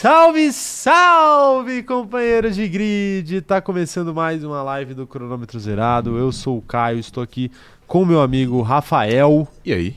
[0.00, 3.42] Salve, salve, companheiros de grid!
[3.42, 6.16] Tá começando mais uma live do Cronômetro Zerado.
[6.16, 7.52] Eu sou o Caio, estou aqui
[7.86, 9.46] com meu amigo Rafael.
[9.62, 9.96] E aí?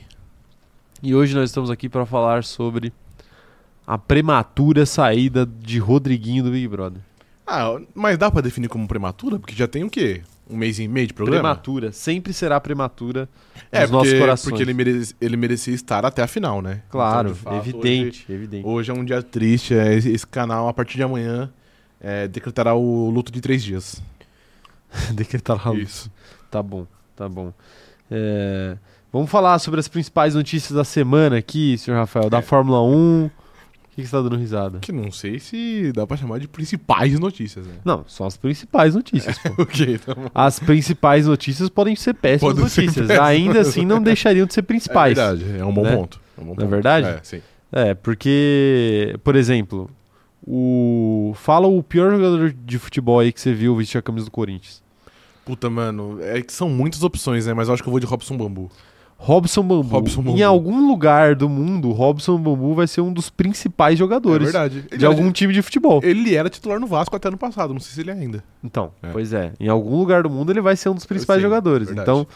[1.02, 2.92] E hoje nós estamos aqui para falar sobre
[3.86, 7.00] a prematura saída de Rodriguinho do Big Brother.
[7.46, 9.38] Ah, mas dá pra definir como prematura?
[9.38, 10.20] Porque já tem o quê?
[10.48, 11.40] Um mês e meio de programa?
[11.40, 13.26] Prematura, sempre será prematura
[13.72, 14.50] É, nos nossos porque, corações.
[14.50, 16.82] porque ele, merece- ele merecia estar até a final, né?
[16.90, 18.66] Claro, Então, fato, evidente, evidente.
[18.66, 19.74] Hoje, hoje é um dia triste.
[19.74, 21.50] é, esse, canal, a partir de amanhã,
[22.00, 24.02] é, decretará o luto de três dias.
[25.14, 25.82] Decretar a luz.
[25.88, 26.12] Isso.
[26.50, 27.52] Tá bom, tá bom.
[28.10, 28.76] É,
[29.12, 32.42] Vamos falar sobre as principais notícias da semana aqui, senhor Rafael, da É.
[32.42, 33.30] Fórmula 1.
[33.94, 34.80] O que, que você tá dando risada?
[34.80, 37.74] Que não sei se dá pra chamar de principais notícias, né?
[37.84, 39.62] Não, são as principais notícias, pô.
[39.62, 40.28] ok, tá bom.
[40.34, 43.06] As principais notícias podem ser péssimas Podem ser notícias.
[43.06, 43.28] péssimas.
[43.28, 45.16] Ainda assim, não deixariam de ser É principais.
[45.16, 45.94] verdade, é um bom né?
[45.96, 46.20] ponto.
[46.36, 46.70] É um bom Não é ponto.
[46.70, 47.06] verdade?
[47.06, 47.40] É, sim.
[47.70, 49.88] É, porque, por exemplo,
[50.44, 51.32] o.
[51.36, 54.82] Fala o pior jogador de futebol aí que você viu vestir a camisa do Corinthians.
[55.44, 57.54] Puta, mano, é que são muitas opções, né?
[57.54, 58.70] Mas eu acho que eu vou de Robson Bambu.
[59.16, 59.88] Robson Bambu.
[59.88, 60.38] Robson Bambu.
[60.38, 64.84] Em algum lugar do mundo, Robson Bambu vai ser um dos principais É jogadores verdade.
[64.90, 66.00] Ele de era- algum time de futebol.
[66.02, 68.44] Ele era titular no Vasco até ano passado, não sei se ele é ainda.
[68.62, 69.08] Então, É.
[69.08, 69.52] pois é.
[69.58, 71.86] Em algum lugar do mundo ele vai ser um dos principais Sim, jogadores.
[71.88, 72.10] verdade.
[72.10, 72.26] Então,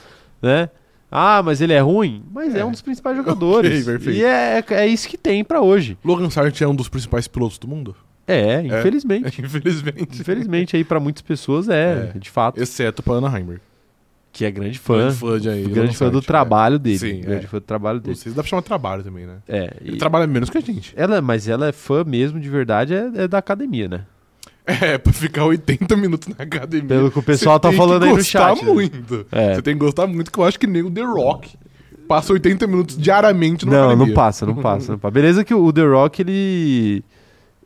[0.40, 0.70] né?
[1.10, 2.22] Ah, mas ele é ruim?
[2.32, 2.64] Mas é, É.
[2.64, 3.84] um dos principais jogadores.
[3.84, 4.16] perfeito.
[4.18, 5.96] E é, é isso que tem pra hoje.
[6.04, 7.94] Logan Sargent é um dos principais pilotos do mundo?
[8.26, 9.40] É, infelizmente.
[9.42, 10.20] Infelizmente.
[10.20, 12.18] Infelizmente aí pra muitas pessoas é, É.
[12.18, 12.60] de fato.
[12.60, 13.60] Exceto pra Ana Heimberg.
[14.38, 14.98] Que é grande fã.
[14.98, 16.98] Grande fã de aí, grande fã do Sargent, trabalho dele.
[17.00, 17.48] Sim, grande é.
[17.48, 18.00] fã do trabalho é.
[18.02, 18.14] dele.
[18.14, 19.38] Vocês dá pra chamar de trabalho também, né?
[19.48, 19.76] É.
[19.80, 20.94] Ele e- trabalha menos que a gente.
[20.96, 24.04] Ela, mas ela é fã mesmo, de verdade, é, é da academia, né?
[24.64, 26.86] É, pra ficar 80 minutos na academia.
[26.86, 28.72] Pelo que o pessoal você tá tem falando que aí no gostar chat, né?
[28.72, 29.26] muito.
[29.32, 29.54] É.
[29.56, 31.58] Você tem que gostar muito, que eu acho que nem o The Rock
[32.06, 34.06] passa 80 minutos diariamente numa Não, academia.
[34.06, 35.10] não passa, não passa, não passa.
[35.10, 37.02] Beleza que o The Rock, ele.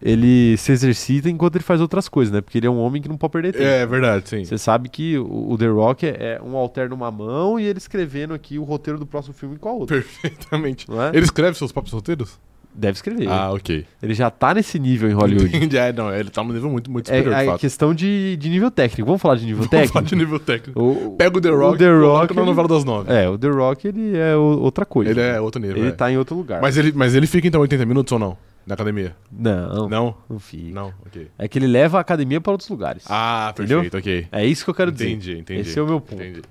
[0.03, 2.41] Ele se exercita enquanto ele faz outras coisas, né?
[2.41, 3.65] Porque ele é um homem que não pode perder tempo.
[3.65, 4.45] É verdade, sim.
[4.45, 7.79] Você sabe que o, o The Rock é, é um alter numa mão e ele
[7.79, 9.97] escrevendo aqui o roteiro do próximo filme com a outra.
[9.97, 10.91] Perfeitamente.
[10.91, 11.11] Não é?
[11.11, 12.39] Ele escreve seus próprios roteiros?
[12.75, 13.29] Deve escrever.
[13.29, 13.85] Ah, ok.
[14.03, 15.45] Ele já tá nesse nível em Hollywood.
[15.55, 15.77] Entendi.
[15.77, 17.61] É, não, ele tá num nível muito, muito É, superior, é fato.
[17.61, 19.05] questão de, de nível técnico.
[19.07, 19.93] Vamos falar de nível Vamos técnico?
[19.93, 20.81] falar de nível técnico.
[20.83, 23.13] O- Pega o The o Rock The e coloca Rock, na novela das nove.
[23.13, 25.11] É, o The Rock, ele é o- outra coisa.
[25.11, 25.77] Ele é outro nível.
[25.77, 25.93] Ele é.
[25.93, 26.63] tá em outro lugar.
[26.63, 28.39] mas, ele, mas ele fica então 80 minutos ou não?
[28.67, 29.17] Na academia?
[29.31, 30.39] Não, não, Não?
[30.39, 30.73] fica.
[30.75, 31.29] Não, ok.
[31.39, 33.05] É que ele leva a academia para outros lugares.
[33.09, 33.81] Ah, Entendeu?
[33.83, 34.29] perfeito, ok.
[34.31, 35.09] É isso que eu quero dizer.
[35.11, 35.61] Entendi, entendi.
[35.61, 36.23] Esse é o meu ponto.
[36.23, 36.43] Entendi.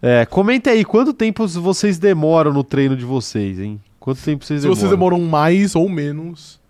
[0.00, 3.80] É, comenta aí, quanto tempo vocês demoram no treino de vocês, hein?
[3.98, 4.78] Quanto tempo vocês Se demoram?
[4.80, 6.60] vocês demoram mais ou menos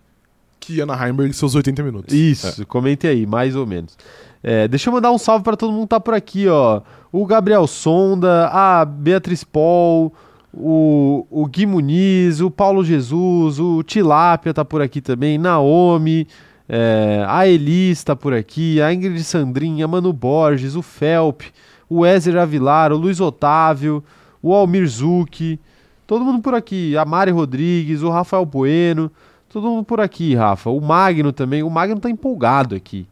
[0.59, 2.13] que Ana Heimberg seus 80 minutos.
[2.13, 3.95] Isso, comente aí, mais ou menos.
[4.41, 6.81] É, deixa eu mandar um salve para todo mundo que tá por aqui, ó.
[7.11, 10.13] O Gabriel Sonda, a Beatriz Paul,
[10.55, 16.27] o, o Gui Muniz, o Paulo Jesus, o Tilápia tá por aqui também, Naomi,
[16.67, 21.41] é, a Elis tá por aqui, a Ingrid Sandrinha, Mano Borges, o Felp,
[21.89, 24.03] o Ezer Avilar, o Luiz Otávio,
[24.41, 25.59] o Almir Zucchi,
[26.07, 29.11] todo mundo por aqui, a Mari Rodrigues, o Rafael Bueno,
[29.49, 30.69] todo mundo por aqui, Rafa.
[30.69, 33.07] O Magno também, o Magno tá empolgado aqui.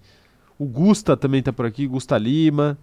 [0.58, 2.78] O Gusta também tá por aqui, Gusta Lima,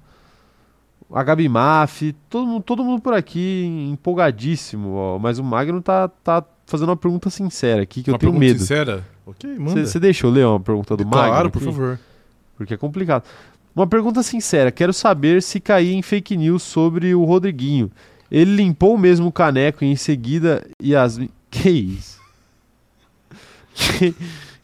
[1.13, 5.19] a Gabi Maf, todo, mundo- todo mundo por aqui empolgadíssimo, ó.
[5.19, 8.47] Mas o Magno tá, tá fazendo uma pergunta sincera aqui que eu Uma tenho pergunta
[8.53, 8.59] medo.
[8.61, 9.05] sincera?
[9.27, 9.85] Ok, manda.
[9.87, 11.29] Você deixa eu ler uma pergunta do Magno?
[11.29, 11.67] claro, por aqui?
[11.67, 11.99] favor.
[12.57, 13.25] Porque é complicado.
[13.75, 14.71] Uma pergunta sincera.
[14.71, 17.91] Quero saber se caí em fake news sobre o Rodriguinho.
[18.31, 21.29] Ele limpou mesmo o caneco e em seguida Yasmin.
[21.51, 22.21] Que isso?
[23.75, 24.15] Que,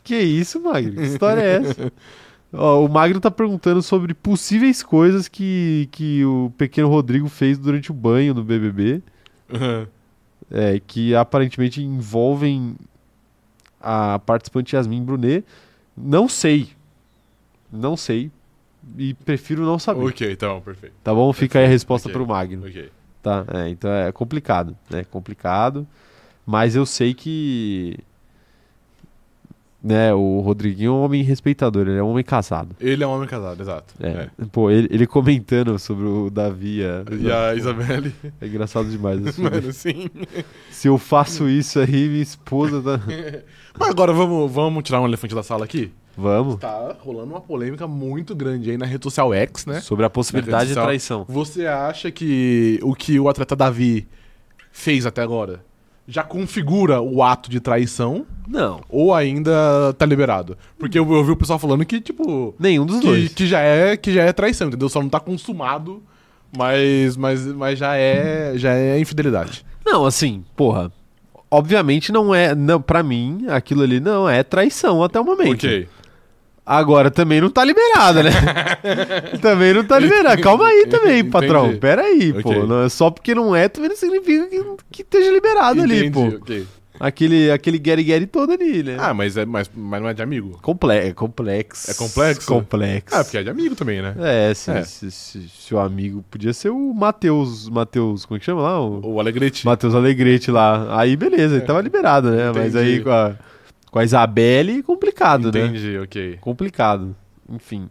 [0.04, 0.92] que isso, Magno?
[0.94, 1.92] Que história é essa?
[2.56, 7.90] Ó, o Magno tá perguntando sobre possíveis coisas que, que o pequeno Rodrigo fez durante
[7.90, 9.02] o banho no BBB.
[10.50, 12.76] É, que aparentemente envolvem
[13.80, 15.44] a participante Yasmin Brunet.
[15.96, 16.68] Não sei.
[17.72, 18.30] Não sei.
[18.96, 20.04] E prefiro não saber.
[20.04, 20.94] ok, então, perfeito.
[21.02, 21.32] Tá bom?
[21.32, 22.12] Fica aí a resposta Ok.
[22.12, 22.66] pro Magno.
[22.66, 22.90] Ok.
[23.22, 23.44] Tá?
[23.52, 24.76] É, então é complicado.
[24.92, 25.86] É complicado.
[26.46, 27.98] Mas eu sei que.
[29.86, 32.74] Né, o Rodriguinho é um homem respeitador, ele é um homem casado.
[32.80, 33.94] Ele é um homem casado, exato.
[34.00, 34.28] É.
[34.50, 36.82] Pô, ele, ele comentando sobre o Davi.
[36.84, 38.12] a- E a Isabelle.
[38.40, 39.24] É engraçado demais.
[39.24, 39.40] isso.
[39.40, 40.10] Mano, sim.
[40.72, 43.00] Se eu faço isso aí, minha esposa tá.
[43.78, 45.92] Mas agora vamos, vamos tirar um elefante da sala aqui?
[46.16, 46.56] Vamos.
[46.56, 49.80] Tá rolando uma polêmica muito grande aí na rede social X, né?
[49.80, 51.24] Sobre a possibilidade de traição.
[51.28, 54.08] Você acha que o que o atleta Davi
[54.72, 55.60] fez até agora
[56.08, 58.80] já configura o ato de traição Não.
[58.88, 60.56] ou ainda tá liberado?
[60.78, 63.34] Porque eu, eu vi o pessoal falando que, tipo, Nenhum dos que, dois.
[63.34, 64.88] que já é, que já é traição, entendeu?
[64.88, 66.02] Só não tá consumado,
[66.56, 69.64] mas, mas, mas já, é, já é infidelidade.
[69.84, 70.92] Não, assim, porra.
[71.50, 75.66] obviamente não é, não, para mim, aquilo ali não é traição até o momento.
[75.66, 75.88] Ok.
[76.68, 78.30] Agora também não tá liberado, né?
[79.40, 80.42] também não tá liberado.
[80.42, 81.30] Calma aí também, Entendi.
[81.30, 81.76] patrão.
[81.76, 82.50] Pera aí, pô.
[82.50, 82.66] Ok.
[82.66, 86.20] Não é só porque não é, também não significa que, que esteja liberado ali, pô.
[86.26, 86.66] Entendi, ok.
[86.98, 88.96] Aquele, aquele Gary Gary todo ali, né?
[88.98, 90.58] Ah, mas, é, mas, mas não é de amigo.
[90.62, 91.90] Comple é complexo.
[91.90, 92.46] É complexo?
[92.48, 93.14] Complexo.
[93.14, 94.14] Ah, porque é de amigo também, né?
[94.18, 94.82] É, se, É.
[94.82, 97.68] Se, se- se o amigo podia ser o Matheus.
[97.68, 98.80] Matheus, como é que chama lá?
[98.80, 99.64] O O Alegrete.
[99.66, 100.98] Matheus Alegrete lá.
[100.98, 102.50] Aí beleza, ele tava liberado, né?
[102.54, 102.78] Mas Entendi.
[102.94, 103.32] aí com a,
[103.90, 105.66] com a Isabelle, complicado, né?
[105.66, 106.38] Entendi, ok.
[106.40, 107.16] Complicado.
[107.48, 107.88] Enfim.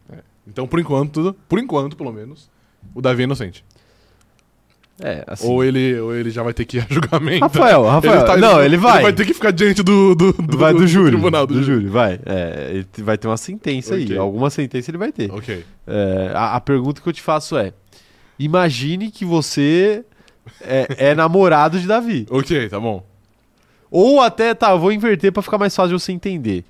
[0.47, 2.49] Então, por enquanto, por enquanto, pelo menos,
[2.93, 3.63] o Davi é inocente.
[5.01, 5.47] É, assim.
[5.47, 7.41] Ou, ele, ou ele já vai ter que ir a julgamento.
[7.41, 8.25] Rafael, Rafael.
[8.25, 8.95] tá- não, ele vai.
[8.97, 11.11] Ele vai ter que ficar diante do, do, do, vai do, júri.
[11.11, 11.87] tribunal do, júri.
[11.87, 12.19] vai.
[12.25, 14.05] É, ele vai ter uma sentença aí.
[14.05, 14.17] Ok.
[14.17, 15.29] Alguma sentença ele vai ter.
[15.31, 15.65] Ok.
[15.85, 17.73] É, a, a pergunta que eu te faço é:
[18.39, 20.05] imagine que você
[20.61, 22.25] é, é namorado de Davi.
[22.29, 23.05] Ok, tá bom.
[23.91, 26.63] Ou até, tá, eu vou inverter pra ficar mais fácil de você entender.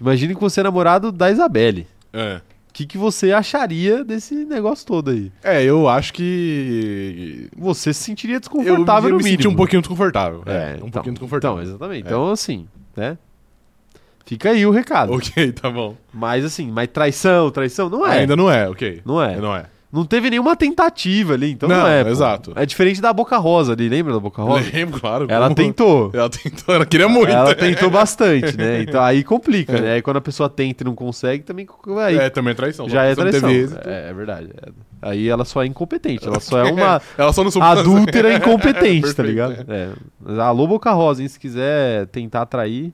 [0.00, 1.86] Imagine que você é namorado da Isabelle.
[2.12, 2.40] É.
[2.68, 5.30] O que, que você acharia desse negócio todo aí?
[5.44, 7.48] É, eu acho que.
[7.56, 9.42] Você se sentiria Eu, desconfortável eu no me mínimo.
[9.42, 10.42] senti um pouquinho desconfortável.
[10.46, 11.58] É, É, um então, pouquinho desconfortável.
[11.58, 12.04] Então, exatamente.
[12.04, 12.06] É.
[12.08, 12.66] Então, assim,
[12.96, 13.16] né?
[14.26, 15.12] Fica aí o recado.
[15.12, 15.94] Ok, tá bom.
[16.12, 18.20] Mas assim, mas traição, traição, não é.
[18.20, 19.02] Ainda não é, ok.
[19.04, 19.36] Não é.
[19.36, 19.66] Não é.
[19.94, 22.02] Não teve nenhuma tentativa ali, então não, Não, é.
[22.02, 22.10] pô.
[22.10, 22.52] exato.
[22.56, 24.68] É diferente da Boca Rosa ali, lembra da Boca Rosa?
[24.74, 25.26] Lembro, claro.
[25.28, 26.10] Ela como- tentou.
[26.12, 27.30] Ela tentou, ela queria muito.
[27.30, 28.82] Ela tentou bastante, né?
[28.82, 29.92] Então aí complica, né?
[29.94, 31.66] Aí quando a pessoa tenta e não consegue, também
[32.04, 32.88] aí É, também é traição.
[32.88, 33.48] já é traição.
[33.48, 34.48] É, é verdade.
[34.62, 34.70] é.
[35.00, 39.14] Aí ela só é incompetente, ela só é uma Ela só não soube adúltera incompetente,
[39.14, 39.64] tá ligado?
[39.68, 39.90] É.
[40.18, 41.28] Mas Alô, Boca Rosa, hein?
[41.28, 42.92] Se quiser tentar atrair,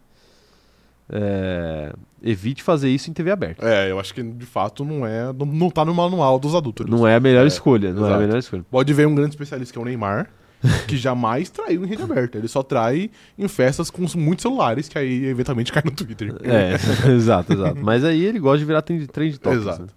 [1.12, 1.92] é,
[2.22, 3.66] evite fazer isso em TV aberta.
[3.66, 5.32] É, eu acho que de fato não é.
[5.32, 6.86] Não, não tá no manual dos adultos.
[6.86, 8.22] Não é a melhor É, escolha, não é a exato.
[8.22, 8.64] melhor escolha.
[8.70, 10.30] Pode ver um grande especialista que é o Neymar,
[10.86, 12.38] que jamais traiu em rede aberta.
[12.38, 16.34] Ele só trai em festas com muitos celulares, que aí eventualmente cai no Twitter.
[16.42, 16.74] É,
[17.10, 17.78] exato, exato.
[17.82, 19.82] Mas aí ele gosta de virar trend, trend topics, Exato.
[19.82, 19.88] né?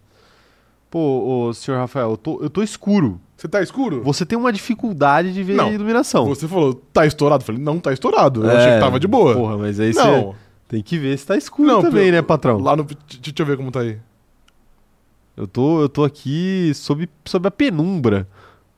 [0.90, 3.20] Pô, ô, senhor Rafael, eu tô, eu tô escuro.
[3.36, 4.04] Você tá escuro?
[4.04, 5.66] Você tem uma dificuldade de ver Não.
[5.70, 6.26] a iluminação.
[6.28, 7.42] Você falou, tá estourado?
[7.42, 8.44] Eu falei, não, tá estourado.
[8.46, 9.34] Eu É, achei que tava de boa.
[9.34, 10.36] Porra, mas aí você não,
[10.68, 12.58] tem que ver se tá escuro Não, também, né, patrão?
[12.60, 12.84] lá no.
[12.84, 14.00] Deixa eu ver como tá aí.
[15.36, 18.28] Eu tô, eu tô aqui sob, sob a penumbra.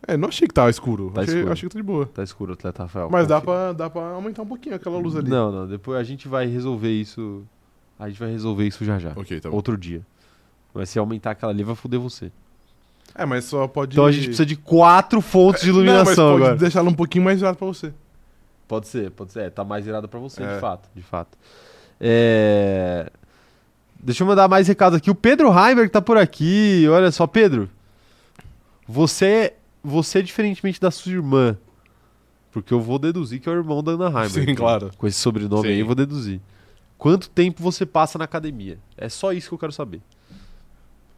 [0.07, 1.11] É, não achei que tava escuro.
[1.13, 1.51] Tá achei, escuro.
[1.53, 2.05] achei que tá de boa.
[2.05, 3.09] Tá escuro, atleta Rafael.
[3.09, 5.29] Mas dá pra, dá pra aumentar um pouquinho aquela luz ali.
[5.29, 7.43] Não, não, depois a gente vai resolver isso.
[7.99, 9.11] A gente vai resolver isso já já.
[9.15, 9.55] Ok, tá bom.
[9.55, 10.01] Outro dia.
[10.73, 12.31] Mas se aumentar aquela ali, vai foder você.
[13.15, 13.93] É, mas só pode.
[13.95, 16.55] Então a gente precisa de quatro fontes de Não, mas iluminação pode agora.
[16.57, 17.93] deixar ela um pouquinho mais virada pra você.
[18.67, 19.41] Pode ser, pode ser.
[19.43, 20.55] É, tá mais virada pra você, É.
[20.55, 21.37] de fato, de fato.
[21.99, 23.09] É...
[23.99, 25.09] Deixa eu mandar mais recados aqui.
[25.09, 26.85] O Pedro Heimberg tá por aqui.
[26.89, 27.69] Olha só, Pedro.
[28.87, 29.53] Você,
[29.83, 31.57] você diferentemente da sua irmã,
[32.51, 34.45] porque eu vou deduzir que é o irmão da Ana Heimberg.
[34.45, 34.91] Sim, claro.
[34.97, 35.73] Com esse sobrenome Sim.
[35.73, 36.39] aí, eu vou deduzir.
[36.97, 38.77] Quanto tempo você passa na academia?
[38.95, 40.01] É só isso que eu quero saber.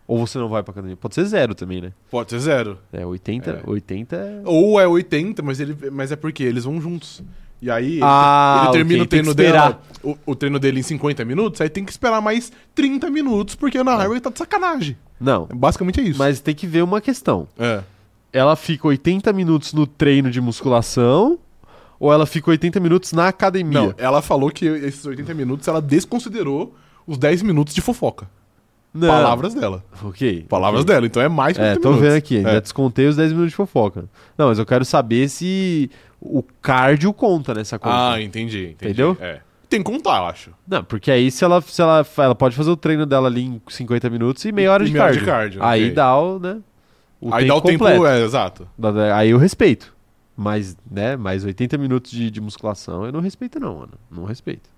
[0.07, 0.95] Ou você não vai pra academia?
[0.95, 1.91] Pode ser zero também, né?
[2.09, 2.79] Pode ser zero.
[2.93, 3.69] É, 80, É.
[3.69, 4.41] 80 é...
[4.45, 7.21] Ou é 80, mas, ele, mas é porque eles vão juntos.
[7.61, 10.83] E aí ele, Ah, ele termina ok, o treino dela, o, o treino dele em
[10.83, 14.37] 50 minutos, aí tem que esperar mais 30 minutos, porque a Ana Highway tá de
[14.37, 14.95] sacanagem.
[15.19, 16.19] Não, Basicamente é isso.
[16.19, 17.47] mas tem que ver uma questão.
[17.57, 17.81] É.
[18.31, 21.39] ela fica 80 minutos no treino de musculação
[21.99, 23.81] ou ela fica 80 minutos na academia?
[23.81, 26.75] Não, ela falou que esses 80 minutos ela desconsiderou
[27.07, 28.29] os 10 minutos de fofoca.
[28.93, 29.07] Não.
[29.07, 29.83] Palavras dela.
[30.03, 30.45] Ok.
[30.47, 30.93] Palavras ok.
[30.93, 32.07] dela, então é mais que É, 80 tô minutos.
[32.09, 32.61] vendo aqui, já É.
[32.61, 34.05] descontei os 10 minutos de fofoca.
[34.37, 35.89] Não, mas eu quero saber se
[36.21, 38.13] o cardio conta nessa conta.
[38.13, 38.75] Ah, entendi, entendi.
[38.91, 39.17] Entendeu?
[39.19, 39.41] É.
[39.69, 40.51] Tem que contar, eu acho.
[40.67, 43.61] Não, porque aí se ela, se ela, ela pode fazer o treino dela ali em
[43.67, 45.25] 50 minutos e meia hora E de meia hora cardio.
[45.25, 45.93] de cardio, Aí ok.
[45.93, 46.57] dá o, né?
[47.19, 48.05] O aí tempo dá o tempo, completo.
[48.05, 48.67] é, exato.
[49.13, 49.93] Aí eu respeito.
[50.37, 53.93] Mas, né, mais 80 minutos de, de musculação eu não respeito não, mano.
[54.09, 54.69] Não respeito.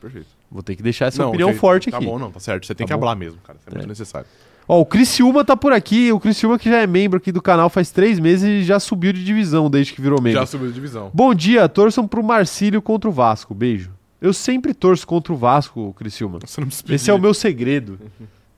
[0.00, 0.26] Perfeito.
[0.50, 2.06] Vou ter que deixar essa Não, opinião forte tá aqui.
[2.06, 2.66] bom, não, tá certo.
[2.66, 3.04] Você tem Tá que bom.
[3.04, 3.58] hablar mesmo, cara.
[3.58, 3.88] Isso é, muito É.
[3.88, 4.26] necessário.
[4.68, 6.10] Ó, o Criciúma tá por aqui.
[6.12, 9.12] O Criciúma que já é membro aqui do canal faz três meses e já subiu
[9.12, 10.40] de divisão desde que virou membro.
[10.40, 11.10] Já subiu de divisão.
[11.14, 13.54] Bom dia, torçam pro Marcílio contra o Vasco.
[13.54, 13.92] Beijo.
[14.20, 16.40] Eu sempre torço contra o Vasco, Criciúma.
[16.44, 17.98] Você não precisa Esse é o meu segredo.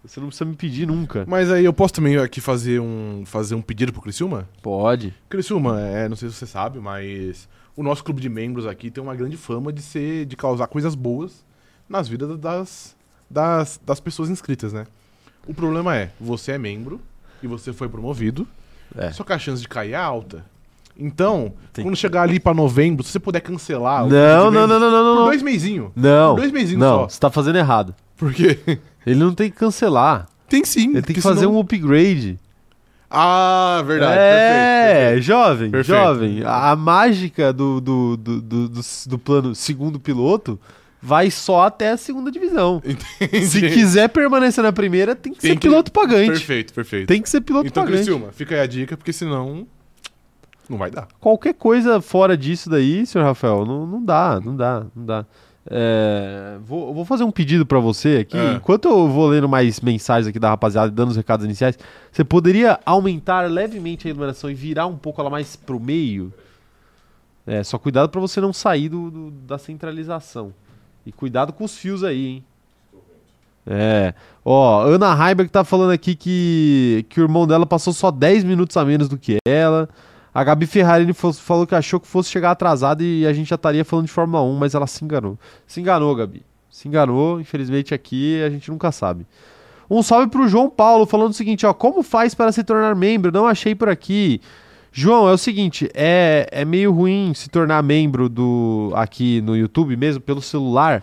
[0.05, 1.25] Você não precisa me pedir nunca.
[1.29, 4.49] Mas aí eu posso também aqui fazer um, fazer um pedido pro Criciúma?
[4.63, 5.13] Pode.
[5.29, 9.03] Criciúma, é, não sei se você sabe, mas o nosso clube de membros aqui tem
[9.03, 11.45] uma grande fama de ser, de causar coisas boas
[11.89, 12.97] nas vidas das,
[13.29, 14.87] das, das pessoas inscritas, né?
[15.49, 17.01] O problema é, você é membro
[17.43, 18.47] e você foi promovido,
[18.97, 19.11] É.
[19.11, 20.45] só que a chance de cair é alta.
[21.01, 24.03] Então, Tem- quando chegar ali pra novembro, se você puder cancelar...
[24.07, 25.25] Não, não, membros não, não, não, Por não.
[25.27, 25.91] dois meizinhos.
[25.97, 26.35] Não.
[26.35, 27.09] Por dois meizinhos Não, só.
[27.09, 27.95] você tá fazendo errado.
[28.17, 28.59] Por quê?
[29.07, 30.27] Ele não tem que cancelar.
[30.49, 30.91] tem sim.
[30.91, 32.39] Ele tem que fazer senão- um upgrade.
[33.11, 34.19] Ah, verdade.
[34.19, 35.23] é, perfeito, perfeito.
[35.23, 35.99] jovem, Perfeito.
[35.99, 36.43] jovem.
[36.45, 40.61] A, a mágica do, do, do, do, do, do plano segundo piloto
[41.01, 42.83] vai só até a segunda divisão.
[42.85, 43.71] Se Entendi.
[43.71, 46.31] quiser permanecer na primeira, tem que Tem ser que- piloto pagante.
[46.31, 47.07] Perfeito, perfeito.
[47.09, 48.05] Tem que ser piloto então, pagante.
[48.05, 49.67] Criciúma, fica aí a dica, porque senão
[50.69, 51.09] não vai dar.
[51.21, 55.27] Qualquer coisa fora disso daí, senhor Rafael, não, não dá, não dá, não dá.
[55.71, 58.37] É, vou, vou fazer um pedido pra você aqui.
[58.39, 58.55] É.
[58.55, 61.79] Enquanto eu vou lendo mais mensagens aqui da rapaziada dando os recados iniciais,
[62.11, 66.33] você poderia aumentar levemente a iluminação e virar um pouco ela mais pro meio?
[67.47, 70.53] É, só cuidado pra você não sair do, do- da centralização.
[71.07, 72.45] E cuidado com os fios aí, hein?
[73.67, 74.15] É.
[74.45, 78.77] Ó, Ana Heiberg tá falando aqui que, que o irmão dela passou só 10 minutos
[78.77, 79.89] a menos do que ela.
[80.33, 83.85] A Gabi Ferrarini falou que achou que fosse chegar atrasada e a gente já estaria
[83.85, 85.39] falando de Fórmula 1, mas ela se enganou.
[85.67, 86.43] Se enganou, Gabi.
[86.71, 89.27] Se enganou, infelizmente aqui a gente nunca sabe.
[89.91, 93.33] Um salve pro João Paulo falando o seguinte, ó, como faz para se tornar membro?
[93.33, 94.41] Não achei por aqui.
[94.93, 99.97] João, é o seguinte, é, é meio ruim se tornar membro do aqui no YouTube
[99.97, 101.03] mesmo pelo celular.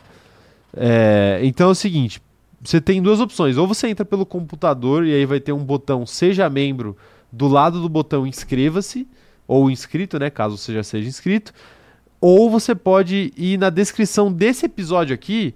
[0.76, 2.22] É, então é o seguinte,
[2.64, 3.58] você tem duas opções.
[3.58, 6.98] Ou você entra pelo computador e aí vai ter um botão Seja Membro
[7.32, 9.08] do lado do botão Inscreva-se,
[9.48, 10.30] ou inscrito, né?
[10.30, 11.54] Caso você já seja inscrito.
[12.20, 15.54] Ou você pode ir na descrição desse episódio aqui,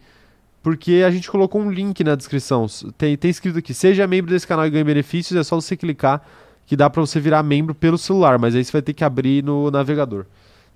[0.62, 2.68] porque a gente colocou um link na descrição.
[2.98, 5.40] Tem, tem escrito aqui: Seja membro desse canal e ganhe benefícios.
[5.40, 6.22] É só você clicar
[6.70, 9.44] que dá pra você virar membro pelo celular, mas aí você vai ter que abrir
[9.44, 10.26] no navegador.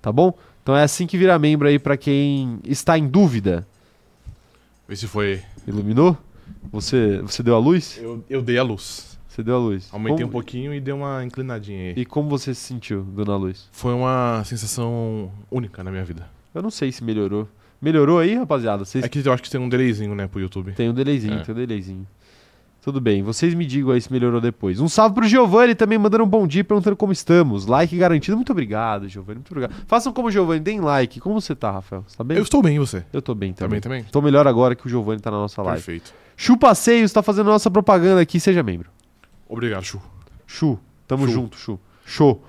[0.02, 0.36] Tá bom?
[0.60, 3.64] Então é assim que vira membro aí pra quem está em dúvida.
[4.88, 5.40] Vê se foi.
[5.68, 6.18] Iluminou?
[6.72, 7.96] Você, você deu a luz?
[8.02, 9.16] Eu, eu dei a luz.
[9.28, 9.88] Você deu a luz.
[9.92, 11.94] Aumentei Como- um pouquinho e dei uma inclinadinha aí.
[11.96, 13.68] E como você se sentiu dando a luz?
[13.70, 16.28] Foi uma sensação única na minha vida.
[16.52, 17.48] Eu não sei se melhorou.
[17.80, 18.84] Melhorou aí, rapaziada?
[18.84, 20.72] Vocês É que eu acho que tem um delayzinho, né, pro YouTube.
[20.72, 21.42] Tem um delayzinho, É.
[21.44, 22.06] tem um delayzinho.
[22.84, 24.78] Tudo bem, vocês me digam aí se melhorou depois.
[24.78, 27.64] Um salve pro Giovanni também, mandando um bom dia perguntando como estamos.
[27.64, 28.36] Like garantido.
[28.36, 29.36] Muito obrigado, Giovanni.
[29.36, 29.72] Muito obrigado.
[29.86, 31.18] Façam como o Giovanni, deem like.
[31.18, 32.04] Como você tá, Rafael?
[32.06, 32.36] Você tá bem?
[32.36, 33.02] Eu estou bem, e você?
[33.10, 33.80] Eu tô bem também.
[33.80, 34.12] Também, também?
[34.12, 35.78] Tô melhor agora que o Giovanni tá na nossa live.
[35.82, 36.12] Perfeito.
[36.36, 38.90] Chu Passeios tá fazendo nossa propaganda aqui, seja membro.
[39.48, 39.98] Obrigado, Chu.
[40.46, 41.32] Chu, tamo Chu.
[41.32, 41.80] junto, Chu.
[42.04, 42.44] Show.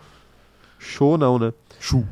[0.77, 1.53] Show não, né?
[1.79, 2.05] Chu.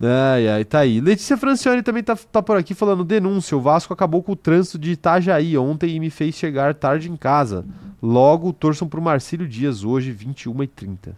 [0.00, 1.00] Ai, ai, tá aí.
[1.00, 3.56] Letícia Francione também tá, tá por aqui falando denúncia.
[3.56, 7.16] O Vasco acabou com o trânsito de Itajaí ontem e me fez chegar tarde em
[7.16, 7.64] casa.
[8.02, 11.14] Logo, torçam pro Marcílio Dias hoje, 21h30.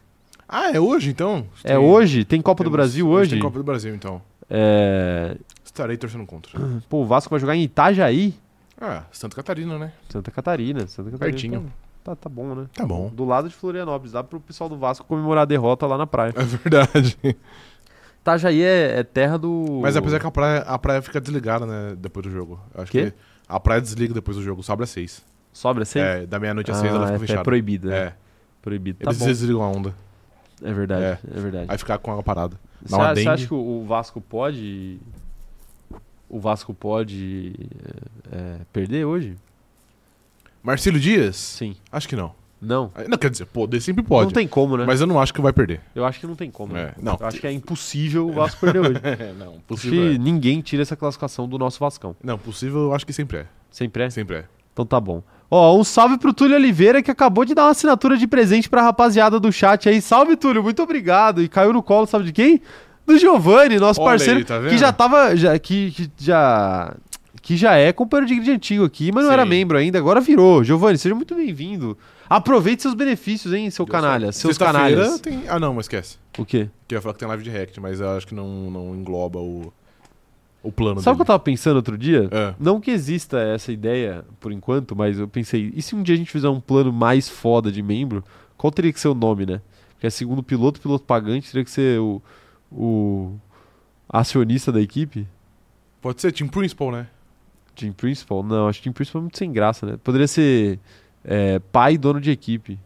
[0.48, 1.46] Ah, é hoje, então?
[1.64, 2.24] É hoje?
[2.24, 3.30] Tem Copa do Temos- Brasil hoje?
[3.32, 4.22] Tem Copa do Brasil, então.
[4.48, 5.36] É...
[5.64, 6.58] Estarei torcendo contra.
[6.88, 8.34] Pô, o Vasco vai jogar em Itajaí?
[8.80, 9.92] Ah, Santa Catarina, né?
[10.08, 10.86] Santa Catarina.
[10.86, 11.18] Santa Catarina.
[11.18, 11.72] Pertinho.
[12.02, 12.66] Tá, tá bom, né?
[12.72, 13.10] Tá bom.
[13.12, 14.12] Do lado de Florianópolis.
[14.12, 16.32] Dá pro pessoal do Vasco comemorar a derrota lá na praia.
[16.34, 17.18] É verdade.
[18.28, 19.80] Itajaí é, é terra do...
[19.82, 22.60] Mas apesar que a praia, a praia fica desligada, né, depois do jogo.
[22.74, 23.10] Eu Acho Quê?
[23.10, 23.16] que
[23.48, 25.24] a praia desliga depois do jogo, sobe às seis.
[25.52, 26.24] Sobra sempre?
[26.24, 27.42] É, da meia-noite às Ah, seis ela é, fica é fechada.
[27.44, 27.96] proibido, né?
[27.98, 28.12] É,
[28.60, 28.98] Proibido.
[28.98, 29.26] Tá eles bom.
[29.26, 29.94] desligam a onda.
[30.62, 31.18] É verdade, É.
[31.36, 31.66] é, verdade.
[31.68, 32.58] Aí fica com água parada.
[32.82, 34.98] Você acha que o Vasco pode.
[36.28, 37.54] O Vasco pode
[38.30, 39.36] é, é, perder hoje?
[40.62, 41.36] Marcílio Dias?
[41.36, 41.76] Sim.
[41.90, 42.34] Acho que não.
[42.60, 42.90] Não.
[43.08, 44.26] Não, quer dizer, poder sempre pode.
[44.26, 44.84] Não tem como, né?
[44.86, 45.80] Mas eu não acho que vai perder.
[45.94, 46.76] Eu acho que não tem como.
[46.76, 46.94] É, né?
[47.00, 47.16] não.
[47.20, 49.00] Eu acho que é impossível o Vasco perder hoje.
[49.38, 50.18] não, Acho possível que é.
[50.18, 52.16] ninguém tira essa classificação do nosso Vascão.
[52.22, 53.46] Não, possível eu acho que sempre é.
[53.70, 54.10] Sempre é?
[54.10, 54.44] Sempre é.
[54.72, 55.22] Então tá bom.
[55.50, 58.82] Ó, um salve pro Túlio Oliveira que acabou de dar uma assinatura de presente pra
[58.82, 60.00] rapaziada do chat aí.
[60.00, 61.42] Salve, Túlio, muito obrigado.
[61.42, 62.60] E caiu no colo, sabe de quem?
[63.06, 65.34] Do Giovanni, nosso Olha parceiro, aí, tá que já tava.
[65.34, 66.94] Já, que, que já.
[67.40, 69.34] Que já é companheiro de grid antigo aqui, mas não Sim.
[69.34, 70.62] era membro ainda, agora virou.
[70.62, 71.96] Giovanni, seja muito bem-vindo.
[72.28, 74.32] Aproveite seus benefícios, hein, seu canalha.
[74.32, 75.20] Seus canalhas.
[75.20, 75.44] Tem...
[75.48, 76.18] Ah, não, mas esquece.
[76.36, 76.68] O quê?
[76.86, 78.94] Que eu ia falar que tem live de React, mas eu acho que não, não
[78.94, 79.72] engloba o,
[80.62, 82.28] o plano Sabe o que eu tava pensando outro dia?
[82.30, 82.54] É.
[82.58, 86.18] Não que exista essa ideia por enquanto, mas eu pensei, e se um dia a
[86.18, 88.22] gente fizer um plano mais foda de membro,
[88.56, 89.60] qual teria que ser o nome, né?
[89.94, 92.22] Porque é segundo piloto, piloto pagante, teria que ser o,
[92.70, 93.32] o
[94.08, 95.26] acionista da equipe?
[96.00, 97.06] Pode ser Team Principal, né?
[97.74, 98.42] Team Principal?
[98.42, 99.98] Não, acho que Team Principal é muito sem graça, né?
[100.02, 100.78] Poderia ser
[101.28, 102.78] é, pai e dono de equipe.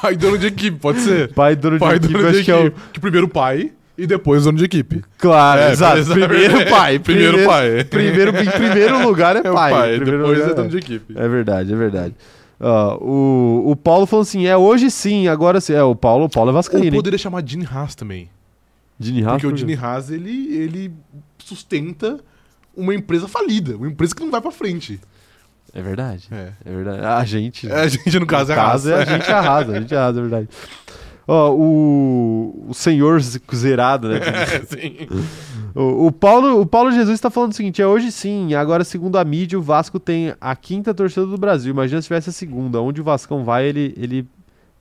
[0.00, 1.32] Pai dono de equipe, pode ser.
[1.34, 2.72] Pai e dono pai de equipe, dono eu de acho que é o...
[2.92, 5.04] Que primeiro pai e depois dono de equipe.
[5.18, 6.04] Claro, É, exato.
[6.14, 6.98] Primeiro pai.
[6.98, 7.84] Primeiro pai.
[7.84, 9.72] Primeiro, em primeiro lugar é É o pai.
[9.72, 11.14] pai, Em primeiro depois é dono de equipe.
[11.16, 12.14] É verdade, é verdade.
[12.58, 15.74] Ó, o, o Paulo falou assim: é hoje sim, agora sim.
[15.74, 16.86] É, o Paulo, o Paulo é Vascaíno.
[16.86, 16.92] hein?
[16.92, 18.30] poderia chamar Gene Haas também.
[18.98, 19.60] Dini Haas, Porque o por quê?
[19.60, 20.92] Gene Haas, ele, ele
[21.38, 22.18] sustenta
[22.76, 23.76] uma empresa falida.
[23.76, 25.00] Uma empresa que não vai pra frente.
[25.74, 26.28] É verdade.
[26.30, 26.52] É.
[26.64, 27.04] É verdade.
[27.04, 27.70] A gente.
[27.70, 29.94] É, a gente, no caso, é no a caso, é a gente arrasa, a gente
[29.94, 30.48] arrasa, é verdade.
[31.26, 33.20] Ó, o, o senhor
[33.54, 34.18] zerado, né?
[34.68, 35.06] Sim.
[35.74, 39.16] O, o Paulo, o Paulo Jesus está falando o seguinte: é hoje sim, agora segundo
[39.16, 41.70] a mídia, o Vasco tem a quinta torcida do Brasil.
[41.72, 42.80] Imagina se tivesse a segunda.
[42.80, 44.28] Onde o Vascão vai, ele, ele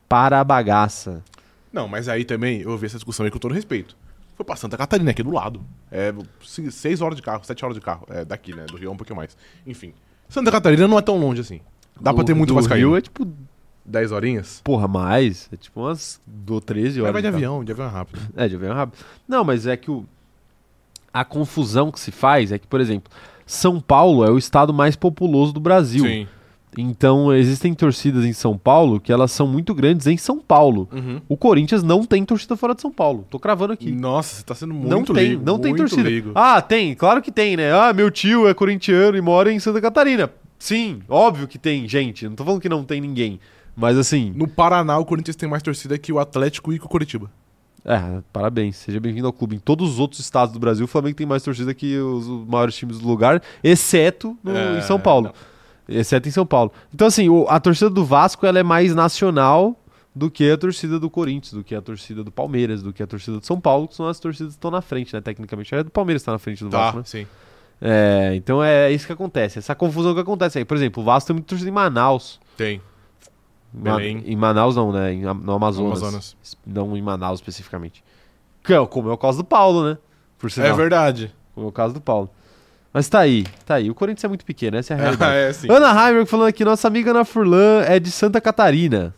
[0.10, 1.24] para a bagaça.
[1.72, 3.96] Não, mas aí também eu vi essa discussão aí com todo respeito.
[4.36, 5.62] Foi pra Santa Catarina, aqui do lado.
[5.92, 6.12] É
[6.44, 8.06] se- seis horas de carro, sete horas de carro.
[8.10, 8.66] É daqui, né?
[8.66, 9.38] Do Rio é um pouquinho mais.
[9.66, 9.94] Enfim.
[10.32, 11.60] Santa Catarina não é tão longe assim.
[12.00, 12.88] Dá pra ter muito do vascaíno.
[12.90, 13.28] Rio é tipo,
[13.86, 14.62] Dez horinhas?
[14.64, 15.50] porra, mais.
[15.52, 17.14] É tipo umas do 13 Mas horas.
[17.14, 17.36] vai de carro.
[17.36, 18.20] avião, de avião é rápido.
[18.38, 19.04] É, de avião rápido.
[19.28, 20.06] Não, mas é que o...
[21.14, 23.12] a confusão que se faz é que, por exemplo,
[23.46, 26.06] São Paulo é o estado mais populoso do Brasil.
[26.06, 26.28] Sim.
[26.78, 30.88] Então, existem torcidas em São Paulo que elas são muito grandes em São Paulo.
[30.92, 31.22] Uhum.
[31.28, 33.26] O Corinthians não tem torcida fora de São Paulo.
[33.30, 33.92] Tô cravando aqui.
[33.92, 36.10] Nossa, você tá sendo muito não tem, não tem torcida.
[36.34, 37.74] Ah, tem, claro que tem, né?
[37.74, 40.32] Ah, meu tio é corintiano e mora em Santa Catarina.
[40.58, 42.26] Sim, óbvio que tem gente.
[42.28, 43.40] Não tô falando que não tem ninguém.
[43.76, 46.90] Mas assim, No Paraná, o Corinthians tem mais torcida que o Atlético e que o
[46.90, 47.30] Curitiba.
[47.84, 48.76] é, parabéns.
[48.78, 49.56] Seja bem-vindo ao clube.
[49.56, 52.76] Em todos os outros estados do Brasil, o Flamengo tem mais torcida que os, maiores
[52.76, 55.34] times do lugar, exceto no- É, em São Paulo.
[55.92, 56.72] Exceto em São Paulo.
[56.94, 59.76] Então, assim, o- a torcida do Vasco ela é mais nacional
[60.16, 63.08] do que a torcida do Corinthians, do que a torcida do Palmeiras, do que a
[63.08, 65.22] torcida do São Paulo, que são as torcidas que estão na frente, né?
[65.22, 65.74] Tecnicamente.
[65.74, 67.04] A do Palmeiras está na frente do Vasco, Tá, né?
[67.06, 67.28] sim.
[67.84, 70.66] É, então é isso que acontece, essa confusão que acontece aí.
[70.66, 72.40] Por exemplo, o Vasco tem muita torcida em Manaus.
[72.56, 72.80] Tem.
[73.74, 74.04] Ma-.
[74.04, 75.14] Em Manaus não, né?
[75.14, 76.02] Em, no Amazonas.
[76.04, 76.38] Amazonas.
[76.66, 78.04] Não em Manaus especificamente.
[78.70, 79.98] É, como é o caso do Paulo, né?
[80.38, 80.70] Por sinal.
[80.70, 81.34] É verdade.
[81.56, 82.30] Como é o caso do Paulo.
[82.94, 83.90] Mas tá aí, tá aí.
[83.90, 85.32] O Corinthians é muito pequeno, essa é a realidade.
[85.32, 85.68] Ah, é, sim.
[85.72, 89.14] Ana Heimer falando aqui, nossa amiga Ana Furlan é de Santa Catarina.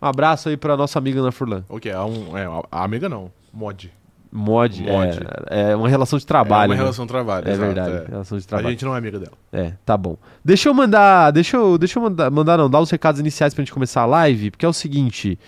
[0.00, 1.64] Um abraço aí pra nossa amiga Ana Furlan.
[1.68, 1.88] O que?
[1.88, 3.30] É, um, é a amiga não.
[3.52, 3.90] Mod.
[4.30, 5.20] Mod, Mod.
[5.50, 6.64] É, é uma relação de trabalho.
[6.64, 6.80] É uma né?
[6.80, 7.48] relação de trabalho.
[7.48, 8.10] É exato, verdade, é.
[8.10, 8.70] relação de A trabalho.
[8.70, 9.32] gente não é amiga dela.
[9.52, 10.16] É, tá bom.
[10.42, 11.30] Deixa eu mandar.
[11.32, 14.06] Deixa eu, deixa eu mandar, mandar, não, dar os recados iniciais pra gente começar a
[14.06, 15.38] live, porque é o seguinte.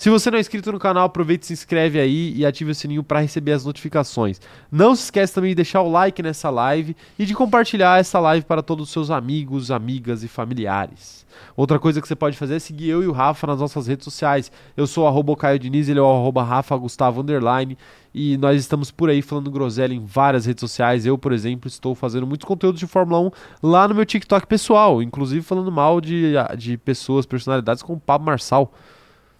[0.00, 2.74] Se você não é inscrito no canal, aproveita e se inscreve aí e ative o
[2.74, 4.40] sininho para receber as notificações.
[4.72, 8.46] Não se esquece também de deixar o like nessa live e de compartilhar essa live
[8.46, 11.26] para todos os seus amigos, amigas e familiares.
[11.54, 14.04] Outra coisa que você pode fazer é seguir eu e o Rafa nas nossas redes
[14.04, 14.50] sociais.
[14.74, 17.76] Eu sou o Caio Diniz, ele é o Rafa Gustavo Underline.
[18.14, 21.04] E nós estamos por aí falando groselha em várias redes sociais.
[21.04, 23.30] Eu, por exemplo, estou fazendo muitos conteúdos de Fórmula 1
[23.62, 28.24] lá no meu TikTok pessoal, inclusive falando mal de, de pessoas, personalidades como o Pablo
[28.24, 28.72] Marçal.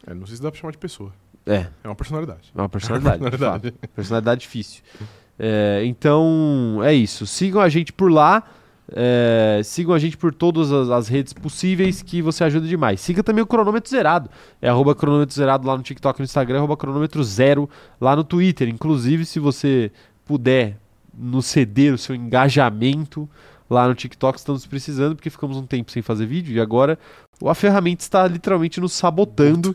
[0.06, 1.12] É, não sei se dá pra chamar de pessoa.
[1.46, 2.52] É, É uma personalidade.
[2.54, 3.18] é uma personalidade.
[3.22, 3.74] de Personalidade.
[3.80, 3.88] fato.
[3.94, 4.82] personalidade difícil.
[5.38, 7.26] É, então, é isso.
[7.26, 8.42] Sigam a gente por lá.
[8.92, 13.00] é, sigam a gente por todas as, as redes possíveis que você ajuda demais.
[13.00, 14.28] Siga também o cronômetro zerado.
[14.60, 17.68] É arroba cronômetro zerado lá no TikTok no Instagram, arroba cronômetro zero
[18.00, 18.68] lá no Twitter.
[18.68, 19.90] Inclusive, se você
[20.26, 20.76] puder
[21.16, 23.28] nos ceder o seu engajamento
[23.68, 26.98] lá no TikTok, estamos precisando, porque ficamos um tempo sem fazer vídeo e agora
[27.46, 29.74] a ferramenta está literalmente nos sabotando.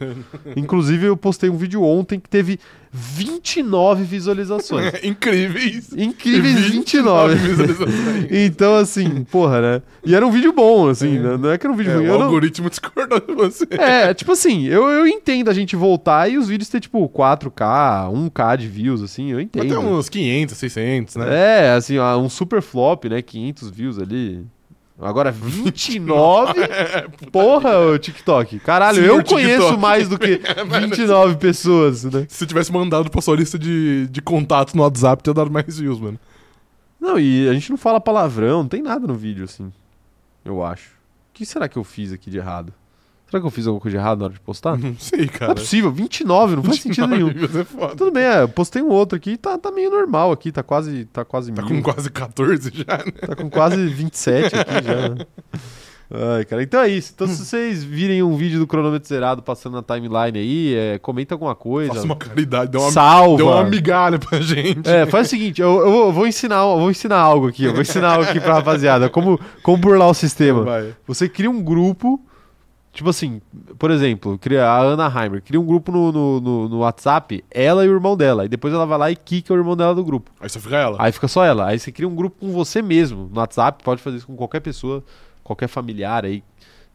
[0.56, 2.60] Inclusive, eu postei um vídeo ontem que teve
[2.92, 4.94] 29 visualizações.
[5.04, 5.92] Incríveis.
[5.94, 7.36] Incríveis 29.
[7.36, 7.96] visualizações.
[8.32, 9.82] Então, assim, porra, né?
[10.06, 11.38] E era um vídeo bom, assim, né?
[11.38, 12.06] não é que era um vídeo É, ruim.
[12.06, 13.66] o Eu não- algoritmo discordou de você.
[13.72, 18.10] É, tipo assim, eu, eu entendo a gente voltar e os vídeos ter, tipo, 4K,
[18.12, 19.66] 1K de views, assim, eu entendo.
[19.66, 21.26] Até uns 500, 600, né?
[21.66, 23.22] É, assim, um super flop, né?
[23.22, 24.46] 500 views ali.
[25.00, 26.54] Agora 29.
[27.32, 28.60] porra, o TikTok.
[28.60, 29.30] Caralho, eu TikTok.
[29.42, 30.40] conheço mais do que
[30.82, 32.26] 29 pessoas, né?
[32.30, 35.80] Se você tivesse mandado pra sua lista de, de contatos no WhatsApp, teria dado mais
[35.80, 36.20] views, mano.
[37.00, 39.72] Não, e a gente não fala palavrão, não tem nada no vídeo, assim.
[40.44, 40.90] Eu acho.
[40.90, 42.74] O que será que eu fiz aqui de errado?
[43.30, 44.78] Será que eu fiz alguma coisa de errado na hora de postar?
[44.78, 45.56] Não sei, Não é cara.
[45.56, 47.30] possível, 29, não faz sentido nenhum.
[47.30, 47.96] É foda.
[47.96, 51.06] Tudo bem, é, eu postei um outro aqui, tá, tá meio normal aqui, tá quase,
[51.06, 51.82] tá quase Tá mil.
[51.82, 53.12] com quase 14 já, né?
[53.28, 55.10] Tá com quase 27 aqui já.
[55.10, 55.16] né?
[56.38, 56.62] Ai, cara.
[56.62, 57.12] Então é isso.
[57.16, 61.34] Então, se vocês virem um vídeo do cronômetro zerado passando na timeline aí, é, comenta
[61.34, 61.96] alguma coisa.
[61.96, 63.38] Faça uma caridade, dê uma, salva.
[63.38, 64.88] dê uma migalha pra gente.
[64.88, 67.72] É, faz o seguinte, eu, eu vou- vou ensinar, eu vou ensinar algo aqui, eu
[67.74, 70.64] vou ensinar algo aqui pra rapaziada, como, como burlar o sistema.
[70.64, 70.94] Vai.
[71.08, 72.24] Você cria um grupo,
[72.96, 73.40] tipo assim,
[73.78, 77.86] por exemplo, cria a Ana Heimer, cria um grupo no, no, no- no WhatsApp, ela
[77.86, 80.04] e o irmão dela, e depois ela vai lá e quica o irmão dela do
[80.04, 80.32] grupo.
[80.40, 80.98] Aí só fica ela.
[81.00, 81.68] Aí fica só ela.
[81.68, 84.62] Aí você cria um grupo com você mesmo no WhatsApp, pode fazer isso com qualquer
[84.62, 85.04] pessoa,
[85.44, 86.44] qualquer familiar aí,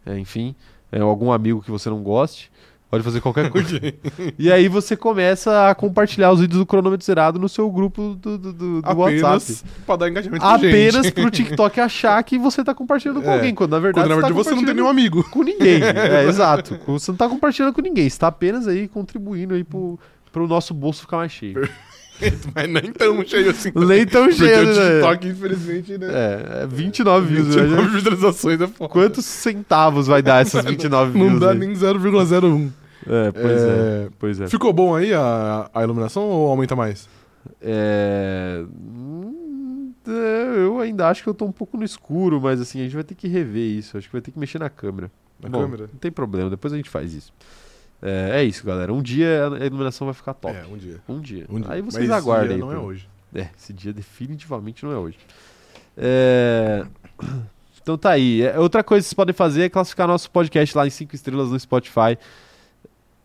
[0.05, 0.55] é, enfim,
[0.91, 2.51] é, algum amigo que você não goste.
[2.91, 3.81] Pode fazer qualquer coisa.
[4.37, 8.37] E aí você começa a compartilhar os vídeos do cronômetro zerado no seu grupo do,
[8.37, 9.71] do, do- do Apenas WhatsApp.
[9.87, 11.13] pra dar engajamento Apenas gente.
[11.15, 13.35] pro TikTok achar que você tá compartilhando com É.
[13.35, 15.23] alguém, quando na verdade, Quando na verdade tá você não tem nenhum amigo.
[15.31, 15.81] com ninguém.
[15.87, 16.79] É, exato.
[16.89, 19.97] Você não tá compartilhando com ninguém, você tá apenas aí contribuindo aí pro,
[20.33, 21.69] pro nosso bolso ficar mais cheio.
[22.55, 23.71] Mas nem tão cheio assim.
[23.77, 24.91] Nem tão Porque cheio, o né?
[24.91, 26.07] TikTok, infelizmente, né?
[26.11, 27.55] É, é 29 views.
[27.55, 27.89] 29 né?
[27.89, 28.93] visualizações é foda.
[28.93, 31.33] Quantos centavos vai dar essas 29 views?
[31.33, 31.59] Não dá aí?
[31.59, 32.69] nem 0,01.
[33.07, 33.69] É, pois é.
[33.69, 34.47] É, Pois é.
[34.49, 37.09] Ficou bom aí a, a iluminação ou aumenta mais?
[37.61, 38.65] É,
[40.07, 42.95] é, Eu ainda acho que eu tô um pouco no escuro, mas assim, a gente
[42.95, 43.97] vai ter que rever isso.
[43.97, 45.11] Acho que vai ter que mexer na câmera.
[45.41, 45.89] Na Bom, câmera?
[45.93, 47.33] Não tem problema, depois a gente faz isso.
[48.03, 48.93] É, é isso, galera.
[48.93, 50.55] Um dia a iluminação vai ficar top.
[50.55, 51.01] É, um dia.
[51.09, 51.47] Um dia.
[51.49, 51.73] Um dia.
[51.73, 52.57] Aí Mas vocês esse aguardem.
[52.57, 53.09] dia aí, não é hoje.
[53.35, 55.19] É, esse dia definitivamente não é hoje.
[55.97, 56.85] É,
[57.83, 58.43] Então tá aí.
[58.43, 61.51] É, Outra coisa que vocês podem fazer é classificar nosso podcast lá em 5 estrelas
[61.51, 62.19] no Spotify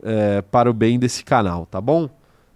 [0.06, 2.08] é, para o bem desse canal, tá bom?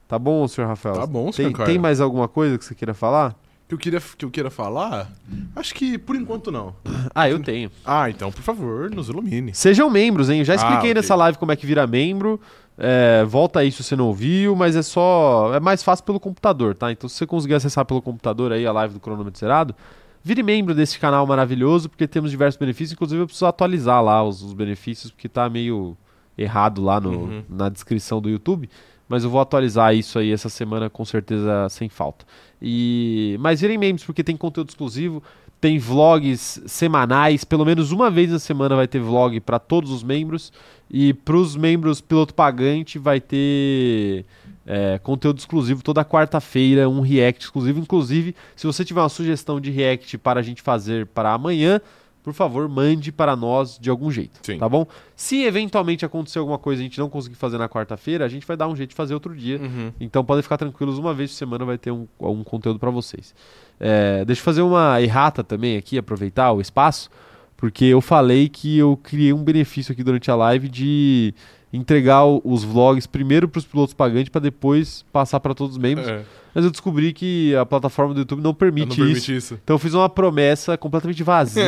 [0.08, 0.96] Tá bom, senhor Rafael?
[0.96, 1.68] Tá bom, tem, senhor Caio.
[1.70, 3.36] tem mais alguma coisa que você queira falar?
[3.68, 5.12] Que eu, queria, que eu queira falar?
[5.56, 6.74] Acho que por enquanto não.
[7.14, 7.70] Ah, eu tenho.
[7.86, 9.54] Ah, então, por favor, nos ilumine.
[9.54, 10.44] Sejam membros, hein?
[10.44, 10.94] Já Ah, expliquei ok.
[10.96, 12.40] nessa live como é que vira membro.
[12.78, 15.52] É, volta aí se você não ouviu, mas é só.
[15.54, 16.92] É mais fácil pelo computador, tá?
[16.92, 19.76] Então, se você conseguir acessar pelo computador aí a live do cronômetro zerado,
[20.24, 22.94] vire membro desse canal maravilhoso, porque temos diversos benefícios.
[22.94, 25.96] Inclusive, eu preciso atualizar lá os, os benefícios, porque tá meio
[26.42, 27.44] errado lá no- Uhum.
[27.50, 28.70] na descrição do YouTube.
[29.08, 32.26] Mas eu vou atualizar isso aí essa semana com certeza sem falta.
[32.62, 35.24] E mas virem membros porque tem conteúdo exclusivo,
[35.60, 40.04] tem vlogs semanais, pelo menos uma vez na semana vai ter vlog para todos os
[40.04, 40.54] membros
[40.90, 44.26] e para os membros piloto pagante vai ter
[44.66, 47.80] é, conteúdo exclusivo toda quarta-feira, um react exclusivo.
[47.80, 51.82] Inclusive, se você tiver uma sugestão de react para a gente fazer para amanhã,
[52.24, 54.58] por favor, mande para nós de algum jeito, Sim.
[54.58, 54.86] tá bom?
[55.16, 58.46] Se eventualmente acontecer alguma coisa e a gente não conseguir fazer na quarta-feira, a gente
[58.46, 59.60] vai dar um jeito de fazer outro dia.
[59.60, 59.92] Uhum.
[60.00, 63.34] Então podem ficar tranquilos, uma vez por semana vai ter um, um conteúdo para vocês.
[63.80, 67.10] É, deixa eu fazer uma errata também aqui, aproveitar o espaço,
[67.56, 71.34] porque eu falei que eu criei um benefício aqui durante a live de
[71.72, 76.08] entregar os vlogs primeiro para os pilotos pagantes para depois passar para todos os membros.
[76.08, 76.24] É,
[76.56, 78.98] Mas eu descobri que a plataforma do YouTube não não permite, isso.
[78.98, 79.60] permite isso.
[79.64, 81.64] Então eu fiz uma promessa completamente vazia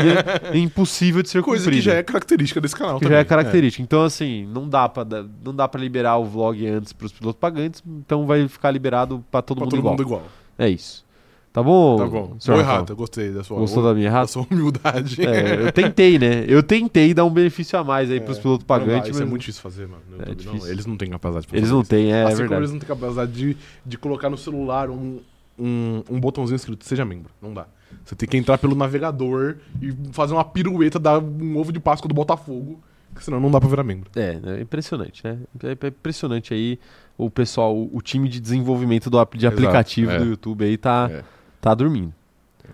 [0.54, 3.16] e impossível de ser Coisa cumprida que já é característica desse canal que também.
[3.16, 3.84] já é característica.
[3.84, 7.40] Então, assim, não dá pra dar- não dá para liberar o vlog antes pros pilotos
[7.40, 9.94] pagantes, então vai ficar liberado pra todo Pra mundo todo igual.
[9.94, 10.24] mundo igual.
[10.58, 11.06] É isso.
[11.54, 11.98] Tá bom?
[11.98, 12.36] Tá bom.
[12.40, 12.78] senhor Boa Rafael?
[12.78, 14.28] errata, gostei da sua, Gostou da minha da errata?
[14.32, 15.22] sua humildade.
[15.26, 16.46] É, eu tentei, né?
[16.48, 19.30] Eu tentei dar um benefício a mais aí pros pilotos Não pagantes, Isso mas é
[19.30, 20.02] muito difícil fazer, mano.
[20.10, 20.54] no É YouTube, não.
[20.54, 20.72] difícil.
[20.74, 21.90] eles não têm capacidade eles fazer não isso.
[21.90, 22.62] têm, é assim como verdade.
[22.62, 25.20] eles não têm capacidade de, de colocar no celular um,
[25.60, 27.32] um, um botãozinho escrito seja membro.
[27.42, 27.66] Não dá.
[28.06, 32.08] Você tem que entrar pelo navegador e fazer uma pirueta, dar um ovo de Páscoa
[32.08, 32.80] do Botafogo,
[33.14, 34.10] que senão não dá pra virar membro.
[34.16, 35.38] É, é impressionante, né?
[35.62, 36.80] É é impressionante aí
[37.18, 40.18] o pessoal, o, time de desenvolvimento do, de Exato, aplicativo é.
[40.20, 41.24] do YouTube aí tá, É.
[41.62, 42.14] tá dormindo.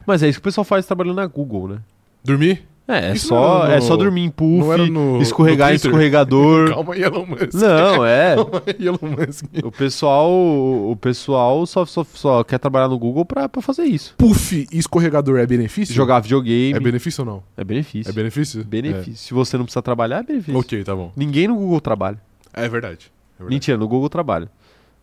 [0.06, 1.78] Mas é isso que o pessoal faz trabalhando na Google, né?
[2.24, 2.64] Dormir?
[2.90, 5.76] É, é Isso só, é no- só dormir em puff, não era no- escorregar no
[5.76, 5.92] em Twitter?
[5.92, 6.70] escorregador.
[6.74, 7.54] Calma aí, Elon Musk.
[7.54, 8.36] Não, é.
[8.40, 9.46] Calma aí, Elon Musk.
[9.62, 14.16] O pessoal, o pessoal só, só, só quer trabalhar no Google pra, pra fazer isso.
[14.18, 15.94] Puff e escorregador é benefício?
[15.94, 17.44] Jogar videogame É benefício ou não?
[17.58, 18.10] é benefício.
[18.10, 18.64] É benefício?
[18.64, 19.18] benefício.
[19.18, 20.24] Se você não precisa trabalhar, é É.
[20.24, 20.58] benefício.
[20.58, 21.12] Ok, tá bom.
[21.14, 22.18] Ninguém no Google trabalha.
[22.54, 23.12] É verdade.
[23.36, 23.54] É verdade.
[23.54, 24.50] Mentira, no Google trabalha.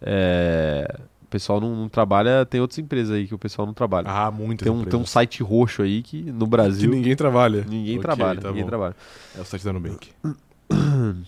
[0.01, 0.99] É,
[1.35, 4.09] pessoal não, não trabalha, tem outras empresas aí que o pessoal não trabalha.
[4.09, 5.11] Ah, muitas tem, um, tem um empresas.
[5.11, 7.65] site roxo aí que no que Brasil ninguém trabalha.
[7.69, 8.41] ninguém Ok, trabalha.
[8.41, 8.69] tá ninguém bom.
[8.69, 8.97] trabalha.
[9.37, 10.11] É o site da Nubank.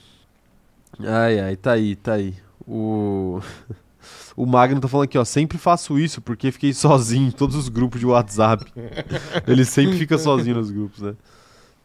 [0.99, 2.35] Ai, ai, tá aí, tá aí.
[2.67, 3.41] O.
[4.37, 5.25] O Magno tá falando aqui, ó.
[5.25, 8.65] Sempre faço isso porque fiquei sozinho em todos os grupos de WhatsApp.
[9.49, 11.15] Ele sempre fica sozinho nos grupos, né?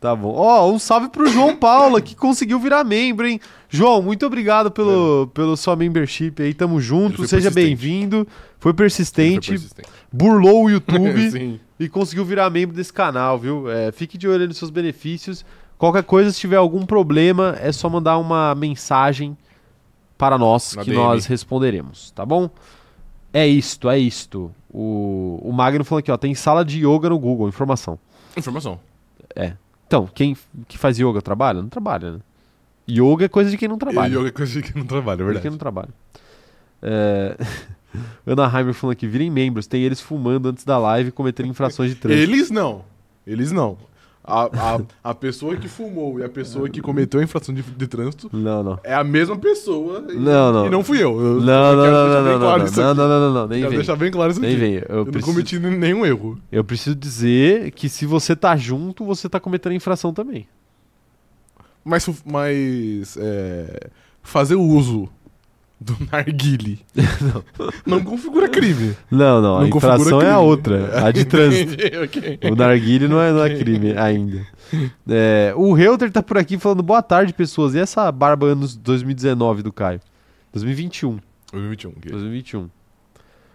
[0.01, 0.33] Tá bom.
[0.35, 3.39] Ó, um salve pro João Paula, que conseguiu virar membro, hein?
[3.69, 6.55] João, muito obrigado pelo, pelo sua membership aí.
[6.55, 7.27] Tamo junto.
[7.27, 8.27] Seja bem-vindo.
[8.57, 9.55] Foi foi persistente.
[10.11, 13.69] burlou o YouTube e conseguiu virar membro desse canal, viu?
[13.69, 15.45] É, fique de olho nos seus benefícios.
[15.77, 19.37] Qualquer coisa, se tiver algum problema, é só mandar uma mensagem
[20.17, 20.99] para nós Na que DM.
[20.99, 22.49] nós responderemos, tá bom?
[23.31, 24.51] É isto, é isto.
[24.67, 27.99] O, o Magno falou aqui, ó, tem sala de yoga no Google, informação.
[28.35, 28.79] Informação.
[29.91, 30.37] Então, quem
[30.69, 31.61] que faz yoga trabalha?
[31.61, 32.19] Não trabalha, né?
[32.89, 34.17] Yoga é coisa de quem não trabalha.
[34.17, 35.41] Yoga é coisa que não trabalha, é De verdade.
[35.41, 35.89] quem não trabalha.
[36.81, 37.35] É...
[38.25, 41.89] Ana Heimer falando aqui, virem membros, tem eles fumando antes da live e cometendo infrações
[41.89, 42.23] de trânsito.
[42.23, 42.85] Eles não.
[43.27, 43.77] Eles não.
[44.23, 47.87] A, a, a pessoa que fumou e a pessoa que cometeu a infração de, de
[47.87, 48.79] trânsito Não, não.
[48.83, 50.05] é a mesma pessoa.
[50.09, 50.67] E, Não, não.
[50.67, 51.19] E não fui eu.
[51.19, 53.69] eu Não, não, não, não, não, claro não, não, não, não, não, não, nem Quero
[53.71, 53.79] vem.
[53.79, 54.59] deixar bem claro isso Nem aqui.
[54.59, 54.73] vem.
[54.75, 56.37] Eu, Eu não preciso, cometi nenhum erro.
[56.51, 60.47] eu preciso dizer que se você tá junto, você tá cometendo infração também.
[61.83, 63.89] Mas, mas é,
[64.21, 65.09] fazer o uso
[65.81, 66.79] do narguile
[67.87, 68.03] não.
[68.03, 68.95] configura crime.
[69.09, 71.73] Não, não, a Não configura infração é a outra, a de trânsito.
[71.73, 72.39] Entendi, ok.
[72.51, 74.45] O narguile não é, não é crime ainda.
[75.09, 77.73] É, o Reuter tá por aqui falando boa tarde, pessoas.
[77.73, 79.99] E essa barba anos 2019 do Caio?
[80.53, 81.19] 2021.
[81.51, 81.89] 2021.
[81.89, 82.11] ok.
[82.11, 82.69] 2021.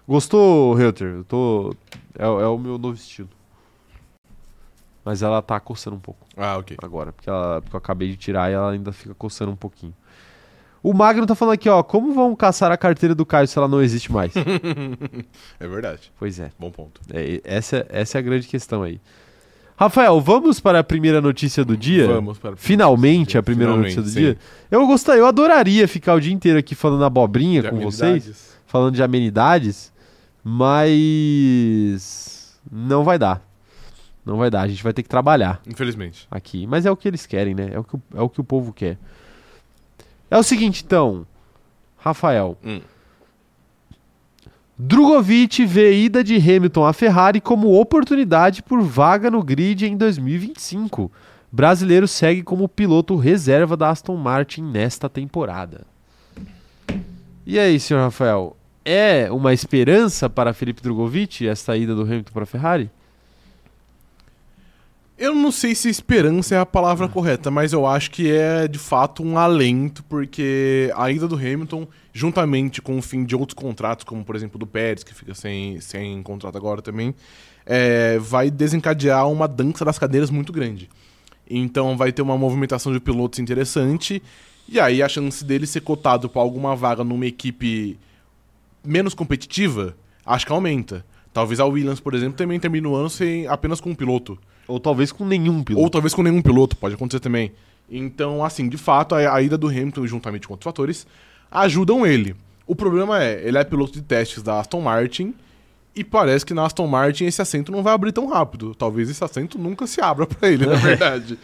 [0.09, 1.09] Gostou, Reuter?
[1.09, 1.75] Eu tô.
[2.19, 3.29] É, é o meu novo estilo.
[5.05, 6.77] Mas ela tá coçando um pouco Ah, ok.
[6.83, 9.95] agora, porque, ela, porque eu acabei de tirar e ela ainda fica coçando um pouquinho.
[10.87, 11.83] O Magno tá falando aqui, ó.
[11.83, 14.33] Como vão caçar a carteira do Caio se ela não existe mais?
[15.59, 16.13] é verdade.
[16.17, 16.53] pois é.
[16.57, 17.01] Bom ponto.
[17.13, 19.01] É, essa, essa é a grande questão aí.
[19.77, 22.07] Rafael, vamos para a primeira notícia do dia?
[22.07, 24.21] Vamos para Finalmente a primeira Finalmente, notícia do sim.
[24.27, 24.39] dia.
[24.71, 28.25] Eu gostaria, eu adoraria ficar o dia inteiro aqui falando abobrinha De com amenidades.
[28.25, 29.93] vocês, falando de amenidades,
[30.45, 33.45] mas não vai dar.
[34.25, 36.29] Não vai dar, a gente vai ter que trabalhar Infelizmente.
[36.31, 36.65] aqui.
[36.65, 37.71] Mas é o que eles querem, né?
[37.73, 38.97] É o que o, é o, que o povo quer.
[40.31, 41.27] É o seguinte, então,
[41.97, 42.57] Rafael.
[42.65, 42.81] Hum.
[44.79, 51.11] Drogovic vê ida de Hamilton à Ferrari como oportunidade por vaga no grid em 2025.
[51.51, 55.87] Brasileiro segue como piloto reserva da Aston Martin nesta temporada.
[57.47, 58.57] E aí, senhor Rafael?
[58.85, 62.91] É uma esperança para Felipe Drogovic esta ida do Hamilton para a Ferrari?
[65.19, 68.79] Eu não sei se esperança é a palavra correta, mas eu acho que é de
[68.79, 74.05] fato um alento, porque a ida do Hamilton, juntamente com o fim de outros contratos,
[74.05, 77.15] como por exemplo do Pérez, que fica sem, sem contrato agora também,
[77.65, 80.87] é, vai desencadear uma dança das cadeiras muito grande.
[81.49, 84.23] Então vai ter uma movimentação de pilotos interessante,
[84.69, 87.99] e aí a chance dele ser cotado para alguma vaga numa equipe
[88.85, 91.07] menos competitiva, acho que aumenta.
[91.33, 94.39] Talvez a Williams, por exemplo, também termine o ano sem apenas com um piloto.
[94.69, 95.83] Ou talvez com nenhum piloto?
[95.85, 97.53] Ou talvez com nenhum piloto, pode acontecer também.
[97.91, 101.07] Então, assim, de fato, a, a ida do Hamilton, juntamente com outros fatores,
[101.51, 102.35] ajudam ele.
[102.67, 105.33] O problema é, ele é piloto de testes da Aston Martin
[105.95, 108.75] e parece que na Aston Martin esse assento não vai abrir tão rápido.
[108.75, 111.39] Talvez esse assento nunca se abra pra ele, na verdade.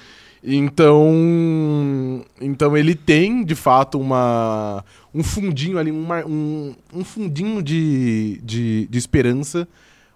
[0.45, 8.41] Então, então ele tem, de fato, uma, um fundinho ali, uma- um, um fundinho de,
[8.43, 9.69] de, de esperança,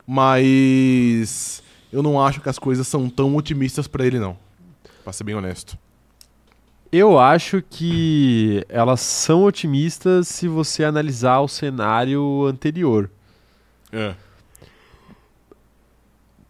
[0.06, 4.36] mas eu não acho que as coisas são tão otimistas pra ele, não.
[5.04, 5.78] Pra ser bem honesto.
[6.90, 13.10] Eu acho que elas são otimistas se você analisar o cenário anterior.
[13.92, 14.14] É.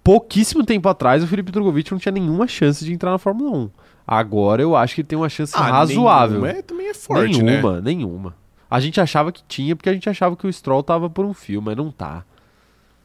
[0.04, 3.70] Pouquíssimo tempo atrás, o Felipe Drogovic não tinha nenhuma chance de entrar na Fórmula 1.
[4.06, 6.42] Agora eu acho que ele tem uma chance razoável.
[6.42, 7.52] nenhuma é, também é forte, né?
[7.52, 8.34] nenhuma, nenhuma.
[8.70, 11.34] A gente achava que tinha, porque a gente achava que o Stroll tava por um
[11.34, 12.24] fio, mas não tá.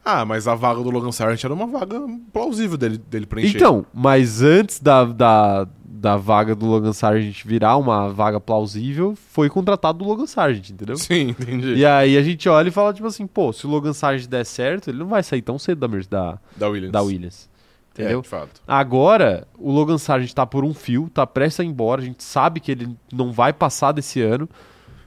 [0.04, 2.00] Ah, mas a vaga do Logan Sargent era uma vaga
[2.32, 3.56] plausível dele, dele preencher.
[3.56, 9.48] Então, mas antes da, da, da vaga do Logan Sargent virar uma vaga plausível, foi
[9.48, 10.96] contratado o Logan Sargent, entendeu?
[10.96, 11.74] Sim, entendi.
[11.74, 14.44] E aí a gente olha e fala, tipo assim, pô, se o Logan Sargent der
[14.44, 16.92] certo, ele não vai sair tão cedo da, da, Da Williams.
[16.92, 17.48] da Williams.
[17.96, 18.22] É, Entendeu?
[18.22, 18.60] de fato.
[18.66, 22.24] Agora, o Logan Sargent tá por um fio, tá prestes a ir embora, a gente
[22.24, 24.48] sabe que ele não vai passar desse ano.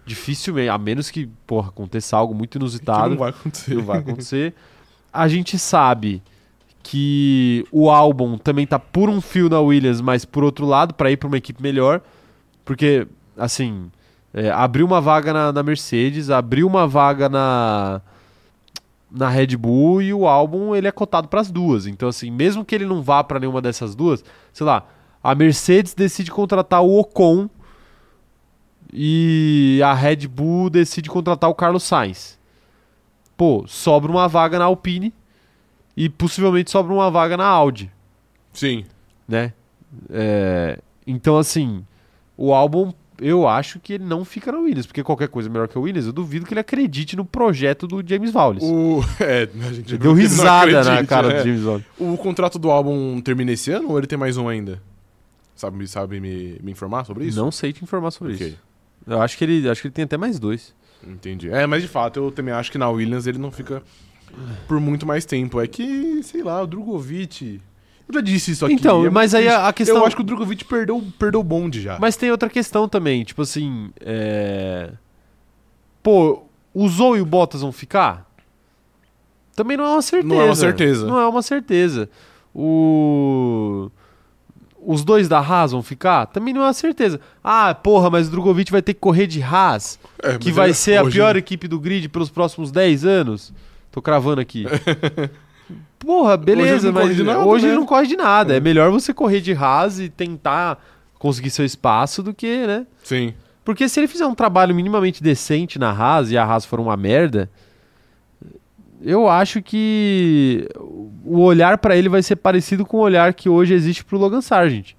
[0.06, 3.10] Dificilmente, a menos que, porra, aconteça algo muito inusitado.
[3.10, 3.74] não vai acontecer.
[3.76, 4.54] não vai acontecer.
[5.16, 6.22] A gente sabe
[6.84, 11.10] que o álbum também tá por um fio na Williams, mas por outro lado, para
[11.10, 12.02] ir para uma equipe melhor.
[12.64, 13.90] Porque, assim,
[14.34, 18.02] é, abriu uma vaga na, na Mercedes, abriu uma vaga na,
[19.10, 21.88] na Red Bull e o álbum ele é cotado para as duas.
[21.88, 24.86] Então, assim, mesmo que ele não vá para nenhuma dessas duas, sei lá,
[25.24, 27.50] a Mercedes decide contratar o Ocon
[28.94, 32.38] e a Red Bull decide contratar o Carlos Sainz.
[33.38, 35.14] Pô, sobra uma vaga na Alpine
[35.96, 37.92] e possivelmente sobra uma vaga na Audi,
[38.54, 38.86] Sim.
[39.28, 39.54] né?
[40.10, 41.86] É, então, assim,
[42.38, 45.78] o álbum, eu acho que ele não fica na Williams, porque qualquer coisa melhor que
[45.78, 48.66] a Williams, eu duvido que ele acredite no projeto do James Wallace.
[48.66, 49.02] O...
[49.20, 51.38] É, a gente deu risada na cara é.
[51.38, 51.86] do James Wallace.
[52.00, 54.82] O contrato do álbum termina esse ano ou ele tem mais um ainda?
[55.56, 57.40] Sabe, sabe me, me informar sobre isso?
[57.40, 58.58] Não sei te informar sobre Ok, isso.
[59.08, 60.76] Eu acho que ele, acho que ele tem até mais dois.
[61.08, 61.50] Entendi.
[61.50, 63.82] É, mas de fato, eu também acho que na Williams ele não fica
[64.68, 65.62] por muito mais tempo.
[65.62, 67.62] É que, sei lá, o Drogovic...
[68.08, 68.76] Eu já disse isso aqui.
[68.76, 71.44] Então, é mas aí a- a questão- Eu acho que o Drogovic perdeu, perdeu o
[71.44, 71.98] bonde já.
[72.00, 74.92] Mas tem outra questão também, tipo assim, é...
[76.04, 78.30] Pô, o Zou e o Bottas vão ficar?
[79.56, 80.28] Também não é uma certeza.
[80.36, 81.08] Não é uma certeza.
[81.08, 82.10] Não é uma certeza.
[82.54, 83.90] O...
[84.86, 86.28] Os dois da Haas vão ficar?
[86.28, 87.20] Também não é uma certeza.
[87.44, 90.74] Ah, porra, mas o Drogovic vai ter que correr de Haas, É, que vai é-
[90.74, 93.54] ser a hoje- pior equipe do grid pelos próximos 10 anos.
[93.92, 94.66] Tô cravando aqui.
[95.98, 97.72] Porra, beleza, corre mas nada, hoje né?
[97.72, 98.56] ele não corre de nada.
[98.56, 100.78] É melhor você correr de Haas e tentar
[101.18, 102.86] conseguir seu espaço do que, né?
[103.04, 103.34] Sim.
[103.64, 106.96] Porque se ele fizer um trabalho minimamente decente na Haas e a Haas for uma
[106.96, 107.50] merda,
[109.02, 110.68] eu acho que
[111.24, 114.42] o olhar pra ele vai ser parecido com o olhar que hoje existe pro Logan
[114.42, 114.94] Sargent.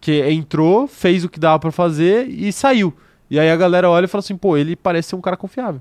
[0.00, 2.92] Que entrou, fez o que dava pra fazer e saiu.
[3.30, 5.80] E aí a galera olha e fala assim, pô, ele parece ser um cara confiável.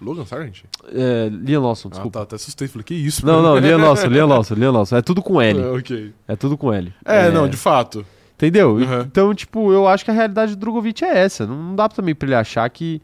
[0.00, 0.62] Logan Sargent?
[0.92, 2.18] É, Liam Lawson, Ah, desculpa.
[2.20, 2.68] tá, até assustei.
[2.68, 3.26] Falei, que isso?
[3.26, 4.96] Não, não, Liam Lawson, Liam Lawson, Liam Lawson.
[4.96, 5.60] É tudo com L.
[5.60, 6.12] É, ok.
[6.28, 6.92] É tudo com L.
[7.04, 8.06] É, não, de fato.
[8.36, 8.74] Entendeu?
[8.76, 9.00] Uhum.
[9.00, 11.44] Então, tipo, eu acho que a realidade do Drogovic é essa.
[11.46, 13.02] Não, não dá também pra ele achar que.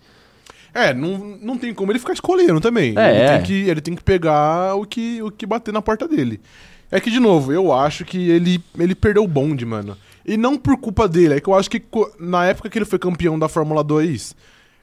[0.75, 2.95] É, não, não tem como ele ficar escolhendo também.
[2.99, 3.37] É, ele, é.
[3.37, 6.41] Tem que, ele tem que pegar o que, o que bater na porta dele.
[6.91, 9.97] É que, de novo, eu acho que ele, ele perdeu o bonde, mano.
[10.27, 11.83] E não por culpa dele, é que eu acho que
[12.19, 14.35] na época que ele foi campeão da Fórmula 2,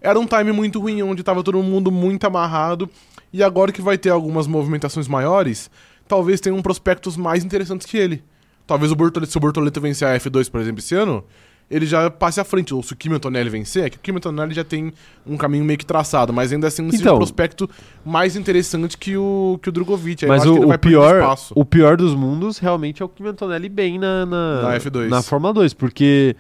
[0.02, 2.90] era um time muito ruim, onde tava todo mundo muito amarrado.
[3.34, 5.70] E agora que vai ter algumas movimentações maiores,
[6.08, 8.24] talvez tenham prospectos mais interessantes que ele.
[8.66, 11.24] Talvez o Bortoleto, se o Bortoleto vencer a F2, por exemplo, esse ano,
[11.72, 12.74] ele já passe à frente.
[12.74, 14.92] Ou se o Kimi Antonelli vencer, é que o Kimi Antonelli já tem
[15.26, 17.68] um caminho meio que traçado, mas ainda assim um Então- prospecto
[18.06, 20.26] mais interessante que o, que o Drogovic.
[20.26, 21.54] Aí eu Mas o, ele o pior, espaço.
[21.56, 25.08] o pior dos mundos realmente é o Kimi Antonelli bem na, na, Na F2.
[25.08, 26.36] na Fórmula 2, porque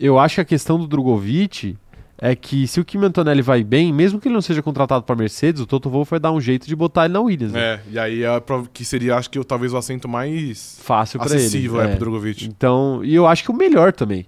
[0.00, 1.76] eu acho que a questão do Drogovic
[2.24, 5.16] é que se o Kimi Antonelli vai bem, mesmo que ele não seja contratado para
[5.16, 7.52] Mercedes, o Toto Wolff vai dar um jeito de botar ele na Williams.
[7.52, 7.60] né?
[7.60, 11.38] É, e aí é que seria, acho que talvez o assento mais Fácil para ele.
[11.40, 11.84] acessível é.
[11.84, 11.88] é.
[11.88, 12.46] pro Drogovic.
[12.46, 14.24] Então, e eu acho que o melhor também.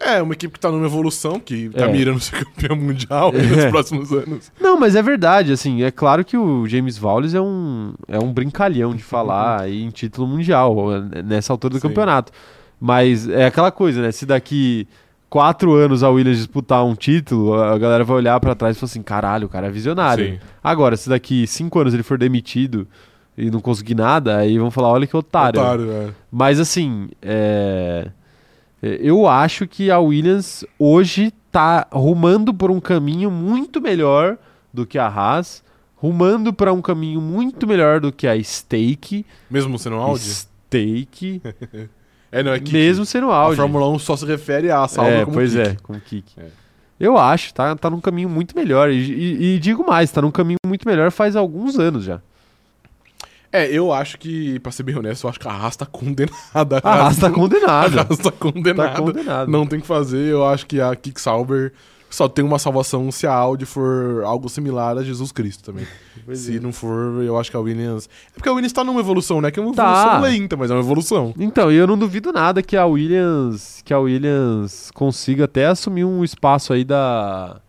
[0.00, 1.92] É, uma equipe que tá numa evolução, que tá É.
[1.92, 3.68] mirando ser campeão mundial aí nos É.
[3.70, 4.50] próximos anos.
[4.58, 8.32] Não, mas é verdade, assim, é claro que o James Vowles é um, é um
[8.32, 10.74] brincalhão de falar em título mundial,
[11.24, 11.88] nessa altura do Sim.
[11.88, 12.32] campeonato.
[12.80, 14.10] Mas é aquela coisa, né?
[14.10, 14.88] Se daqui
[15.28, 18.90] quatro anos a Williams disputar um título, a galera vai olhar pra trás e falar
[18.90, 20.24] assim, caralho, o cara é visionário.
[20.32, 20.38] Sim.
[20.64, 22.88] Agora, se daqui cinco anos ele for demitido
[23.36, 25.60] e não conseguir nada, aí vão falar, olha que otário.
[25.60, 26.08] Otário, é.
[26.32, 28.10] Mas assim, é, é,
[28.82, 34.38] eu acho que a Williams hoje tá rumando por um caminho muito melhor
[34.72, 35.62] do que a Haas,
[35.96, 39.26] rumando para um caminho muito melhor do que a Stake.
[39.50, 40.22] Mesmo sendo um Audi?
[40.22, 41.42] Stake,
[42.32, 43.56] É, não, é mesmo sendo a Audi.
[43.56, 45.62] Fórmula 1 só se refere a salva é, como pois kick.
[45.68, 46.32] é, como kick.
[46.38, 46.44] É.
[47.00, 48.88] Eu acho, tá, tá num caminho muito melhor.
[48.90, 52.20] E, e- e digo mais, tá num caminho muito melhor faz alguns anos já.
[53.52, 56.80] É, eu acho que, pra ser bem honesto, eu acho que a Haas tá condenada.
[56.84, 58.02] A Haas tá A condenada.
[58.02, 59.00] Haas tá tá condenada.
[59.00, 59.50] condenada.
[59.50, 60.28] Não tem o que fazer.
[60.28, 61.72] Eu acho que a Kick Sauber
[62.08, 65.86] só tem uma salvação se a Audi for algo similar a Jesus Cristo também.
[66.24, 66.60] Pois se é.
[66.60, 68.08] não for, eu acho que a Williams.
[68.28, 69.50] É porque a Williams tá numa evolução, né?
[69.50, 69.90] Que é uma Tá.
[70.00, 71.34] evolução lenta, mas é uma evolução.
[71.38, 76.04] Então, e eu não duvido nada que a Williams, que a Williams consiga até assumir
[76.04, 77.60] um espaço aí da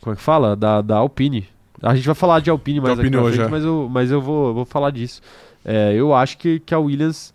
[0.00, 0.56] como é que fala?
[0.56, 1.48] Da, da Alpine.
[1.82, 3.48] A gente vai falar de Alpine mais Alpine aqui frente, é.
[3.48, 5.20] mas eu, mas eu vou, vou falar disso.
[5.64, 7.34] É, eu acho que, que a Williams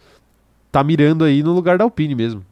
[0.71, 2.45] tá mirando aí no lugar da Alpine mesmo.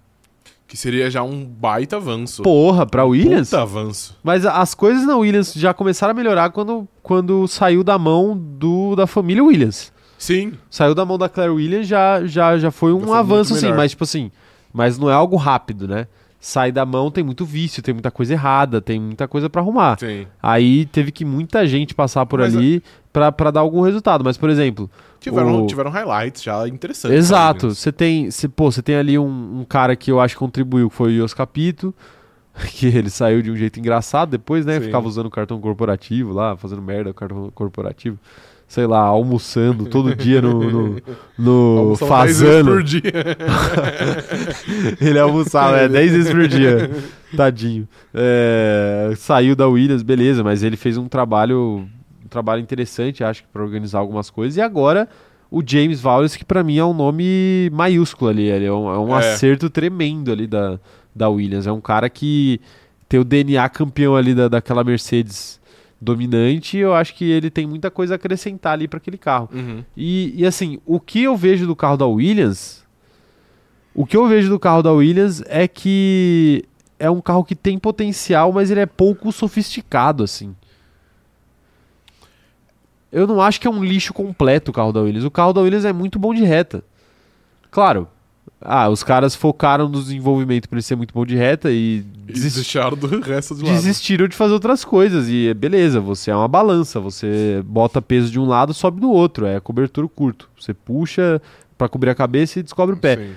[0.67, 2.41] Que seria já um baita avanço.
[2.43, 3.49] Porra, pra Williams?
[3.49, 4.17] Puta avanço.
[4.23, 8.95] Mas as coisas na Williams já começaram a melhorar quando, quando saiu da mão do,
[8.95, 9.93] da família Williams.
[10.17, 10.53] Sim.
[10.69, 13.71] Saiu da mão da Claire Williams, já, já, já foi um Já foi avanço, sim,
[13.73, 14.31] mas tipo assim,
[14.73, 16.07] mas não é algo rápido, né?
[16.39, 19.97] Sai da mão, tem muito vício, tem muita coisa errada, tem muita coisa pra arrumar.
[19.99, 20.27] Sim.
[20.41, 24.23] Aí teve que muita gente passar por Mas ali pra, pra dar algum resultado.
[24.23, 27.17] Mas, por exemplo, Tiveram, O- tiveram highlights já interessantes.
[27.17, 30.39] exato, você tem, você, pô, você tem ali um, um cara que eu acho que
[30.39, 31.91] contribuiu, que foi o Yos Capito,
[32.75, 34.77] que ele saiu de um jeito engraçado depois, né?
[34.79, 34.85] Sim.
[34.85, 38.19] Ficava usando o cartão corporativo lá, fazendo merda com o cartão corporativo.
[38.75, 41.01] Sei lá, almoçando todo dia no, no,
[41.39, 42.71] no Almoçava 10 vezes Fazano.
[42.71, 43.01] por dia.
[44.99, 46.91] Ele almoçava, é, 10 vezes por dia.
[47.37, 47.87] Tadinho.
[48.13, 51.87] É, saiu da Williams, beleza, mas ele fez um trabalho
[52.21, 54.57] um trabalho interessante, acho que, pra organizar algumas coisas.
[54.57, 55.07] E agora,
[55.49, 58.49] o James Vowles, que pra mim é um nome maiúsculo ali.
[58.49, 59.19] Ele é um, é um É.
[59.19, 60.77] acerto tremendo ali da,
[61.15, 61.65] da Williams.
[61.65, 62.59] É um cara que
[63.07, 65.63] tem o DNA campeão ali da, daquela Mercedes
[65.99, 66.77] dominante.
[66.77, 69.49] Eu acho que ele tem muita coisa a acrescentar ali pra aquele carro.
[69.53, 69.83] Uhum.
[69.95, 72.85] E, e, assim, o que eu vejo do carro da Williams.
[73.93, 76.65] O que eu vejo do carro da Williams é que
[76.99, 80.55] é um carro que tem potencial, mas ele é pouco sofisticado, assim.
[83.11, 85.23] Eu não acho que é um lixo completo o carro da Williams.
[85.23, 86.83] O carro da Williams é muito bom de reta.
[87.71, 88.09] Claro.
[88.61, 92.31] Ah, os caras focaram no desenvolvimento para ele ser muito bom de reta e E
[92.33, 93.73] desist- deixaram do resto de lado.
[93.75, 95.27] desistiram de fazer outras coisas.
[95.29, 96.99] E beleza, você é uma balança.
[96.99, 99.45] Você bota peso de um lado, sobe do outro.
[99.45, 100.49] É cobertura curto.
[100.59, 101.41] Você puxa
[101.77, 103.17] para cobrir a cabeça e descobre o pé.
[103.17, 103.31] Sim.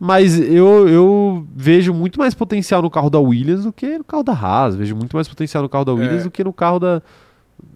[0.00, 4.24] Mas eu, eu vejo muito mais potencial no carro da Williams do que no carro
[4.24, 4.74] da Haas.
[4.74, 6.24] Vejo muito mais potencial no carro da Williams É.
[6.24, 7.00] do que no carro da.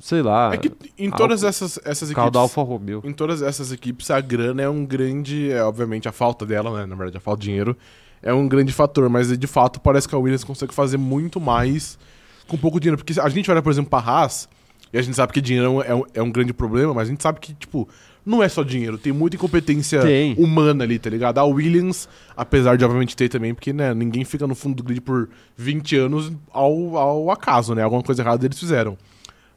[0.01, 0.53] Sei lá.
[0.53, 2.37] É que em todas essas, essas equipes.
[2.37, 3.03] Alfa Romeo.
[3.05, 5.51] Em todas essas equipes, a grana é um grande.
[5.51, 6.87] É, obviamente, a falta dela, né?
[6.87, 7.77] Na verdade, a falta de dinheiro
[8.23, 9.09] é um grande fator.
[9.09, 11.99] Mas de fato, parece que a Williams consegue fazer muito mais
[12.47, 13.03] com pouco dinheiro.
[13.03, 14.49] Porque a gente olha, por exemplo, pra Haas,
[14.93, 17.23] e a gente sabe que dinheiro é um, é um grande problema, mas a gente
[17.23, 17.89] sabe que, tipo,
[18.25, 20.35] não é só dinheiro, tem muita incompetência Tem.
[20.37, 21.39] humana ali, tá ligado?
[21.39, 25.01] A Williams, apesar de obviamente ter também, porque né, ninguém fica no fundo do grid
[25.01, 27.83] por 20 anos ao, ao acaso, né?
[27.83, 28.99] Alguma coisa errada eles fizeram.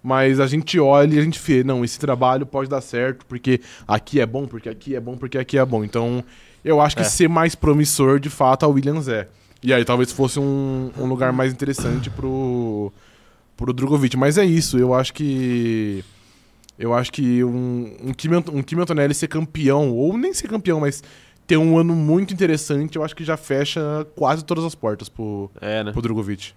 [0.01, 3.59] Mas a gente olha e a gente vê, não, esse trabalho pode dar certo, porque
[3.87, 5.83] aqui é bom, porque aqui é bom, porque aqui é bom.
[5.83, 6.23] Então,
[6.63, 7.05] eu acho que É.
[7.05, 9.27] ser mais promissor, de fato, a Williams é.
[9.61, 12.93] E aí talvez fosse um, um lugar mais interessante pro,
[13.57, 14.15] pro Drogovic.
[14.15, 16.03] Mas é isso, eu acho que
[16.77, 20.79] Eu acho que um, um, Kimi, um Kimi Antonelli ser campeão, ou nem ser campeão,
[20.79, 21.03] mas
[21.45, 25.51] ter um ano muito interessante, eu acho que já fecha quase todas as portas pro,
[25.59, 25.91] É, né?
[25.91, 26.53] pro Drogovic.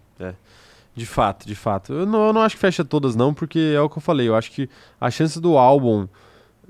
[0.95, 1.93] De fato, de fato.
[1.93, 4.28] Eu não, eu não acho que fecha todas, não, porque é o que eu falei.
[4.28, 4.68] Eu acho que
[5.01, 6.07] a chance do álbum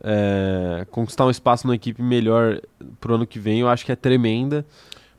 [0.03, 2.61] é, conquistar um espaço numa equipe melhor
[3.01, 4.65] pro ano que vem, eu acho que é tremenda.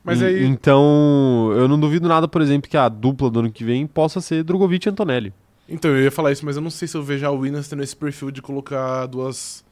[0.02, 0.44] Mas E- aí.
[0.44, 4.20] Então, eu não duvido nada, por exemplo, que a dupla do ano que vem possa
[4.20, 5.32] ser Drogovic e Antonelli.
[5.68, 7.82] Então, eu ia falar isso, mas eu não sei se eu vejo a Williams tendo
[7.82, 9.63] esse perfil de colocar duas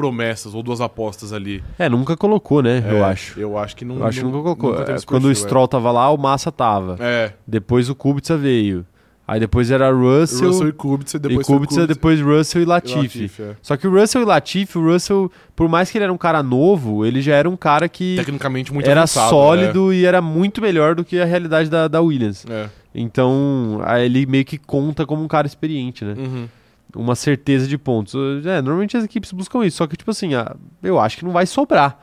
[0.00, 1.62] promessas ou duas apostas ali.
[1.78, 2.82] É, nunca colocou, né?
[2.88, 3.38] eu É, acho.
[3.38, 3.96] Eu acho que não.
[3.98, 4.70] Eu acho que nunca colocou.
[4.72, 5.46] nunca teve É, Quando o perfil, é.
[5.46, 6.96] Stroll tava lá, o Massa tava.
[7.00, 8.84] É, Depois o Kubica veio.
[9.28, 12.66] Aí depois era Russell, Russell e Kubica, depois e foi Kubica, depois Russell e e
[12.66, 12.96] Latifi.
[12.96, 13.56] Latifi, é.
[13.62, 16.42] Só que o Russell e Latifi, o Russell, por mais que ele era um cara
[16.42, 20.60] novo, ele já era um cara que Tecnicamente muito era avançado, sólido e era muito
[20.60, 22.44] melhor do que a realidade da, da Williams.
[22.44, 22.64] né?
[22.64, 22.70] É.
[22.92, 26.14] Então, aí ele meio que conta como um cara experiente, né?
[26.18, 26.48] Uhum.
[26.94, 28.14] Uma certeza de pontos.
[28.46, 31.32] É, normalmente as equipes buscam isso, só que, tipo assim, a- eu acho que não
[31.32, 31.98] vai sobrar.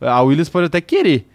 [0.00, 1.28] A Williams pode até querer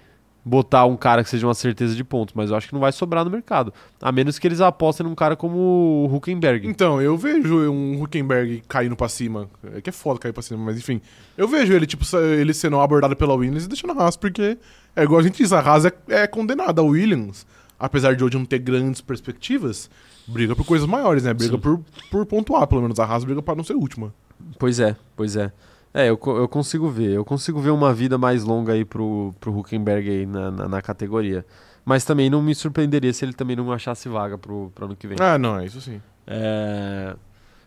[0.43, 2.91] botar um cara que seja uma certeza de pontos, mas eu acho que não vai
[2.93, 3.73] sobrar no mercado.
[4.01, 6.65] A menos que eles apostem num cara como o Huckenberg.
[6.65, 9.49] Então, eu vejo um Huckenberg caindo pra cima.
[9.75, 11.01] É que é foda cair pra cima, mas enfim.
[11.37, 14.57] Eu vejo ele, tipo, ele sendo abordado pela Williams e deixando a Haas, porque
[14.95, 16.81] é igual a gente diz, a Haas é, é condenada.
[16.81, 17.45] A Williams,
[17.77, 19.89] apesar de hoje não ter grandes perspectivas,
[20.28, 21.34] briga por coisas maiores, né?
[21.34, 21.61] Briga Sim.
[21.61, 22.99] por, por pontuar, pelo menos.
[22.99, 24.13] A Haas briga pra não ser última.
[24.59, 25.51] Pois é, pois é.
[25.93, 27.11] É, eu, eu consigo ver.
[27.11, 30.82] Eu consigo ver uma vida mais longa aí pro, pro Huckenberg aí na, na, na
[30.82, 31.45] categoria.
[31.84, 35.07] Mas também não me surpreenderia se ele também não achasse vaga pro, pro ano que
[35.07, 35.17] vem.
[35.19, 36.01] Ah, não, é isso sim.
[36.28, 37.15] É...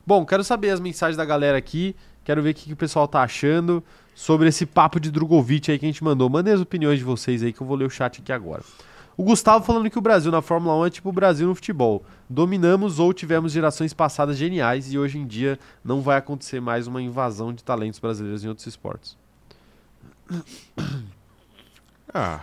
[0.06, 1.96] Bom, quero saber as mensagens da galera aqui.
[2.22, 3.82] Quero ver o que, que o pessoal tá achando
[4.14, 6.28] sobre esse papo de Drogovic aí que a gente mandou.
[6.28, 8.62] Mandem as opiniões de vocês aí que eu vou ler o chat aqui agora.
[9.20, 12.02] O Gustavo falando que o Brasil na Fórmula 1 é tipo o Brasil no futebol.
[12.26, 17.02] Dominamos ou tivemos gerações passadas geniais e hoje em dia não vai acontecer mais uma
[17.02, 19.18] invasão de talentos brasileiros em outros esportes.
[22.12, 22.40] Ah.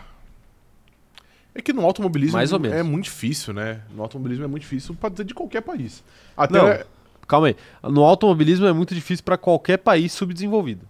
[1.53, 2.77] É que no automobilismo Mais ou menos.
[2.77, 3.81] é muito difícil, né?
[3.93, 6.01] No automobilismo é muito difícil pra dizer de qualquer país.
[6.37, 6.57] Até.
[6.77, 6.85] Não.
[7.27, 7.55] Calma aí.
[7.83, 10.87] No automobilismo é muito difícil para qualquer país subdesenvolvido.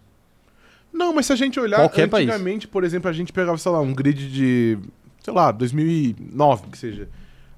[0.93, 2.29] Não, mas se a gente olhar Qualquer país.
[2.29, 4.77] antigamente, por exemplo, a gente pegava, sei lá, um grid de,
[5.27, 7.09] sei lá, 2009, que seja.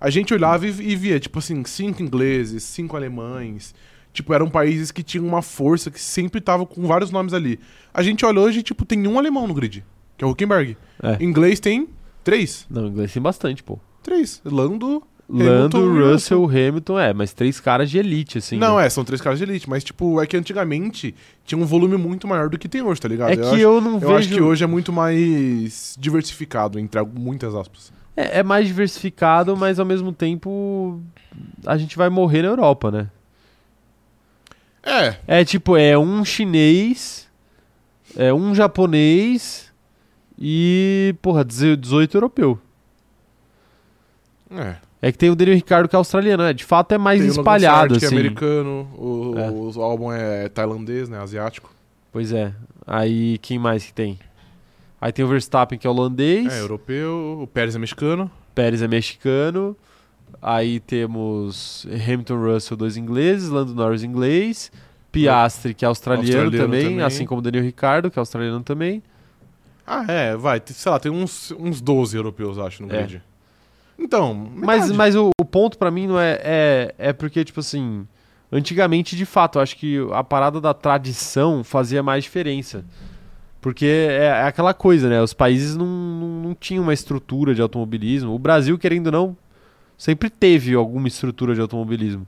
[0.01, 3.76] A gente olhava e, e via, tipo assim, cinco ingleses, cinco alemães.
[4.11, 7.59] Tipo, eram países que tinham uma força que sempre tava com vários nomes ali.
[7.93, 9.86] A gente olha hoje, tipo, tem um alemão no grid,
[10.17, 10.76] que é o Huckenberg.
[11.03, 11.24] É.
[11.24, 11.88] Inglês tem
[12.24, 12.65] três.
[12.72, 13.78] Não, inglês tem bastante, pô.
[14.01, 14.41] Três.
[14.43, 18.57] Lando, Lando, Hamilton Russell, Hamilton, é, mas três caras de elite, assim.
[18.57, 18.88] não, né?
[18.88, 21.13] é, são três caras de elite, mas, tipo, é que antigamente
[21.45, 23.30] tinha um volume muito maior do que tem hoje, tá ligado?
[23.30, 24.13] É eu que acho, eu não eu vejo.
[24.15, 27.93] acho que hoje é muito mais diversificado, entre muitas aspas.
[28.17, 30.99] É, é mais diversificado, mas ao mesmo tempo
[31.63, 33.07] a gente vai morrer na Europa, né?
[34.82, 37.30] É, É tipo, é um chinês,
[38.15, 39.71] é um japonês
[40.39, 42.59] e, porra, 18 europeu.
[44.51, 44.88] é.
[45.01, 46.51] É que tem o Daniel Ricardo que é australiano, né?
[46.53, 48.15] De fato é mais Tem o espalhado, que assim.
[48.15, 49.49] é americano, o, É.
[49.49, 51.73] o álbum é tailandês, né, asiático.
[52.11, 52.53] Pois é.
[52.85, 54.19] Aí quem mais que tem?
[54.99, 58.29] Aí tem o Verstappen que é holandês, É, europeu, o Pérez é mexicano.
[58.53, 59.75] Pérez é mexicano.
[60.41, 64.69] Aí temos Hamilton Russell, dois ingleses, Lando Norris inglês,
[65.11, 67.01] Piastri que é australiano, Australiano também, também.
[67.05, 69.01] assim como Daniel Ricardo que é australiano também.
[69.87, 73.03] Ah, é, vai, sei lá, tem uns, uns 12 europeus, acho, no É.
[73.99, 78.07] Então, Mas, mas o, o ponto pra mim não é, é é porque tipo assim,
[78.51, 82.85] antigamente de fato, eu acho que a parada da tradição fazia mais diferença.
[83.61, 85.21] Porque é, é aquela coisa, né?
[85.21, 88.33] Os países não, não, não tinham uma estrutura de automobilismo.
[88.33, 89.37] O Brasil, querendo ou não,
[89.97, 92.25] sempre teve alguma estrutura de automobilismo.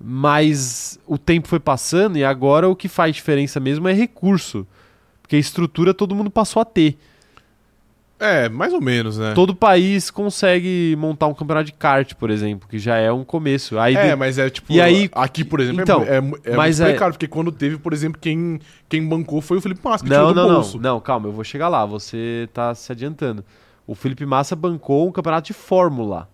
[0.00, 4.66] Mas o tempo foi passando e agora o que faz diferença mesmo é recurso.
[5.20, 6.98] Porque estrutura todo mundo passou a ter.
[8.18, 9.32] É, mais ou menos, né?
[9.34, 13.78] Todo país consegue montar um campeonato de kart, por exemplo, que já é um começo.
[13.78, 14.72] Aí É, de- mas é tipo.
[14.72, 17.52] E aí- Aqui, por exemplo, Então, é, é, é mas muito é- precário, porque quando
[17.52, 18.58] teve, por exemplo, quem,
[18.88, 20.54] quem bancou foi o Felipe Massa, que Não, tirou do não, não.
[20.54, 20.78] bolso.
[20.80, 21.84] Não, calma, eu vou chegar lá.
[21.84, 23.44] Você tá se adiantando.
[23.86, 26.26] O Felipe Massa bancou um campeonato de Fórmula,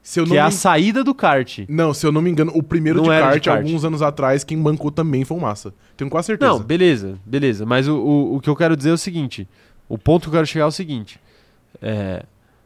[0.00, 1.60] Se eu que não é a saída do kart.
[1.68, 3.58] Não, se eu não me engano, o primeiro Não de era de kart, kart.
[3.66, 5.72] alguns anos atrás, quem bancou também foi o Massa.
[5.96, 6.50] Tenho quase certeza.
[6.50, 7.64] Não, beleza, beleza.
[7.66, 9.46] Mas o, o, o que eu quero dizer é o seguinte:
[9.94, 11.20] o ponto que eu quero chegar é o seguinte.
[11.80, 12.24] é,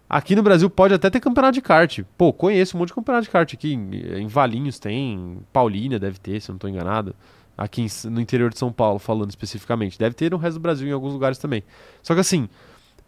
[0.08, 2.00] aqui no Brasil pode até ter campeonato de kart.
[2.16, 3.74] Pô, conheço um monte de campeonato de kart aqui.
[3.74, 7.14] Em, em Valinhos tem, Paulínia deve ter, se eu não tô enganado.
[7.58, 9.98] Aqui em no interior de São Paulo, falando especificamente.
[9.98, 11.62] Deve ter no resto do Brasil, em alguns lugares também.
[12.02, 12.48] Só que assim,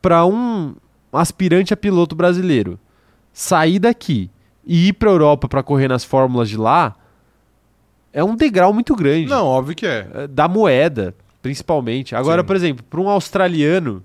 [0.02, 0.74] pra um
[1.12, 2.78] aspirante a piloto brasileiro
[3.32, 4.30] sair daqui
[4.66, 6.96] e ir pra Europa pra correr nas fórmulas de lá,
[8.12, 9.28] é um degrau muito grande.
[9.28, 10.08] Não, óbvio que é.
[10.14, 12.14] É, Da moeda, principalmente.
[12.14, 12.47] Agora, Sim.
[12.47, 14.03] por exemplo, para um australiano,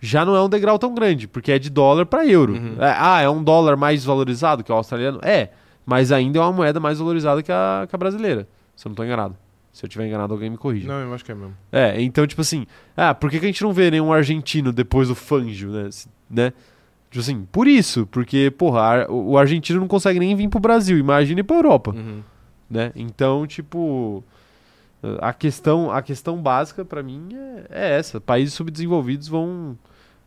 [0.00, 2.54] já não é um degrau tão grande, porque é de dólar para euro.
[2.54, 2.76] Uhum.
[2.78, 5.18] É, ah, é um dólar mais valorizado que o australiano?
[5.22, 5.50] É,
[5.84, 8.94] mas ainda é uma moeda mais valorizada que a, que a brasileira, se eu não
[8.96, 9.36] tô enganado.
[9.72, 10.88] Se eu tiver enganado, alguém me corrige.
[10.88, 11.54] Não, eu acho que é mesmo.
[11.70, 12.66] É, então, tipo assim,
[12.96, 15.88] ah, por que, que a gente não vê nenhum argentino depois do Fangio, né?
[16.28, 16.52] Né?
[17.10, 21.40] Tipo assim, por isso, porque, porra, o argentino não consegue nem vir pro Brasil, imagine
[21.40, 22.22] ir pra Europa, Uhum.
[22.68, 22.90] né?
[22.96, 24.24] Então, tipo,
[25.20, 29.76] a questão, a questão básica pra mim é, é essa, países subdesenvolvidos vão,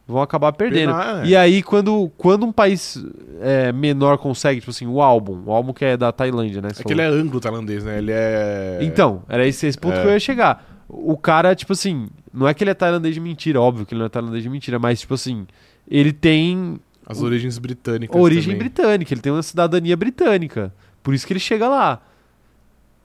[0.08, 0.92] vão acabar perdendo.
[0.94, 1.28] Penar, é.
[1.28, 3.04] E aí, quando, quando um país
[3.42, 6.70] é, menor consegue, tipo assim, o álbum, o álbum que é da Tailândia, né?
[6.78, 7.98] É que ele é anglo-tailandês, né?
[7.98, 8.80] Ele é.
[8.82, 10.02] Então, era esse, esse ponto É.
[10.02, 10.66] que eu ia chegar.
[10.88, 14.00] O cara, tipo assim, não é que ele é tailandês de mentira, óbvio que ele
[14.00, 15.46] não é tailandês de mentira, mas, tipo assim,
[15.90, 18.20] ele tem As origens britânicas.
[18.22, 18.58] origem também.
[18.60, 20.74] britânica, ele tem uma cidadania britânica.
[21.04, 22.02] Por isso que ele chega lá.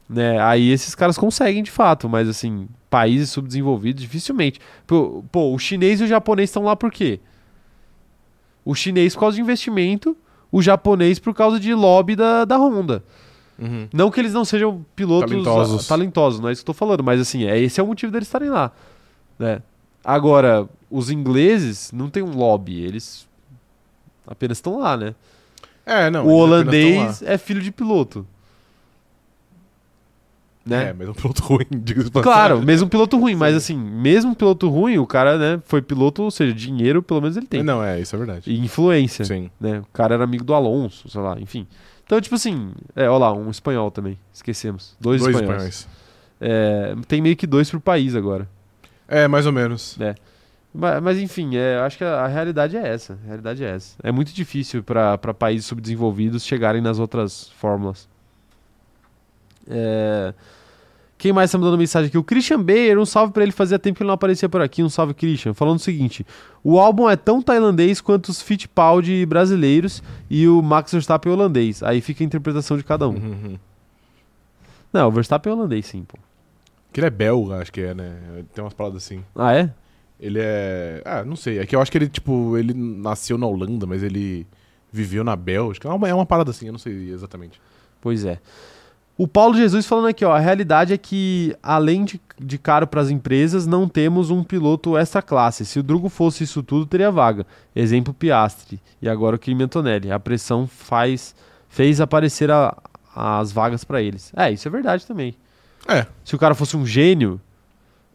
[0.09, 0.41] Né?
[0.41, 4.61] Aí esses caras conseguem de fato, mas assim, países subdesenvolvidos dificilmente.
[4.87, 7.21] Pô, pô, o chinês e o japonês estão lá por quê?
[8.65, 10.17] O chinês por causa de investimento,
[10.51, 13.03] o japonês por causa de lobby da, da Honda.
[13.59, 13.89] Uhum.
[13.93, 15.87] Não que eles não sejam pilotos Talentosos.
[15.87, 18.13] talentosos, não é isso que eu tô falando, mas assim, é, esse é o motivo
[18.13, 18.71] deles estarem lá.
[19.39, 19.63] Né?
[20.05, 23.27] Agora, os ingleses não tem um lobby, eles
[24.27, 25.15] apenas estão lá, né?
[25.85, 26.27] É, não.
[26.27, 28.27] o holandês é filho de piloto.
[30.67, 30.87] Né?
[30.99, 33.57] É, é um piloto ruim, diga-se de Claro, mesmo piloto ruim, mas Sim.
[33.57, 37.47] assim, mesmo piloto ruim, o cara, né, foi piloto, ou seja, dinheiro pelo menos ele
[37.47, 37.63] tem.
[37.63, 38.51] Não, é, isso é verdade.
[38.51, 39.49] E influência, Sim.
[39.61, 39.79] né?
[39.79, 41.69] O cara era amigo do Alonso, sei lá, enfim.
[42.05, 44.97] Então, tipo assim, é, ó lá, um espanhol também, esquecemos.
[45.01, 45.63] Dois, Dois espanhóis.
[45.63, 45.89] espanhóis.
[46.41, 48.49] É, tem meio que dois por país agora.
[49.07, 49.97] É, mais ou menos.
[50.75, 53.19] Mas, mas, enfim, é, eu acho que a, a realidade é essa.
[53.25, 53.97] A realidade é essa.
[54.03, 58.09] É muito difícil para países subdesenvolvidos chegarem nas outras fórmulas.
[59.69, 60.35] É,
[61.19, 62.19] Quem mais tá mandando mensagem aqui?
[62.19, 63.53] O Christian Bayer, um salve pra ele.
[63.53, 64.83] Fazia tempo que ele não aparecia por aqui.
[64.83, 65.55] Um salve, Christian.
[65.55, 66.27] Falando o seguinte:
[66.63, 71.83] o álbum é tão tailandês quanto os Fittipaldi brasileiros e o Max Verstappen holandês.
[71.83, 73.15] Aí fica a interpretação de cada um.
[73.15, 73.59] Uhum.
[74.93, 76.19] Não, o Verstappen é holandês, sim, pô.
[76.93, 78.45] Que ele é belga, acho que é, né?
[78.55, 79.23] Tem umas palavras assim.
[79.35, 79.71] Ah, é?
[80.21, 81.03] Ele é.
[81.05, 81.59] Ah, não sei.
[81.59, 84.47] É que eu acho que ele, tipo, ele nasceu na Holanda, mas ele
[84.93, 85.89] viveu na Bélgica.
[85.89, 87.61] É uma, é uma parada assim, eu não sei exatamente.
[88.01, 88.39] Pois é.
[89.19, 93.01] O Paulo Jesus falando aqui, ó, a realidade é que, além de, de caro para
[93.01, 95.65] as empresas, não temos um piloto extra classe.
[95.65, 97.47] Se o Drugo fosse isso tudo, teria vaga.
[97.75, 98.79] Exemplo Piastri.
[99.01, 100.13] E agora o Kimi Antonelli.
[100.13, 101.35] A pressão faz,
[101.69, 102.77] fez aparecer a-
[103.15, 104.31] as vagas para eles.
[104.37, 105.35] É, isso é verdade também.
[105.89, 106.05] É.
[106.23, 107.41] Se o cara fosse um gênio,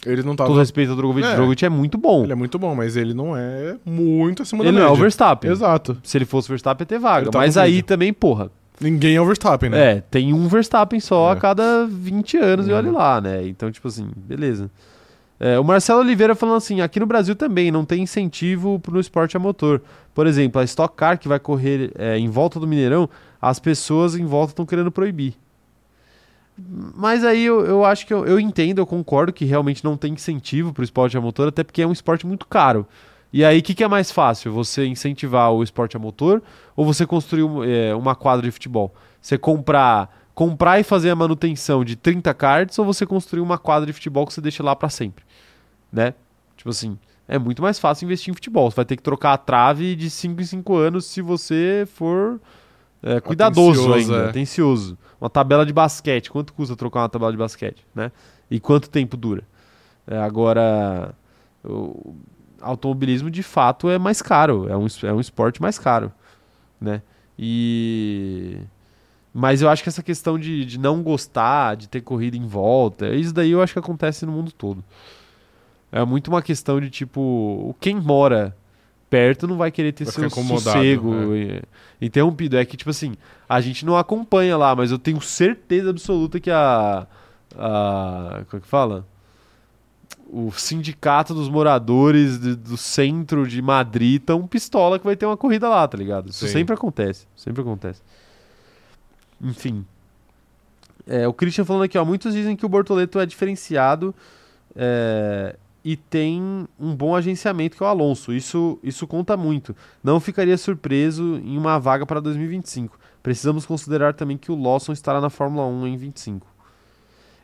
[0.05, 0.45] Ele não tá.
[0.45, 1.31] todo respeito ao Drogovic, É.
[1.31, 2.23] o Drogovic é muito bom.
[2.25, 4.91] Ele é muito bom, mas ele não é muito acima Ele da não é o
[4.91, 5.01] média.
[5.01, 5.49] Verstappen.
[5.49, 5.97] Exato.
[6.03, 7.21] Se ele fosse o Verstappen, ia ter vaga.
[7.25, 8.51] Ele tá Mas aí também, porra,
[8.81, 9.91] Ninguém é o Verstappen, né?
[9.97, 11.33] É, tem um Verstappen só É.
[11.33, 12.77] a cada 20 anos e Uhum.
[12.77, 13.47] olha lá, né?
[13.47, 14.69] Então, tipo assim, beleza.
[15.39, 19.35] É, o Marcelo Oliveira falando assim, aqui no Brasil também não tem incentivo pro esporte
[19.35, 19.81] a motor.
[20.13, 23.09] Por exemplo, a Stock Car que vai correr é, em volta do Mineirão,
[23.41, 25.35] as pessoas em volta estão querendo proibir.
[26.95, 30.13] Mas aí eu, eu acho que eu, eu entendo, eu concordo que realmente não tem
[30.13, 32.85] incentivo pro esporte a motor, até porque é um esporte muito caro.
[33.33, 34.51] E aí, o que, que é mais fácil?
[34.53, 36.41] Você incentivar o esporte a motor
[36.75, 38.93] ou você construir um- é, uma quadra de futebol?
[39.21, 43.85] Você comprar, comprar e fazer a manutenção de 30 cards ou você construir uma quadra
[43.85, 45.23] de futebol que você deixa lá para sempre?
[45.91, 46.13] Né?
[46.57, 48.69] Tipo assim, é muito mais fácil investir em futebol.
[48.69, 52.39] Você vai ter que trocar a trave de 5 em 5 anos se você for
[53.01, 54.29] é, cuidadoso Atencioso, ainda, é.
[54.29, 54.97] atencioso.
[55.19, 58.11] Uma tabela de basquete, quanto custa trocar uma tabela de basquete, né?
[58.49, 59.43] E quanto tempo dura?
[60.05, 61.13] É, agora,
[61.63, 62.15] o
[62.61, 66.11] automobilismo de fato é mais caro, é um, é um esporte mais caro,
[66.79, 67.01] né?
[67.37, 68.59] E...
[69.33, 73.09] Mas eu acho que essa questão de, de não gostar, de ter corrida em volta,
[73.15, 74.83] isso daí eu acho que acontece no mundo todo.
[75.91, 78.55] É muito uma questão de tipo, quem mora
[79.11, 81.61] perto não vai querer ter Vai seu sossego e-
[82.01, 82.57] interrompido.
[82.57, 83.13] É que, tipo assim,
[83.47, 87.05] a gente não acompanha lá, mas eu tenho certeza absoluta que a.
[87.57, 89.05] a como é que fala?
[90.33, 95.35] O sindicato dos moradores de- do centro de Madrid tão pistola que vai ter uma
[95.35, 96.29] corrida lá, tá ligado?
[96.29, 96.53] Isso Sim.
[96.53, 97.27] sempre acontece.
[97.35, 98.01] Sempre acontece.
[99.41, 99.85] Enfim.
[101.05, 102.05] É, o Christian falando aqui, ó.
[102.05, 104.13] Muitos dizem que o Bortoleto é diferenciado
[104.75, 108.31] é, e tem um bom agenciamento que é o Alonso.
[108.31, 109.75] Isso, isso conta muito.
[110.03, 112.97] Não ficaria surpreso em uma vaga para 2025.
[113.21, 116.47] Precisamos considerar também que o Lawson estará na Fórmula 1 em 25.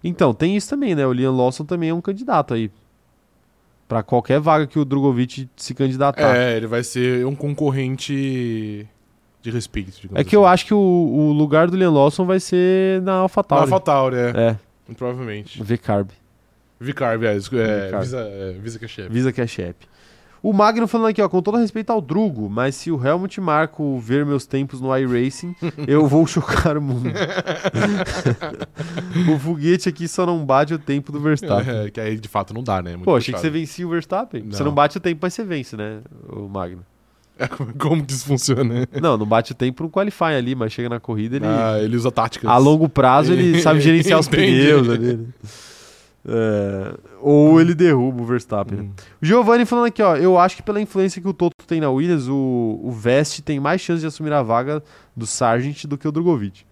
[0.03, 1.05] Então, tem isso também, né?
[1.05, 2.71] O Liam Lawson também é um candidato aí.
[3.87, 6.35] Para qualquer vaga que o Drogovic se candidatar.
[6.35, 8.85] É, ele vai ser um concorrente
[9.41, 9.91] de respeito.
[10.13, 10.53] É que eu assim.
[10.53, 13.63] acho que o, o lugar do Liam Lawson vai ser na Na AlphaTauri.
[13.63, 14.29] AlphaTauri, é.
[14.35, 14.57] É,
[14.93, 15.63] provavelmente.
[15.63, 16.09] V-Carb.
[16.79, 18.03] Vicarb, é, é, Vicarb.
[18.03, 19.09] Visa, é, Visa é chefe.
[19.09, 19.87] Visa Cash App.
[20.41, 23.97] O Magno falando aqui, ó, com todo respeito ao Drugo, mas se o Helmut Marco
[23.99, 25.55] ver meus tempos no iRacing,
[25.87, 27.09] eu vou chocar o mundo.
[29.33, 31.85] o foguete aqui só não bate o tempo do Verstappen.
[31.85, 32.91] É, que aí de fato não dá, né?
[32.91, 33.59] Muito Pô, achei que você puxado.
[33.59, 34.43] vencia o Verstappen.
[34.49, 34.67] Você Não.
[34.67, 36.83] não bate o tempo, mas você vence, né, o Magno.
[37.77, 38.87] Como que isso funciona?
[38.99, 41.45] Não, não bate o tempo no qualifying ali, mas chega na corrida ele...
[41.45, 42.49] Ah, ele usa táticas.
[42.49, 45.27] A longo prazo ele sabe gerenciar os pneus ali.
[46.29, 48.77] É, ou ele derruba o Verstappen.
[48.77, 48.83] né?
[48.83, 48.91] Hum.
[49.21, 50.17] O Giovanni falando aqui, ó.
[50.17, 53.59] Eu acho que pela influência que o Toto tem na Williams, o, o Vest tem
[53.59, 54.83] mais chance de assumir a vaga
[55.15, 56.65] do Sargent do que o Drogovic.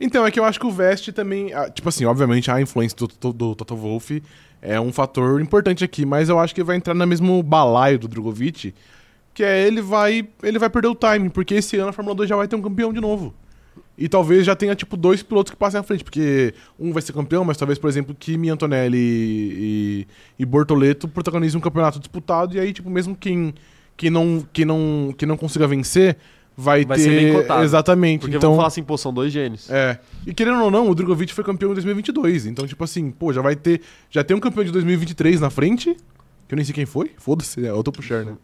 [0.00, 1.52] Então, é que eu acho que o Vest também.
[1.52, 4.22] ah, Tipo assim, obviamente a influência do, do, do Toto Wolff
[4.60, 8.06] é um fator importante aqui, mas eu acho que vai entrar no mesmo balaio do
[8.06, 8.72] Drogovic,
[9.34, 12.28] que é ele vai, ele vai perder o time, porque esse ano a Fórmula 2
[12.28, 13.34] já vai ter um campeão de novo.
[13.96, 17.12] E talvez já tenha, tipo, dois pilotos que passem à frente, porque um vai ser
[17.12, 20.06] campeão, mas talvez, por exemplo, Kimi Antonelli e,
[20.38, 23.54] e Bortoleto protagonizem um campeonato disputado, e aí, tipo, mesmo quem,
[23.96, 26.16] quem, não, quem, não, quem não consiga vencer
[26.56, 27.04] vai, Vai ter.
[27.04, 27.62] ser bem cotado.
[27.64, 28.20] Exatamente.
[28.22, 29.70] Porque então, vamos falar assim, pô, são dois gênios.
[29.70, 29.98] é.
[30.26, 32.46] E querendo ou não, o Drogovic foi campeão em 2022.
[32.46, 33.80] Então, tipo assim, pô, já vai ter.
[34.10, 35.96] Já tem um campeão de 2023 na frente.
[36.46, 37.10] Que eu nem sei quem foi.
[37.18, 38.34] Foda-se, é outro puxar, né?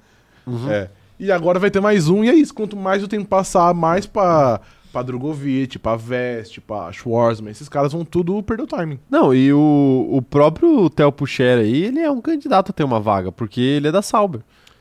[0.47, 0.71] Uhum.
[0.71, 0.91] É.
[1.21, 2.55] E agora vai ter mais um, e é isso.
[2.55, 4.61] Quanto mais o tempo passar, mais pra,
[4.93, 8.99] pra Drogovic, pra Vest, pra Schwarzman, esses caras vão tudo perder o timing.
[9.11, 13.01] Não, e o, o próprio Theo Pucher aí, ele é um candidato a ter uma
[13.01, 14.41] vaga, porque ele é da Sauber.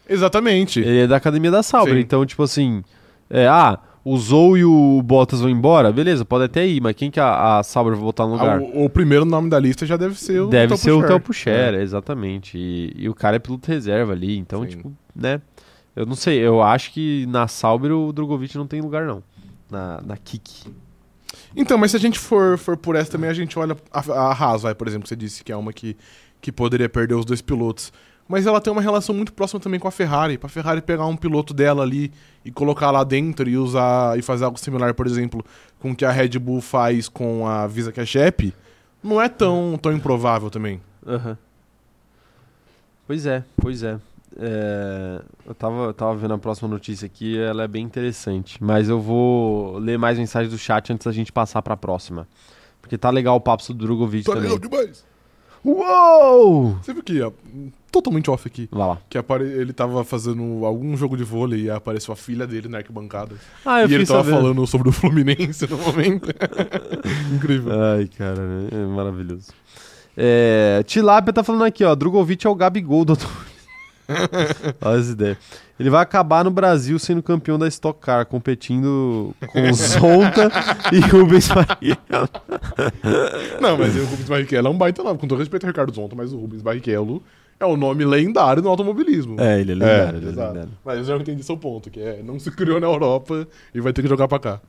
[0.10, 0.80] Exatamente.
[0.80, 1.94] Ele é da academia da Sauber.
[1.96, 2.00] Sim.
[2.00, 2.84] Então, tipo assim,
[3.30, 7.12] é, ah, o Zou e o Bottas vão embora, beleza, pode até ir, mas quem
[7.12, 8.60] que a, a Sauber vai botar no Ah, lugar?
[8.62, 11.20] o, o primeiro nome da lista já deve ser o Deve Theo ser o Pourchaire.
[11.20, 12.58] Theo Pucher, exatamente.
[12.58, 14.68] E, e o cara é piloto reserva ali, então, Sim.
[14.70, 15.42] tipo, né?
[15.94, 19.22] Eu não sei, eu acho que na Sauber o Drogovic não tem lugar, não.
[19.70, 20.72] Na, na Kik.
[21.56, 24.32] Então, mas se a gente for, for por essa também, a gente olha a, a
[24.32, 25.98] Haas, vai, por exemplo, que você disse que é uma que,
[26.40, 27.92] que poderia perder os dois pilotos.
[28.28, 30.38] Mas ela tem uma relação muito próxima também com a Ferrari.
[30.38, 32.12] Pra Ferrari pegar um piloto dela ali
[32.44, 35.44] e colocar lá dentro e usar e fazer algo similar, por exemplo,
[35.80, 38.54] com o que a Red Bull faz com a Visa Cash App,
[39.02, 40.82] não é tão, tão improvável também.
[41.06, 41.38] Aham.
[43.06, 43.98] Pois é, pois é.
[44.36, 48.58] É, eu tava, eu tava vendo a próxima notícia aqui, ela é bem interessante.
[48.64, 52.28] Mas eu vou ler mais mensagens do chat antes da gente passar pra próxima.
[52.82, 54.50] Porque tá legal o papo sobre o Drogovic Tá também.
[54.52, 55.06] legal demais.
[55.66, 56.78] Uou!
[56.82, 57.32] Você viu que, ó,
[57.92, 58.98] totalmente off aqui, Vai lá.
[59.10, 59.44] que apare...
[59.44, 63.36] ele tava fazendo algum jogo de vôlei e apareceu a filha dele na arquibancada.
[63.66, 66.30] Ah, eu e ele tava falando sobre o Fluminense no momento.
[67.36, 67.72] Incrível.
[67.82, 69.48] Ai, cara, é maravilhoso.
[70.16, 71.94] É, Tilápia tá falando aqui, ó.
[71.96, 73.57] Drogovic é o Gabigol do automobilismo.
[74.82, 75.38] Olha essa ideia.
[75.80, 80.50] Ele vai acabar no Brasil sendo campeão da Stock Car, competindo com Zonta
[80.92, 82.30] e Rubens Barrichello.
[83.62, 85.20] Não, mas o Rubens Barrichello é um baita nome.
[85.20, 87.22] Com todo respeito ao Ricardo Zonta, mas o Rubens Barrichello
[87.60, 89.40] é o nome lendário do automobilismo.
[89.40, 90.70] É, ele é lendário, ele é lendário.
[90.84, 93.94] Mas eu já entendi seu ponto, que é não se criou na Europa e vai
[93.94, 94.62] ter que jogar pra cá.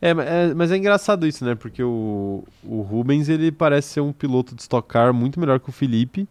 [0.00, 1.54] É, é, mas é engraçado isso, né?
[1.54, 5.68] Porque o, o Rubens, ele parece ser um piloto de Stock Car muito melhor que
[5.68, 6.28] o Felipe.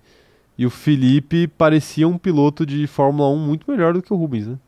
[0.61, 4.45] E o Felipe parecia um piloto de Fórmula 1 muito melhor do que o Rubens,
[4.45, 4.59] né?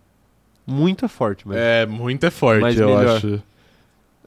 [0.65, 1.55] Muito é forte, mas...
[1.55, 3.17] É, muito é forte, Mas eu melhor.
[3.17, 3.43] acho.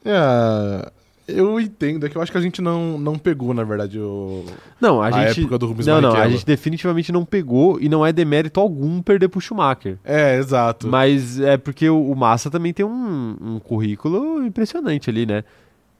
[0.05, 0.91] É,
[1.27, 4.45] eu entendo, é que eu acho que a gente não, não pegou, na verdade, o...
[4.79, 5.41] Não, a, A gente.
[5.41, 6.37] época do Rubens não, não, a Barrichello.
[6.37, 9.97] gente definitivamente não pegou e não é demérito algum perder pro Schumacher.
[10.05, 10.87] É, exato.
[10.87, 15.43] Mas é porque o, o Massa também tem um, um currículo impressionante ali, né?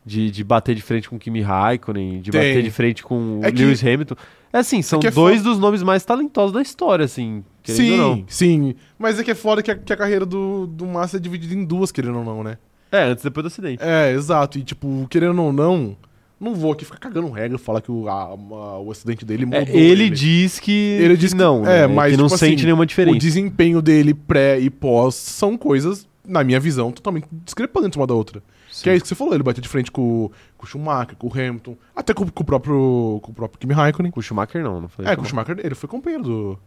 [0.08, 2.40] De, de bater de frente com o Kimi Raikkonen, de Tem.
[2.40, 4.16] bater de frente com o É que- Lewis Hamilton.
[4.54, 5.50] É assim, são que é dois foda.
[5.50, 7.44] dos nomes mais talentosos da história, assim.
[7.62, 8.24] querendo ou Sim, não.
[8.28, 8.76] sim.
[8.98, 11.54] Mas é que é foda que a, que a carreira do, do Massa é dividida
[11.54, 12.58] em duas, querendo ou não, né?
[12.90, 13.84] É, antes e depois do acidente.
[13.84, 14.58] É, exato.
[14.58, 15.98] E, tipo, querendo ou não,
[16.40, 19.44] não vou aqui ficar cagando regra e falar que o, a- a- o acidente dele
[19.52, 19.76] É, mudou.
[19.76, 21.88] ele diz que, Ele diz que- não, é, né?
[21.88, 23.18] mas, que não tipo sente assim, nenhuma O diferença.
[23.20, 28.42] desempenho dele pré e pós são coisas, na minha visão, totalmente discrepantes uma da outra.
[28.84, 31.28] Que é isso que você falou, ele bateu de frente com, com o Schumacher, com
[31.28, 34.12] o Hamilton, até com, com o próprio com o próprio Kimi Raikkonen.
[34.12, 36.60] Com o Schumacher não, não foi É, com o Schumacher, ele foi companheiro do,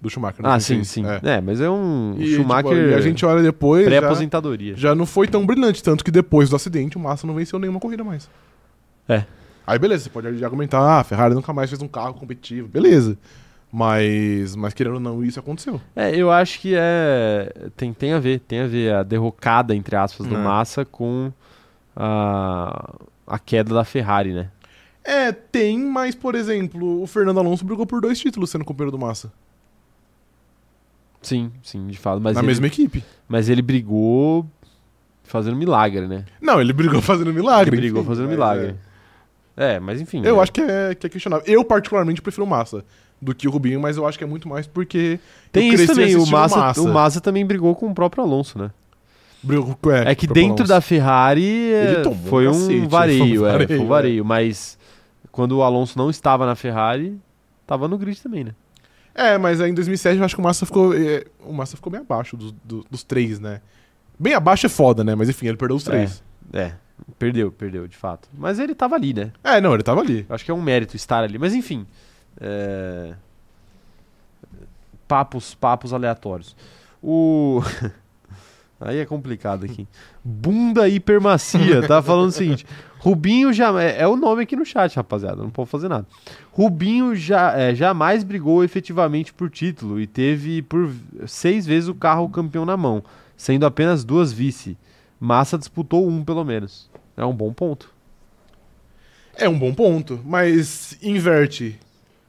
[0.00, 0.42] do Schumacher.
[0.42, 0.88] no Ah, 2006.
[0.88, 1.08] sim, sim.
[1.26, 1.36] É.
[1.36, 4.76] É, mas é um E, Schumacher tipo, e a gente olha depois, já, pré-aposentadoria.
[4.76, 7.80] já não foi tão brilhante, tanto que depois do acidente o Massa não venceu nenhuma
[7.80, 8.28] corrida mais.
[9.08, 9.24] É.
[9.66, 13.18] Aí beleza, você pode argumentar, ah, a Ferrari nunca mais fez um carro competitivo, beleza.
[13.70, 15.80] Mas, mas querendo ou não, isso aconteceu.
[15.94, 17.70] É, eu acho que é.
[17.76, 20.38] Tem, tem a ver, tem a ver a derrocada, entre aspas, do É.
[20.38, 21.30] Massa com
[21.94, 22.94] a,
[23.26, 24.50] a queda da Ferrari, né?
[25.04, 28.98] É, tem, mas, por exemplo, o Fernando Alonso brigou por dois títulos sendo companheiro do
[28.98, 29.32] Massa.
[31.20, 32.20] Sim, sim, de fato.
[32.20, 33.04] Mas, na ele, mesma equipe.
[33.28, 34.46] mas ele brigou
[35.24, 36.24] fazendo milagre, né?
[36.40, 37.74] Não, ele brigou fazendo milagre.
[37.74, 38.76] Ele brigou enfim, fazendo milagre.
[39.56, 40.24] É, mas enfim.
[40.24, 40.30] é.
[40.30, 40.42] Eu né?
[40.42, 41.44] acho que é, que é questionável.
[41.46, 42.84] Eu, particularmente, prefiro o Massa
[43.20, 45.18] do que o Rubinho, mas eu acho que é muito mais porque.
[45.52, 48.70] Tem isso também, o assistindo Massa, o Massa também brigou com o próprio Alonso, né?
[49.42, 50.64] Brigou- É, que dentro Alonso.
[50.64, 53.88] da Ferrari é, foi um cacete, vareio, foi um é, foi vareio, um é.
[53.88, 54.78] vareio, mas
[55.30, 57.18] quando o Alonso não estava na Ferrari,
[57.66, 58.54] tava no grid também, né?
[59.14, 60.94] É, mas aí em 2007 eu acho que o Massa ficou.
[60.94, 63.60] é, o Massa ficou bem abaixo dos, do- dos três, né?
[64.18, 65.14] Bem abaixo é foda, né?
[65.14, 66.22] Mas enfim, ele perdeu os três.
[66.52, 66.72] É,
[67.18, 68.28] perdeu, perdeu, de fato.
[68.36, 69.30] Mas ele tava ali, né?
[69.44, 70.24] É, não, ele tava ali.
[70.28, 71.38] Eu acho que é um mérito estar ali.
[71.38, 71.86] Mas enfim.
[72.40, 73.14] É,
[75.08, 76.54] Papos, papos aleatórios.
[77.02, 77.62] O.
[78.78, 79.88] Aí é complicado aqui.
[80.22, 82.66] Bunda hipermacia, tá falando o seguinte.
[82.98, 83.82] Rubinho já.
[83.82, 85.42] É, é o nome aqui no chat, rapaziada.
[85.42, 86.06] Não pode fazer nada.
[86.52, 90.92] Rubinho já, é, jamais brigou efetivamente por título e teve por
[91.26, 93.02] seis vezes o carro campeão na mão,
[93.36, 94.76] sendo apenas duas vice.
[95.18, 96.88] Massa disputou um, pelo menos.
[97.16, 97.90] É um bom ponto.
[99.34, 101.80] É um bom ponto, mas inverte.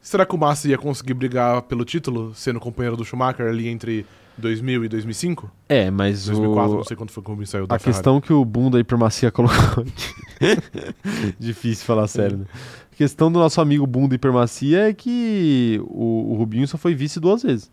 [0.02, 4.06] Será que o Massa ia conseguir brigar pelo título, sendo companheiro do Schumacher ali entre
[4.38, 5.52] 2000 e 2005?
[5.68, 6.78] É, mas 2004, o...
[6.78, 7.96] não sei quando foi que o saiu da A Ferrari.
[7.96, 11.36] questão que o Bunda Hipermacia colocou aqui.
[11.38, 12.46] Difícil falar sério, né?
[12.92, 17.20] A questão do nosso amigo Bunda Hipermacia é que o, o Rubinho só foi vice
[17.20, 17.70] duas vezes.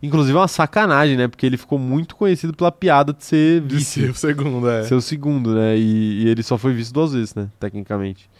[0.00, 1.26] Inclusive é uma sacanagem, né?
[1.26, 4.00] Porque ele ficou muito conhecido pela piada de ser De vice.
[4.02, 4.84] ser o segundo, é.
[4.84, 5.76] Ser o segundo, né?
[5.76, 7.48] E, e ele só foi vice duas vezes, né?
[7.58, 8.30] Tecnicamente.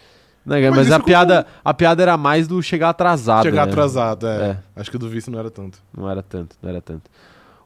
[0.49, 3.43] Né, Mas Mas, a, piada, a piada era mais do chegar atrasado.
[3.43, 3.71] Chegar né?
[3.73, 4.51] atrasado, é.
[4.51, 4.59] É.
[4.81, 5.79] Acho que o do vice não era tanto.
[5.95, 7.11] Não era tanto, não era tanto.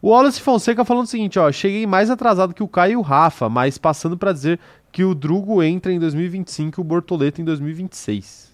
[0.02, 3.00] O Wallace Fonseca falando o seguinte, ó, cheguei mais atrasado que o Caio e o
[3.00, 4.58] Rafa, mas passando pra dizer
[4.90, 8.50] que o Drugo entra em 2025 e o Bortoleto em 2026.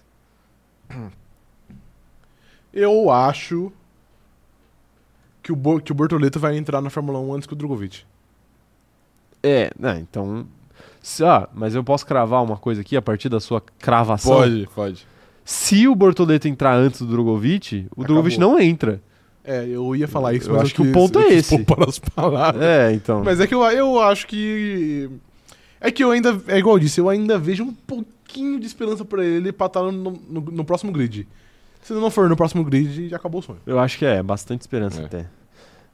[2.71, 3.71] Eu acho
[5.41, 8.03] que o, Bo- que o Bortoleto vai entrar na Fórmula 1 antes que o Drogovic.
[9.41, 10.45] É, né, então...
[11.01, 14.33] se- ah, mas eu posso cravar uma coisa aqui a partir da sua cravação?
[14.35, 15.07] Pode, pode.
[15.45, 18.05] Se o Bortoleto entrar antes do Drogovic, o Acabou.
[18.05, 19.01] Drogovic não entra.
[19.43, 21.57] É, eu ia falar isso, Eu mas acho que o quis- ponto é esse.
[21.57, 22.61] poupar as palavras.
[22.61, 23.23] É, então...
[23.23, 25.09] Mas é que eu, eu acho que.
[25.81, 26.39] É que eu ainda.
[26.47, 29.81] É igual eu disse, eu ainda vejo um pouquinho de esperança pra ele pra estar
[29.81, 31.25] no, no, no próximo grid.
[31.81, 33.59] Se não for no próximo grid, já acabou o sonho.
[33.65, 35.05] Eu acho que é, bastante esperança É.
[35.05, 35.25] até.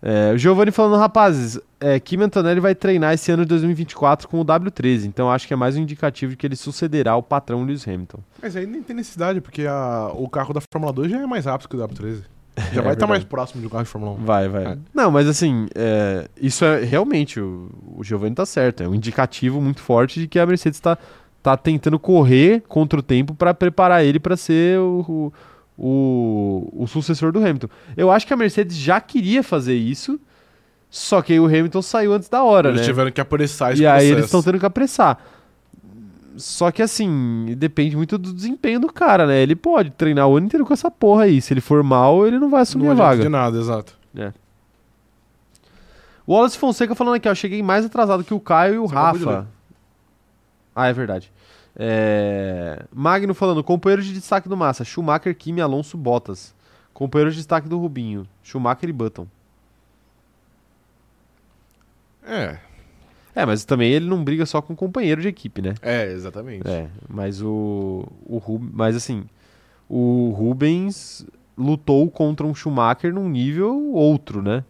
[0.02, 4.40] É, o Giovanni falando, rapazes, é, Kim Antonelli vai treinar esse ano de 2024 com
[4.40, 7.64] o W13, então acho que é mais um indicativo de que ele sucederá o patrão
[7.64, 8.20] Lewis Hamilton.
[8.42, 11.46] Mas aí nem tem necessidade, porque a- o carro da Fórmula 2 já é mais
[11.46, 12.22] rápido que o W13.
[12.56, 13.10] Já vai estar verdade.
[13.10, 14.24] mais próximo de um carro de Fórmula 1.
[14.24, 14.66] Vai, vai.
[14.66, 14.78] É.
[14.94, 19.60] Não, mas assim, é, isso é realmente, o, o Giovanni tá certo, é um indicativo
[19.60, 20.98] muito forte de que a Mercedes tá,
[21.44, 25.34] tá tentando correr contra o tempo para preparar ele para ser o, o,
[25.78, 27.68] o, o sucessor do Hamilton.
[27.98, 30.20] Eu acho que a Mercedes já queria fazer isso,
[30.90, 32.88] só que aí o Hamilton saiu antes da hora, Eles né?
[32.88, 34.14] tiveram que apressar esse E aí processo.
[34.14, 35.20] eles estão tendo que apressar.
[36.38, 39.42] Só que assim, depende muito do desempenho do cara, né?
[39.42, 41.42] Ele pode treinar o ano inteiro com essa porra aí.
[41.42, 43.22] Se ele for mal, ele não vai assumir Não a vaga.
[43.24, 43.98] de nada, exato.
[46.28, 47.36] O Wallace Fonseca falando aqui, ó.
[47.36, 48.96] Cheguei mais atrasado que o Caio e o Você.
[48.96, 49.48] Rafa.
[50.76, 51.32] Ah, é verdade.
[51.76, 52.84] É...
[52.94, 56.54] Magno falando, companheiro de destaque do Massa, Schumacher, Kimi, Alonso, Bottas.
[56.94, 59.28] Companheiro de destaque do Rubinho, Schumacher e Button.
[62.28, 62.58] É,
[63.36, 65.76] É, mas também ele não briga só com companheiro de equipe, né?
[65.82, 66.68] é, exatamente.
[66.68, 69.26] É, mas o, o Rub- mas assim,
[69.90, 71.26] o Rubens
[71.58, 74.64] lutou contra um Schumacher num nível outro, né?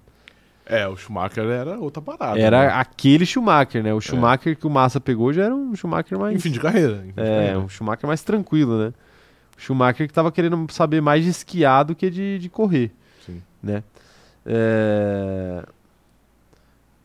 [0.66, 2.40] É, o Schumacher era outra parada.
[2.40, 2.74] Era né?
[2.74, 3.94] aquele Schumacher, né?
[3.94, 6.98] O Schumacher que o Massa pegou já era um Schumacher mais Em fim de carreira.
[6.98, 7.60] fim de é, carreira.
[7.60, 8.94] um Schumacher mais tranquilo, né?
[9.58, 12.92] O Schumacher que tava querendo saber mais de esquiar do que de, de correr,
[13.26, 13.42] Sim.
[13.62, 13.84] né?
[14.46, 15.64] É...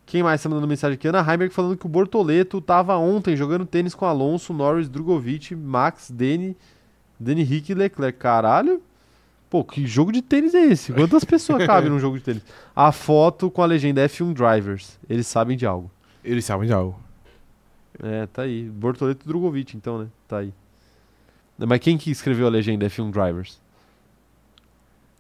[0.06, 1.06] Quem mais tá mandando mensagem aqui?
[1.06, 6.10] Ana Heimberg falando que o Bortoleto tava ontem jogando tênis com Alonso, Norris, Drogovic, Max,
[6.10, 6.56] Deni,
[7.18, 8.18] Deni Rick e Leclerc.
[8.18, 8.82] Caralho?
[9.50, 10.92] Pô, que jogo de tênis é esse?
[10.92, 12.42] Quantas pessoas cabem num jogo de tênis?
[12.74, 14.96] A foto com a legenda F1 Drivers.
[15.08, 15.90] Eles sabem de algo.
[16.24, 16.98] Eles sabem de algo.
[18.00, 18.62] É, tá aí.
[18.62, 20.06] Bortoleto e Drogovic, então, né?
[20.28, 20.54] Tá aí.
[21.58, 23.60] Mas quem que escreveu a legenda F1 Drivers?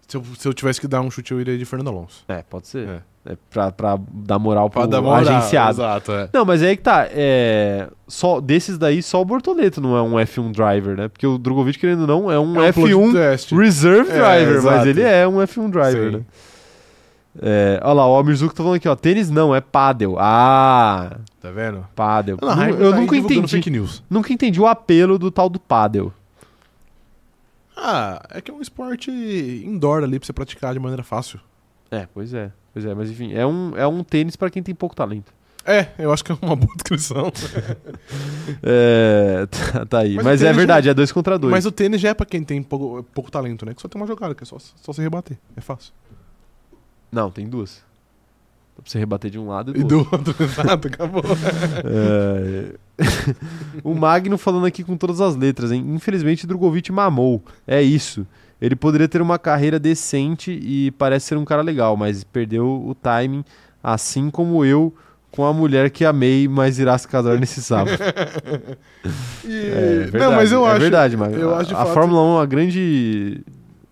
[0.06, 2.24] Se eu, se eu tivesse que dar um chute, eu iria de Fernando Alonso.
[2.28, 2.88] É, pode ser.
[2.88, 3.02] É.
[3.26, 5.72] É, pra, pra dar moral pro Pra dar moral, agenciado.
[5.72, 6.28] Exato, é.
[6.32, 7.06] Não, mas aí que tá.
[7.10, 11.08] É, só, desses daí, só o Bortoleto não é um F1 driver, né?
[11.08, 13.54] Porque o Drogovic, querendo ou não, é um É um plot F1 twist.
[13.54, 14.88] Reserve É, driver, mas exato.
[14.88, 16.16] ele é um F1 driver, Sim.
[16.18, 16.24] né?
[17.42, 18.96] É, olha lá, o Mirzuko tá falando aqui, ó.
[18.96, 20.16] Tênis não, é paddle.
[20.18, 21.86] Ah, Tá vendo?
[21.94, 22.38] paddle.
[22.40, 23.48] Não, Heimberg eu tá nunca entendi.
[23.48, 24.02] fake news.
[24.10, 26.10] Nunca entendi o apelo do tal do paddle.
[27.76, 31.38] Ah, é que é um esporte indoor ali pra você praticar de maneira fácil.
[31.90, 32.50] É, pois é.
[32.72, 35.32] Pois é, mas enfim, é um, é um tênis pra quem tem pouco talento.
[35.64, 37.30] É, eu acho que é uma boa descrição.
[38.62, 40.16] É, tá, tá aí.
[40.16, 41.52] Mas Mas, é verdade, é dois contra dois.
[41.52, 43.74] Mas o tênis já é pra quem tem pouco, pouco talento, né?
[43.74, 45.38] Que só tem uma jogada, que é só, só se rebater.
[45.56, 45.92] É fácil.
[47.12, 47.82] Não, tem duas.
[48.76, 50.16] Dá pra você rebater de um lado e E do do outro.
[50.16, 51.22] outro, exato, acabou.
[51.84, 52.74] É...
[53.84, 55.84] o Magno falando aqui com todas as letras, hein?
[55.88, 57.42] Infelizmente, Drogovic mamou.
[57.66, 58.26] É isso.
[58.60, 62.94] Ele poderia ter uma carreira decente e parece ser um cara legal, mas perdeu o
[62.94, 63.44] timing,
[63.82, 64.94] assim como eu
[65.30, 67.96] com a mulher que amei, mas irá se casar nesse sábado.
[69.44, 70.80] E- É verdade, não, mas eu é acho.
[70.80, 71.38] verdade, Magno.
[71.38, 73.40] eu a, acho a Fórmula 1 é uma grande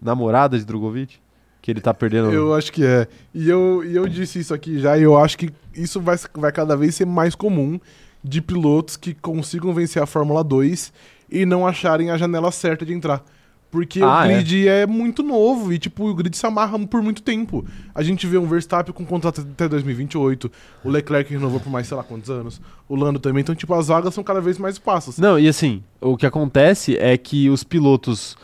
[0.03, 1.16] namorada de Drogovic,
[1.62, 2.33] que ele tá perdendo.
[2.33, 3.07] Eu acho que é.
[3.35, 6.53] E eu, e eu disse isso aqui já, e eu acho que isso vai, vai
[6.53, 7.79] cada vez ser mais comum
[8.23, 10.93] de pilotos que consigam vencer a Fórmula 2
[11.31, 13.23] e não acharem a janela certa de entrar.
[13.71, 14.35] Porque Ah, o é.
[14.37, 14.87] grid é.
[14.87, 17.64] muito novo e, tipo, o grid se amarra por muito tempo.
[17.95, 20.51] A gente vê um Verstappen com contrato até 2028,
[20.83, 23.43] o Leclerc renovou por mais sei lá quantos anos, o Lando também.
[23.43, 25.19] Então, tipo, as vagas são cada vez mais espaços.
[25.19, 28.37] Não, e assim, o que acontece é que os pilotos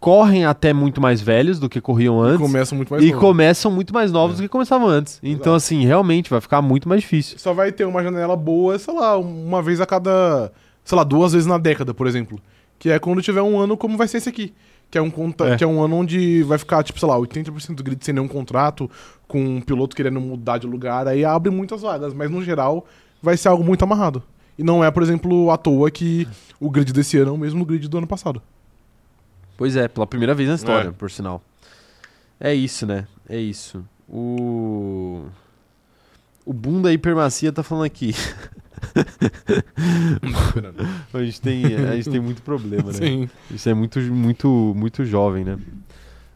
[0.00, 2.38] correm até muito mais velhos do que corriam antes.
[2.40, 4.36] Começam muito mais e começam muito mais novos É.
[4.36, 5.18] do que começavam antes.
[5.22, 5.56] Então, Exato.
[5.56, 7.38] assim, realmente vai ficar muito mais difícil.
[7.38, 10.52] só vai ter uma janela boa, sei lá, uma vez a cada,
[10.84, 12.38] sei lá, duas vezes na década, por exemplo.
[12.78, 14.54] Que é quando tiver um ano como vai ser esse aqui.
[14.90, 15.56] Que é um, conta, É.
[15.56, 18.28] que é um ano onde vai ficar, tipo, sei lá, 80% do grid sem nenhum
[18.28, 18.90] contrato,
[19.26, 22.86] com um piloto querendo mudar de lugar, aí abre muitas vagas, mas no geral
[23.22, 24.22] vai ser algo muito amarrado.
[24.58, 26.26] E não é, por exemplo, à toa que
[26.58, 28.40] o grid desse ano é o mesmo grid do ano passado.
[29.58, 30.92] Pois é, pela primeira vez na história, É.
[30.92, 31.42] por sinal.
[32.40, 33.06] É isso, né?
[33.28, 33.84] É isso.
[34.08, 35.24] O.
[36.46, 38.14] O Bunda Hipermacia tá falando aqui.
[41.14, 42.92] a, gente tem, a gente tem muito problema, né?
[42.92, 43.30] Sim.
[43.50, 45.58] Isso é muito, muito, muito jovem, né?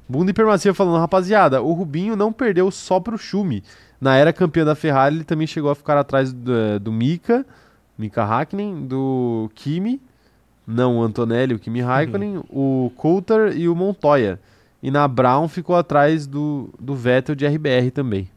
[0.09, 3.63] Bunda Hipermacia falando, rapaziada, o Rubinho não perdeu só pro Schumi.
[4.01, 7.47] Na era campeã da Ferrari, ele também chegou a ficar atrás do, do Mika,
[7.97, 10.01] Mika Hakkinen, do Kimi,
[10.67, 14.41] não o Antonelli, o Kimi Raikkonen, o Coulter e o Montoya.
[14.83, 18.29] E na Brown ficou atrás do, do Vettel de RBR também.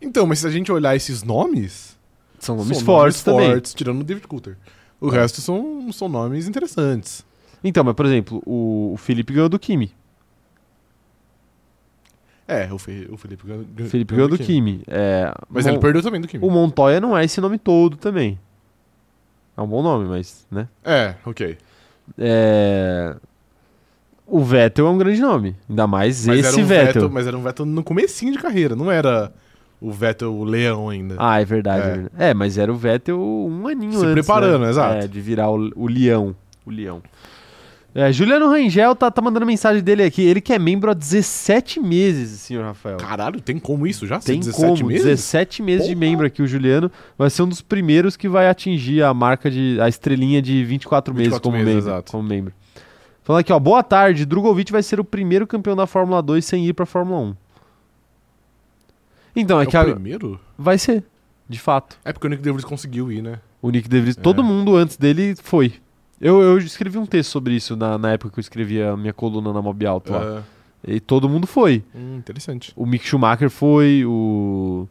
[0.00, 1.97] Então, mas se a gente olhar esses nomes,
[2.38, 3.50] São nomes são fortes também.
[3.50, 4.56] fortes, tirando o David Coulter.
[5.00, 7.24] O resto são, são nomes interessantes.
[7.62, 9.92] Então, mas por exemplo, o, o Felipe ganhou do Kimi.
[12.46, 14.82] É, o, Fe- o Felipe ganhou, Felipe ganhou do Kimi.
[14.88, 16.44] É, Mas Mon- ele perdeu também do Kimi.
[16.44, 18.38] O Montoya não é esse nome todo também.
[19.56, 20.66] É um bom nome, mas, né?
[20.82, 21.58] É, ok.
[22.16, 23.14] É...
[24.26, 25.56] O Vettel é um grande nome.
[25.68, 27.10] Ainda mais Mas esse um Vettel.
[27.10, 29.32] Mas era um Vettel no comecinho de carreira, não era
[29.80, 31.16] o Vettel o leão ainda.
[31.18, 32.08] Ah, é verdade.
[32.18, 32.26] É.
[32.26, 32.30] É.
[32.30, 34.12] É, mas era o Vettel um aninho Se antes.
[34.12, 34.70] preparando, né?
[34.70, 34.94] exato.
[35.04, 36.34] É, de virar o, o leão.
[36.66, 37.02] O leão.
[37.94, 40.22] É, Juliano Rangel tá, tá mandando mensagem dele aqui.
[40.22, 42.98] Ele que é membro há 17 meses, senhor Rafael.
[42.98, 44.20] Caralho, tem como isso já?
[44.20, 45.04] Tem 17 como, meses?
[45.06, 46.06] 17 meses de Porra.
[46.06, 46.92] membro aqui, o Juliano.
[47.16, 49.80] Vai ser um dos primeiros que vai atingir a marca de.
[49.80, 51.90] a estrelinha de 24, meses 24 como meses, membro.
[51.90, 52.12] exato.
[52.12, 52.52] Como membro.
[53.24, 53.58] Falando aqui, ó.
[53.58, 54.24] Boa tarde.
[54.24, 57.36] Drogovic vai ser o primeiro campeão da Fórmula 2 sem ir pra Fórmula 1.
[59.36, 60.40] Então, é, É que o a- primeiro?
[60.58, 61.04] vai ser,
[61.48, 61.98] de fato.
[62.04, 63.38] É porque o Nick DeVries conseguiu ir, né?
[63.62, 64.20] O Nick DeVries, É.
[64.20, 65.74] todo mundo antes dele foi.
[66.20, 69.12] Eu, eu escrevi um texto sobre isso na, na época que eu escrevia a minha
[69.12, 70.42] coluna na Mob Alto lá.
[70.86, 71.82] É, E todo mundo foi.
[71.94, 72.72] hum, interessante.
[72.76, 74.88] O Mick Schumacher foi, o.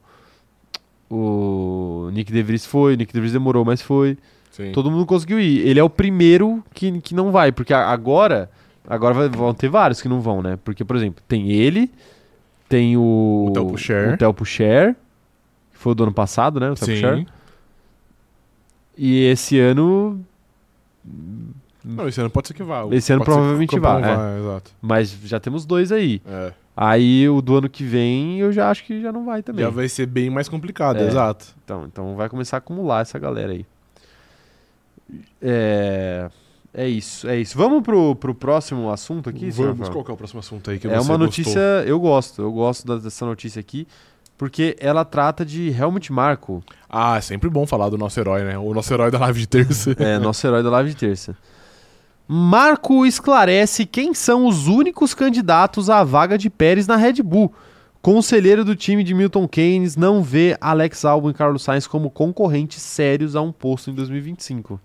[1.10, 4.18] O Nick DeVries foi, o Nick DeVries demorou, mas foi.
[4.52, 4.72] Sim.
[4.74, 5.66] Todo mundo conseguiu ir.
[5.68, 8.50] Ele é o primeiro que, que não vai, porque agora.
[8.90, 10.58] Agora vão ter vários que não vão, né?
[10.64, 11.92] Porque, por exemplo, tem ele,
[12.70, 13.46] tem o.
[13.50, 14.14] O Theo Pucher.
[14.14, 14.96] O Theo Pucher,
[15.72, 16.72] que foi o do ano passado, né?
[16.72, 17.18] O Pucher.
[17.18, 17.26] Sim.
[18.98, 20.20] E esse ano.
[21.84, 22.86] Não, esse ano pode ser que vá.
[22.92, 24.40] Esse ano provavelmente vá, é.
[24.40, 24.72] Exato.
[24.82, 26.22] Mas já temos dois aí.
[26.28, 26.52] É.
[26.76, 29.64] Aí o do ano que vem eu já acho que já não vai também.
[29.64, 31.08] Já vai ser bem mais complicado, É.
[31.08, 31.48] exato.
[31.64, 33.66] Então, então vai começar a acumular essa galera aí.
[35.42, 36.30] É,
[36.78, 37.58] é isso, é isso.
[37.58, 39.52] Vamos pro, pro próximo assunto aqui?
[39.52, 41.18] senhor Vamos, qual é o próximo assunto aí que É uma gostou?
[41.18, 43.88] notícia, eu gosto, eu gosto dessa notícia aqui,
[44.38, 48.58] porque ela trata de Helmut Marko, Ah, é sempre bom falar do nosso herói, né?
[48.58, 49.96] O nosso herói da live de terça.
[49.98, 51.36] é, nosso herói da live de terça.
[52.28, 57.54] Marco esclarece quem são os únicos candidatos à vaga de Pérez na Red Bull.
[58.02, 62.82] Conselheiro do time de Milton Keynes não vê Alex Albon e Carlos Sainz como concorrentes
[62.82, 64.80] sérios a um posto em 2025.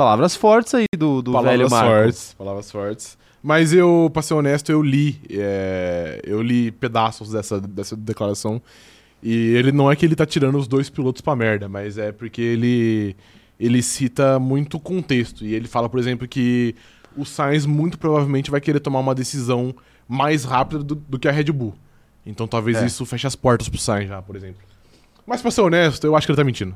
[0.00, 1.90] Palavras fortes aí do, do velho palavras Marco.
[1.90, 3.18] fortes, palavras fortes.
[3.42, 8.62] Mas eu, pra ser honesto, eu li, é, eu li pedaços dessa, dessa declaração.
[9.22, 12.12] E ele não é que ele tá tirando os dois pilotos pra merda, mas é
[12.12, 13.14] porque ele,
[13.58, 15.44] ele cita muito contexto.
[15.44, 16.74] E ele fala, por exemplo, que
[17.14, 19.74] o Sainz muito provavelmente vai querer tomar uma decisão
[20.08, 21.74] mais rápida do, do que a Red Bull.
[22.24, 22.86] Então talvez É.
[22.86, 24.62] isso feche as portas pro Sainz já, por exemplo.
[25.26, 26.74] Mas pra ser honesto, eu acho que ele tá mentindo.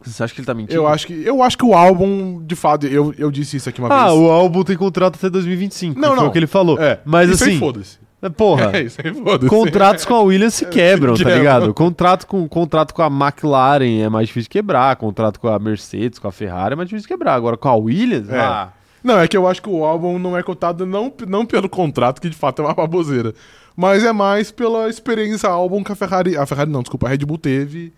[0.00, 0.74] Você acha que ele tá mentindo?
[0.74, 3.80] Eu acho que, eu acho que o álbum, de fato, eu, eu disse isso aqui
[3.80, 4.18] uma Ah, vez.
[4.18, 5.98] o álbum tem contrato até 2025.
[5.98, 6.28] Não, que foi não.
[6.28, 6.80] o que ele falou.
[6.80, 7.98] É, Mas isso aí assim, foda-se.
[8.36, 9.48] porra, É, isso aí foda-se.
[9.50, 11.36] contratos com a Williams se quebram, tá quebram.
[11.38, 11.74] ligado?
[11.74, 14.94] Contrato com, contrato com a McLaren é mais difícil de quebrar.
[14.96, 17.34] Contrato com a Mercedes, com a Ferrari é mais difícil de quebrar.
[17.34, 18.38] Agora com a Williams, É.
[18.38, 18.68] ah,
[19.02, 22.20] Não, é que eu acho que o álbum não é cotado não, não pelo contrato,
[22.20, 23.34] que de fato é uma baboseira,
[23.76, 26.36] mas é mais pela experiência álbum que a Ferrari.
[26.36, 27.92] A Ferrari não, desculpa, a Red Bull teve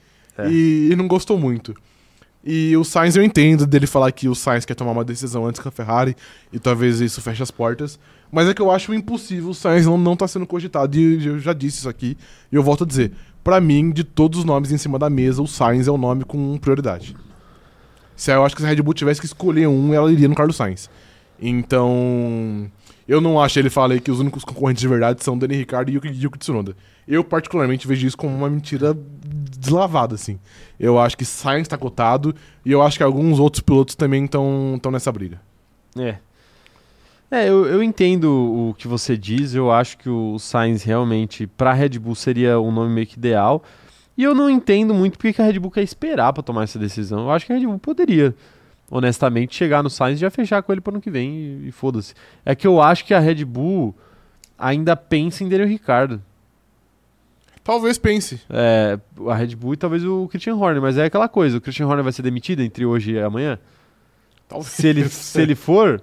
[0.46, 0.50] É.
[0.50, 1.74] e, e não gostou muito.
[2.42, 5.60] E o Sainz eu entendo dele falar que o Sainz quer tomar uma decisão antes
[5.60, 6.16] que a Ferrari
[6.52, 7.98] e talvez isso feche as portas.
[8.32, 10.96] Mas é que eu acho impossível o Sainz não, não tá sendo cogitado.
[10.96, 12.16] E eu já disse isso aqui
[12.50, 13.12] e eu volto a dizer.
[13.44, 16.24] Pra mim, de todos os nomes em cima da mesa, o Sainz é o nome
[16.24, 17.16] com prioridade.
[18.16, 20.34] Se eu acho que se a Red Bull tivesse que escolher um, ela iria no
[20.34, 20.90] Carlos Sainz.
[21.40, 22.70] Então,
[23.08, 25.90] eu não acho, ele fala aí que os únicos concorrentes de verdade são Dani Ricardo
[25.90, 26.76] e Yuki, Yuki Tsunoda.
[27.10, 28.96] Eu, particularmente, vejo isso como uma mentira
[29.58, 30.38] deslavada, assim.
[30.78, 32.32] Eu acho que Sainz tá cotado
[32.64, 35.40] e eu acho que alguns outros pilotos também estão nessa briga.
[35.98, 36.18] É.
[37.28, 39.56] É, eu, eu entendo o que você diz.
[39.56, 43.64] Eu acho que o Sainz realmente, pra Red Bull, seria um nome meio que ideal.
[44.16, 46.78] E eu não entendo muito porque que a Red Bull quer esperar pra tomar essa
[46.78, 47.20] decisão.
[47.20, 48.34] Eu acho que a Red Bull poderia,
[48.88, 51.72] honestamente, chegar no Sainz e já fechar com ele pro ano que vem e, e
[51.72, 52.14] foda-se.
[52.44, 53.96] É que eu acho que a Red Bull
[54.56, 56.22] ainda pensa em Daniel Ricardo.
[57.62, 58.40] Talvez pense.
[58.48, 58.98] É,
[59.28, 62.02] a Red Bull e talvez o Christian Horner, mas é aquela coisa: o Christian Horner
[62.02, 63.58] vai ser demitido entre hoje e amanhã?
[64.48, 64.72] Talvez.
[64.72, 66.02] Se ele, se ele for,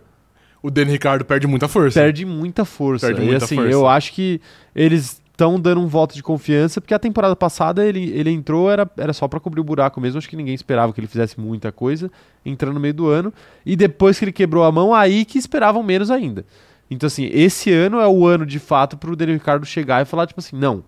[0.61, 1.99] O Dani Ricardo perde muita força.
[1.99, 3.07] perde muita força.
[3.07, 3.71] Perde e muita assim, força.
[3.71, 4.39] eu acho que
[4.75, 8.89] eles estão dando um voto de confiança, porque a temporada passada ele, ele entrou, era,
[8.97, 11.71] era só pra cobrir o buraco mesmo, acho que ninguém esperava que ele fizesse muita
[11.71, 12.11] coisa,
[12.43, 13.31] entrando no meio do ano,
[13.63, 16.43] e depois que ele quebrou a mão, aí que esperavam menos ainda.
[16.89, 20.25] Então assim, esse ano é o ano de fato pro Daniel Ricardo chegar e falar
[20.25, 20.83] tipo assim, não,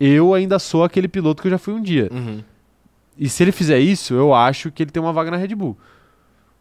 [0.00, 2.08] eu ainda sou aquele piloto que eu já fui um dia.
[2.12, 2.42] Uhum.
[3.18, 5.76] E se ele fizer isso, eu acho que ele tem uma vaga na Red Bull.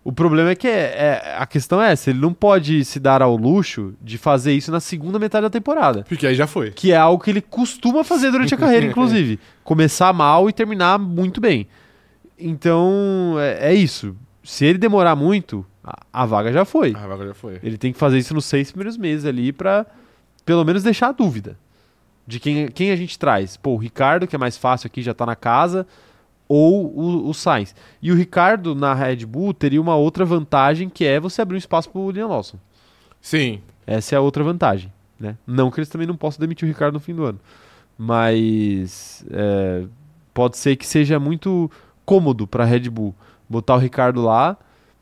[0.03, 3.21] O problema é que é, é- a questão é essa, ele não pode se dar
[3.21, 6.03] ao luxo de fazer isso na segunda metade da temporada.
[6.07, 6.71] Porque aí já foi.
[6.71, 9.37] Que é algo que ele costuma fazer durante a carreira, inclusive.
[9.63, 11.67] Começar mal e terminar muito bem.
[12.39, 14.15] Então, é, é isso.
[14.43, 16.93] Se ele demorar muito, a, a vaga já foi.
[16.95, 17.59] Ah, agora já foi.
[17.61, 19.85] Ele tem que fazer isso nos seis primeiros meses ali pra
[20.45, 21.57] pelo menos deixar a dúvida
[22.27, 23.55] de quem, quem a gente traz.
[23.55, 25.87] Pô, o Ricardo, que é mais fácil aqui, já tá na casa,
[26.47, 27.73] ou o, o Sainz.
[28.01, 31.59] E o Ricardo na Red Bull teria uma outra vantagem que é você abrir um
[31.59, 32.57] espaço pro William Lawson.
[33.21, 33.61] Sim.
[33.85, 34.91] Essa é a outra vantagem.
[35.17, 35.37] Né?
[35.47, 37.39] Não que eles também não possam demitir o Ricardo no fim do ano.
[37.97, 39.85] Mas é,
[40.33, 41.71] pode ser que seja muito
[42.05, 43.15] cômodo para a Red Bull
[43.49, 44.57] botar o Ricardo lá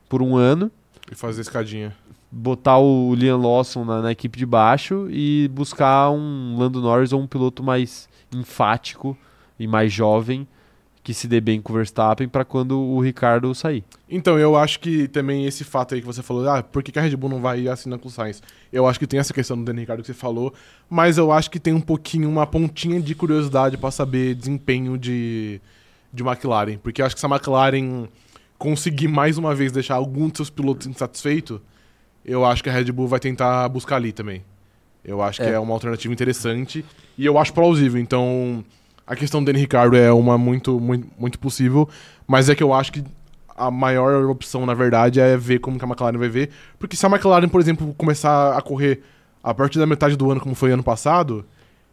[0.08, 0.70] por um ano,
[1.10, 1.94] E fazer escadinha.
[2.30, 7.20] Botar o Liam Lawson na, na equipe de baixo e buscar um Lando Norris ou
[7.20, 9.16] um piloto mais enfático
[9.58, 10.46] e mais jovem
[11.06, 13.84] que se dê bem com o Verstappen para quando o Ricardo sair.
[14.10, 17.00] Então, eu acho que também esse fato aí que você falou, ah, por que a
[17.00, 18.42] Red Bull não vai assinar com o Sainz?
[18.72, 20.52] Eu acho que tem essa questão do Daniel Ricardo que você falou,
[20.90, 25.60] mas eu acho que tem um pouquinho, uma pontinha de curiosidade pra saber desempenho de,
[26.12, 26.76] de McLaren.
[26.78, 28.08] Porque eu acho que se a McLaren
[28.58, 31.60] conseguir mais uma vez deixar algum dos seus pilotos insatisfeitos,
[32.26, 34.42] eu acho que a Red Bull vai tentar buscar ali também.
[35.04, 35.52] Eu acho que É.
[35.52, 36.84] é uma alternativa interessante
[37.16, 38.00] e eu acho plausível.
[38.00, 38.64] Então,
[39.06, 41.88] a questão do Daniel Ricardo é uma muito, muito, muito possível,
[42.26, 43.04] mas é que eu acho que
[43.56, 46.50] a maior opção, na verdade, é ver como que a McLaren vai ver.
[46.78, 49.02] Porque se a McLaren, por exemplo, começar a correr
[49.42, 51.44] a partir da metade do ano, como foi ano passado,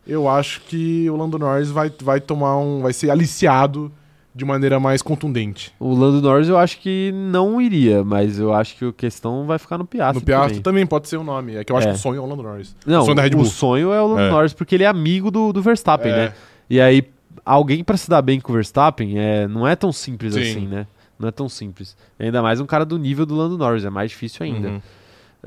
[0.05, 2.81] eu acho que o Lando Norris vai, vai tomar um.
[2.81, 3.89] vai ser aliciado
[4.35, 5.71] de maneira mais contundente.
[5.79, 9.59] O Lando Norris eu acho que não iria, mas eu acho que a questão vai
[9.59, 10.61] ficar no Piastri no Piastri também.
[10.63, 11.55] também pode ser o nome.
[11.55, 11.91] É que eu acho É.
[11.91, 12.75] que o sonho é o Lando Norris.
[12.85, 13.41] Não, o sonho da Red Bull.
[13.41, 14.29] o sonho é o Lando É.
[14.31, 16.15] Norris, porque ele é amigo do, do Verstappen, É.
[16.15, 16.33] né?
[16.69, 17.03] E aí,
[17.45, 20.41] alguém pra se dar bem com o Verstappen é, não é tão simples Sim.
[20.41, 20.87] assim, né?
[21.19, 21.95] Não é tão simples.
[22.19, 24.67] Ainda mais um cara do nível do Lando Norris, é mais difícil ainda.
[24.69, 24.81] Uhum.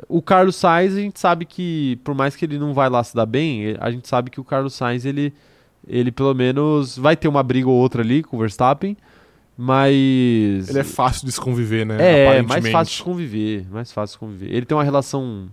[0.09, 3.17] O Carlos Sainz, a gente sabe que, por mais que ele não vai lá se
[3.17, 5.33] dar bem, a gente sabe que o Carlos Sainz, ele,
[5.87, 8.97] ele pelo menos vai ter uma briga ou outra ali com o Verstappen,
[9.57, 10.69] mas...
[10.69, 12.37] Ele é fácil de se conviver, né?
[12.37, 14.55] É, mais fácil de conviver, mais fácil de conviver.
[14.55, 15.49] Ele tem uma relação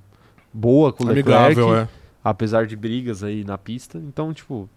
[0.54, 1.88] boa com o Leclerc, Amigável, é.
[2.24, 3.98] apesar de brigas aí na pista.
[3.98, 4.70] Então, tipo,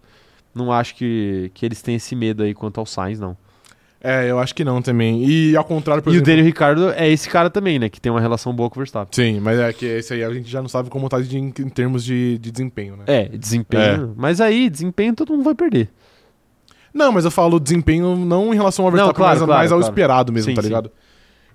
[0.55, 3.37] não acho que, que eles têm esse medo aí quanto ao Sainz, não.
[4.01, 5.25] É, eu acho que não também.
[5.25, 6.25] E ao contrário, por e exemplo...
[6.25, 7.89] o Daniel Ricardo é esse cara também, né?
[7.89, 9.09] Que tem uma relação boa com o Verstappen.
[9.13, 11.51] Sim, mas é que esse aí a gente já não sabe como tá de, em
[11.51, 13.05] termos de, de desempenho, né?
[13.07, 14.15] É, desempenho.
[14.17, 15.89] Mas aí, desempenho todo mundo vai perder.
[16.93, 19.79] Não, mas eu falo desempenho não em relação ao Verstappen, claro, mas claro, mais ao
[19.79, 19.93] claro.
[19.93, 20.69] esperado mesmo, Sim, tá sim.
[20.69, 20.91] ligado?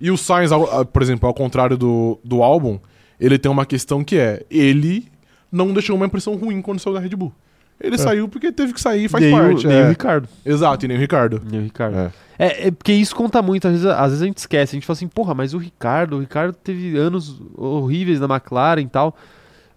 [0.00, 2.78] E o Sainz, ao- por exemplo, ao contrário do, do álbum,
[3.18, 5.08] ele tem uma questão que é, ele
[5.50, 7.32] não deixou uma impressão ruim quando saiu da Red Bull.
[7.80, 9.66] Ele saiu porque teve que sair, faz nem parte.
[9.66, 9.84] O, nem é.
[9.84, 10.28] o Ricardo.
[10.46, 11.42] Exato, e nem o Ricardo.
[11.50, 11.96] Nem o Ricardo.
[11.96, 12.12] É.
[12.44, 14.74] É, é porque isso conta muito, às vezes, às vezes a gente esquece.
[14.74, 18.80] A gente fala assim, porra, mas o Ricardo, o Ricardo teve anos horríveis na McLaren
[18.82, 19.16] e tal.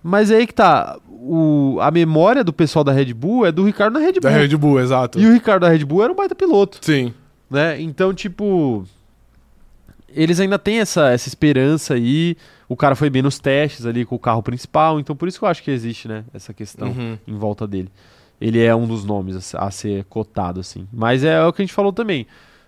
[0.04, 0.98] Mas é aí que tá.
[1.10, 4.22] O, a memória do pessoal da Red Bull é do Ricardo na Red Bull.
[4.22, 5.20] Da Red Bull, exato.
[5.20, 7.14] E o Ricardo da Red Bull era um baita piloto, Sim.
[7.50, 7.80] né?
[7.82, 8.86] Então, tipo.
[10.10, 12.38] Eles ainda têm essa, essa esperança aí.
[12.70, 15.00] O cara foi bem nos testes ali com o carro principal.
[15.00, 16.24] Então, por isso que eu acho que existe, né?
[16.34, 17.18] Essa questão Uhum.
[17.28, 17.90] em volta dele.
[18.40, 20.88] Ele é um dos nomes a se- a ser cotado, assim.
[20.92, 22.26] Mas é o que a gente falou também.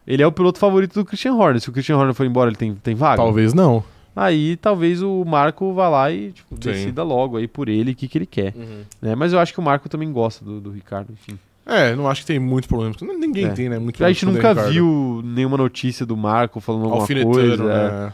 [0.07, 1.59] Ele é o piloto favorito do Christian Horner.
[1.59, 3.17] Se o Christian Horner for embora, ele tem, tem vaga?
[3.17, 3.83] Talvez não.
[4.15, 8.07] Aí talvez o Marco vá lá e tipo, decida logo aí por ele o que,
[8.07, 8.53] que ele quer.
[9.01, 9.13] né?
[9.15, 11.37] Mas eu acho que o Marco também gosta do, do Ricardo, enfim.
[11.65, 12.95] É, não acho que tem muitos problemas.
[13.01, 13.49] Ninguém É.
[13.49, 13.77] tem, né?
[13.77, 17.63] Muito A gente problema nunca viu nenhuma notícia do Marco falando alguma coisa.
[17.63, 18.13] né?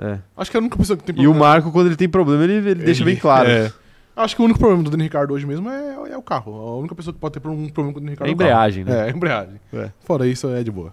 [0.00, 0.18] é, é.
[0.36, 2.42] Acho que é a única pessoa que tem E o Marco, quando ele tem problema,
[2.44, 3.48] ele, ele deixa bem claro.
[3.48, 3.72] É.
[4.16, 6.52] Acho que o único problema do Daniel Ricardo hoje mesmo é, é o carro.
[6.56, 8.36] A única pessoa que pode ter um problema com o Daniel Ricardo É é o
[8.36, 8.50] carro.
[8.50, 8.98] embreagem, né?
[8.98, 9.54] É, a embreagem.
[9.72, 9.90] É.
[10.00, 10.92] Fora isso, é de boa.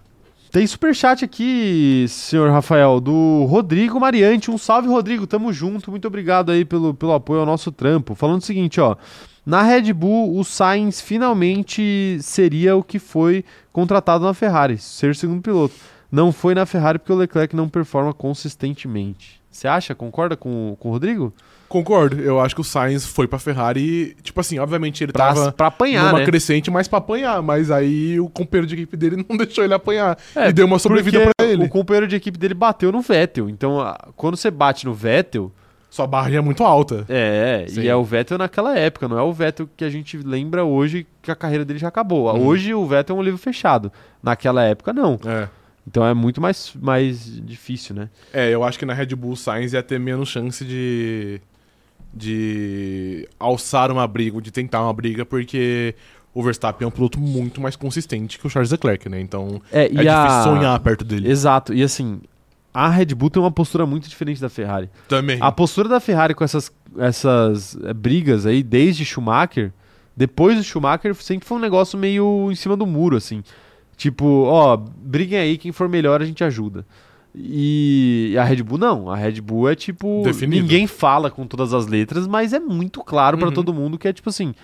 [0.50, 4.50] Tem superchat aqui, senhor Rafael, do Rodrigo Mariante.
[4.50, 5.26] Um salve, Rodrigo.
[5.26, 5.90] Tamo junto.
[5.90, 8.14] Muito obrigado aí pelo, pelo apoio ao nosso trampo.
[8.14, 8.96] Falando o seguinte, ó.
[9.44, 15.40] Na Red Bull, o Sainz finalmente seria o que foi contratado na Ferrari, ser segundo
[15.40, 15.74] piloto.
[16.10, 19.40] Não foi na Ferrari porque o Leclerc não performa consistentemente.
[19.48, 19.94] Você acha?
[19.94, 21.32] Concorda com, com o Rodrigo?
[21.68, 22.20] Concordo.
[22.20, 24.16] Eu acho que o Sainz foi pra Ferrari.
[24.22, 26.24] Tipo assim, obviamente ele Pra, tava pra apanhar, numa né?
[26.24, 27.42] crescente, mas pra apanhar.
[27.42, 30.16] Mas aí o companheiro de equipe dele não deixou ele apanhar.
[30.34, 31.64] É, e deu uma sobrevida pra ele.
[31.64, 33.48] O companheiro de equipe dele bateu no Vettel.
[33.50, 35.52] Então, a- quando você bate no Vettel,
[35.90, 37.04] Sua barra é muito alta.
[37.08, 37.80] É, Sim.
[37.82, 41.06] e é o Vettel naquela época, não é o Vettel que a gente lembra hoje
[41.22, 42.30] que a carreira dele já acabou.
[42.32, 42.46] Uhum.
[42.46, 43.90] Hoje o Vettel é um livro fechado.
[44.22, 45.18] Naquela época, não.
[45.24, 45.48] É.
[45.88, 48.08] Então é muito mais, mais difícil, né?
[48.32, 51.40] É, eu acho que na Red Bull o Sainz ia ter menos chance de.
[52.16, 55.94] De alçar uma briga, de tentar uma briga, porque
[56.34, 59.20] o Verstappen é um piloto muito mais consistente que o Charles Leclerc, né?
[59.20, 61.30] Então É, é difícil sonhar perto dele.
[61.30, 62.20] Exato, e assim,
[62.72, 64.90] a Red Bull tem uma postura muito diferente da Ferrari.
[65.08, 65.38] Também.
[65.40, 69.72] A postura da Ferrari com essas, essas eh, brigas aí, desde Schumacher,
[70.14, 73.42] depois do Schumacher, sempre foi um negócio meio em cima do muro, assim.
[73.96, 76.84] Tipo, ó, briguem aí, quem for melhor a gente ajuda.
[77.38, 80.62] E a Red Bull não, a Red Bull é tipo, Definido.
[80.62, 83.52] ninguém fala com todas as letras, mas é muito claro Uhum.
[83.52, 84.54] todo mundo que é tipo assim,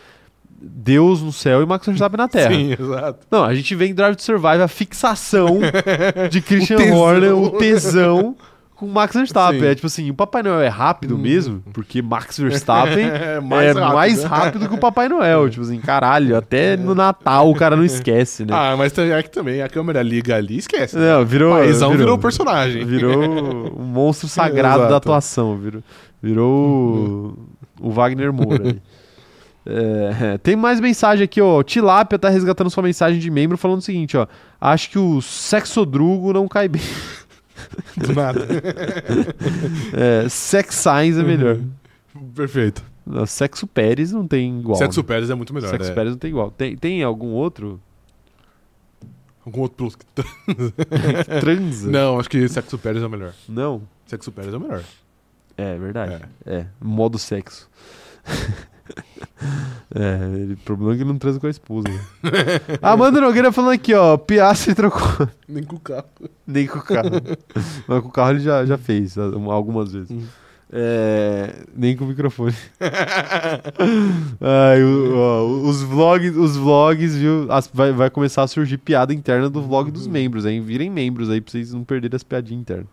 [0.59, 2.55] Deus no céu e Max Verstappen na terra.
[2.55, 3.27] Sim, exato.
[3.31, 5.59] Não, a gente vê em Drive to Survive a fixação
[6.31, 6.97] de Christian tesão.
[6.97, 8.37] Horner, o tesão
[8.83, 9.61] com Max Verstappen.
[9.61, 9.67] Sim.
[9.67, 13.77] É tipo assim, o Papai Noel é rápido mesmo, porque Max Verstappen É é mais
[13.77, 13.95] rápido.
[13.95, 15.49] mais rápido que o Papai Noel.
[15.49, 18.53] Tipo assim, caralho, até no Natal o cara não esquece, né?
[18.53, 20.97] Ah, mas é que também a câmera liga ali, esquece.
[20.97, 21.13] né?
[21.13, 21.55] Não, virou.
[21.55, 22.85] Paizão virou personagem.
[22.85, 25.57] Virou o monstro sagrado da atuação.
[25.57, 25.83] Virou,
[26.21, 27.37] virou
[27.81, 28.69] o, o Wagner Moura.
[28.69, 28.83] ali.
[29.65, 31.59] É, tem mais mensagem aqui, ó.
[31.59, 34.27] O Tilápia tá resgatando sua mensagem de membro falando o seguinte, ó.
[34.61, 36.83] Acho que o sexodrugo não cai bem.
[37.97, 38.47] Do nada.
[39.95, 41.59] É, sex Signs é melhor.
[42.35, 42.83] Perfeito.
[43.05, 44.77] Não, Sexo Pérez não tem igual.
[44.77, 45.07] Sexo né?
[45.07, 45.71] Pérez é muito melhor.
[45.71, 45.95] Sexo é.
[45.95, 46.51] Pérez não tem igual.
[46.51, 47.81] Tem, tem algum outro
[49.45, 50.07] Algum outro piloto que...
[50.15, 51.91] que transa?
[51.91, 53.35] Não, acho que Sexo Pérez é o melhor.
[53.49, 53.83] Não.
[54.07, 54.85] Sexo Pérez é o melhor.
[55.57, 56.25] É verdade.
[56.47, 56.67] É.
[56.81, 57.69] Modo sexo.
[59.95, 61.89] é, o problema é que ele não transa com a esposa.
[61.89, 62.01] né?
[62.83, 64.17] Amanda Nogueira falando aqui, ó.
[64.17, 65.29] Piastri trocou.
[65.49, 66.05] Nem com o carro.
[66.47, 67.11] Nem com o carro.
[67.89, 70.11] Mas com o carro ele já, já fez algumas vezes.
[70.11, 70.23] Hum.
[70.75, 72.55] É, nem com o microfone.
[74.41, 77.47] Ai, o- ó, os vlogs, os vlogs, viu?
[77.53, 80.63] As- vai, vai começar a surgir piada interna do vlog dos membros, hein?
[80.63, 82.87] Virem membros aí pra vocês não perderem as piadinhas internas.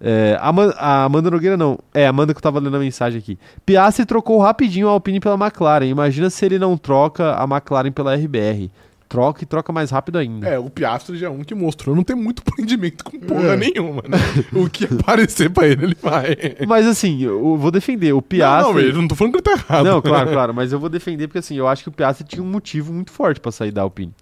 [0.00, 1.78] É, a, Ama- a Amanda Nogueira não.
[1.92, 3.38] É, a Amanda que eu tava lendo a mensagem aqui.
[3.66, 5.86] Piastri trocou rapidinho a Alpine pela McLaren.
[5.86, 8.70] Imagina se ele não troca a McLaren pela RBR.
[9.08, 10.46] Troca e troca mais rápido ainda.
[10.46, 13.56] É, o Piastri já é um que mostrou não ter muito prendimento com porra É.
[13.56, 14.18] nenhuma, né?
[14.52, 16.36] O que aparecer pra ele, ele vai.
[16.66, 18.12] Mas assim, eu vou defender.
[18.12, 18.66] O Piastri.
[18.74, 19.84] Não, não, eu não tô falando que ele tá errado.
[19.86, 22.42] Não, claro, claro, mas eu vou defender porque assim, eu acho que o Piastri tinha
[22.42, 24.12] um motivo muito forte pra sair da Alpine.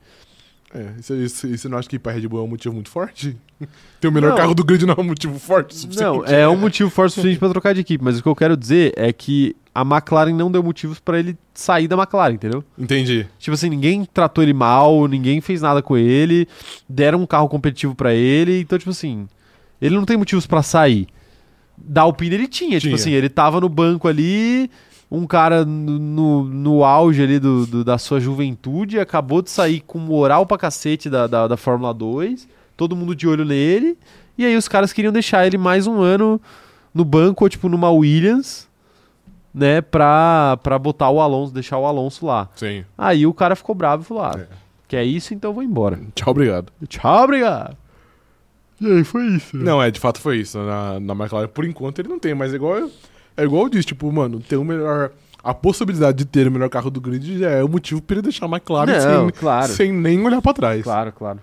[0.74, 2.74] É, isso, isso, isso você não acha que ir pra Red Bull é um motivo
[2.74, 3.36] muito forte?
[4.00, 4.36] Ter o melhor Não.
[4.36, 6.04] carro do grid não é um motivo forte o suficiente?
[6.04, 8.34] Não, é um motivo forte o suficiente pra trocar de equipe, mas o que eu
[8.36, 12.64] quero dizer é que a McLaren não deu motivos pra ele sair da McLaren, entendeu?
[12.78, 13.26] Entendi.
[13.38, 16.48] Tipo assim, ninguém tratou ele mal, ninguém fez nada com ele,
[16.88, 19.28] deram um carro competitivo pra ele, então tipo assim,
[19.80, 21.06] ele não tem motivos pra sair.
[21.78, 22.94] Da Alpine ele tinha, tipo Tinha.
[22.96, 24.70] assim, ele tava no banco ali,
[25.10, 29.98] um cara no, no, auge ali do, do- da sua juventude, acabou de sair com
[29.98, 33.96] moral pra cacete da, da, da Fórmula 2, todo mundo de olho nele,
[34.36, 36.40] e aí os caras queriam deixar ele mais um ano
[36.92, 38.66] no banco, ou tipo numa Williams,
[39.54, 42.48] né, pra, pra botar o Alonso, deixar o Alonso lá.
[42.56, 42.84] Sim.
[42.98, 44.46] Aí o cara ficou bravo e falou: ah, É.
[44.88, 45.98] que é isso, então eu vou embora.
[46.14, 46.70] Tchau, obrigado.
[46.88, 47.76] Tchau, obrigado.
[48.78, 49.56] E aí, foi isso.
[49.56, 50.58] Não, é, de fato foi isso.
[50.58, 52.90] Na, na McLaren, por enquanto, ele não tem, mas igual,
[53.36, 55.10] é igual eu disse, tipo, mano, ter o melhor.
[55.42, 58.22] A possibilidade de ter o melhor carro do grid já é o motivo pra ele
[58.22, 59.72] deixar a McLaren Não, sem, claro.
[59.72, 60.82] sem nem olhar pra trás.
[60.82, 61.38] Claro, claro.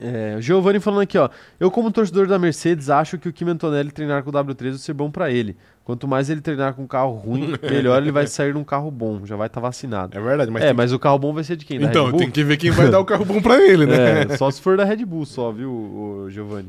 [0.00, 1.28] É, o Giovanni falando aqui, ó.
[1.60, 4.72] Eu, como torcedor da Mercedes, acho que o Kim Antonelli treinar com o W3 vai
[4.78, 5.56] ser bom pra ele.
[5.84, 9.24] Quanto mais ele treinar com um carro ruim, melhor ele vai sair num carro bom.
[9.24, 10.16] Já vai estar vacinado.
[10.16, 10.62] É verdade, mas.
[10.62, 11.78] é, tem- mas o carro bom vai ser de quem?
[11.78, 14.22] Da então, tem que ver quem vai dar o carro bom pra ele, né?
[14.32, 16.68] É, só se for da Red Bull, só, viu, Giovanni?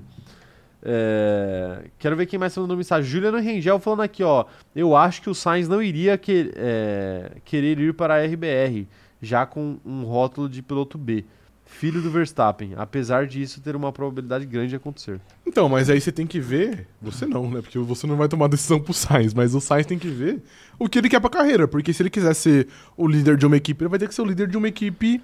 [0.85, 3.09] É, quero ver quem mais mandando mensagem.
[3.09, 4.45] Juliano Rengel falando aqui, ó.
[4.75, 8.87] Eu acho que o Sainz não iria que- é, querer ir para a RBR,
[9.21, 11.23] já com um rótulo de piloto B.
[11.65, 15.19] Filho do Verstappen, apesar disso ter uma probabilidade grande de acontecer.
[15.47, 16.85] Então, mas aí você tem que ver.
[17.01, 17.61] Você não, né?
[17.61, 20.43] Porque você não vai tomar decisão pro Sainz, mas o Sainz tem que ver
[20.77, 21.67] o que ele quer pra carreira.
[21.67, 24.21] Porque se ele quiser ser o líder de uma equipe, ele vai ter que ser
[24.21, 25.19] o líder de uma equipe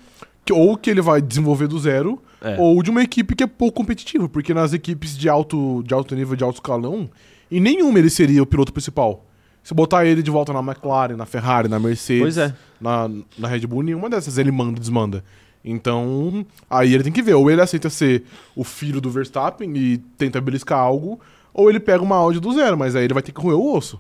[0.53, 2.55] ou que ele vai desenvolver do zero, É.
[2.59, 4.27] ou de uma equipe que é pouco competitiva.
[4.29, 7.09] Porque nas equipes de alto, de alto nível, de alto escalão,
[7.51, 9.25] em nenhuma ele seria o piloto principal.
[9.63, 12.53] Se botar ele de volta na McLaren, na Ferrari, na Mercedes, é.
[12.79, 15.23] na, na Red Bull, nenhuma dessas ele manda e desmanda.
[15.63, 18.23] Então, aí ele tem que ver, ou ele aceita ser
[18.55, 21.19] o filho do Verstappen e tenta beliscar algo,
[21.53, 23.75] ou ele pega uma Audi do zero, mas aí ele vai ter que roer o
[23.75, 23.99] osso.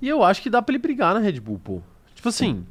[0.00, 1.82] E eu acho que dá pra ele brigar na Red Bull, pô.
[2.14, 2.64] Tipo assim,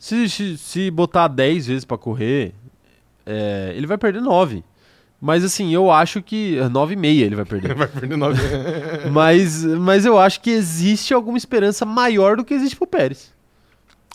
[0.00, 2.54] se, se, se botar 10 vezes pra correr,
[3.26, 4.64] é, ele vai perder 9.
[5.20, 6.56] Mas assim, eu acho que.
[6.56, 7.74] 9,5 ele vai perder.
[7.76, 8.40] vai perder nove.
[9.12, 13.30] mas, mas eu acho que existe alguma esperança maior do que existe pro Pérez.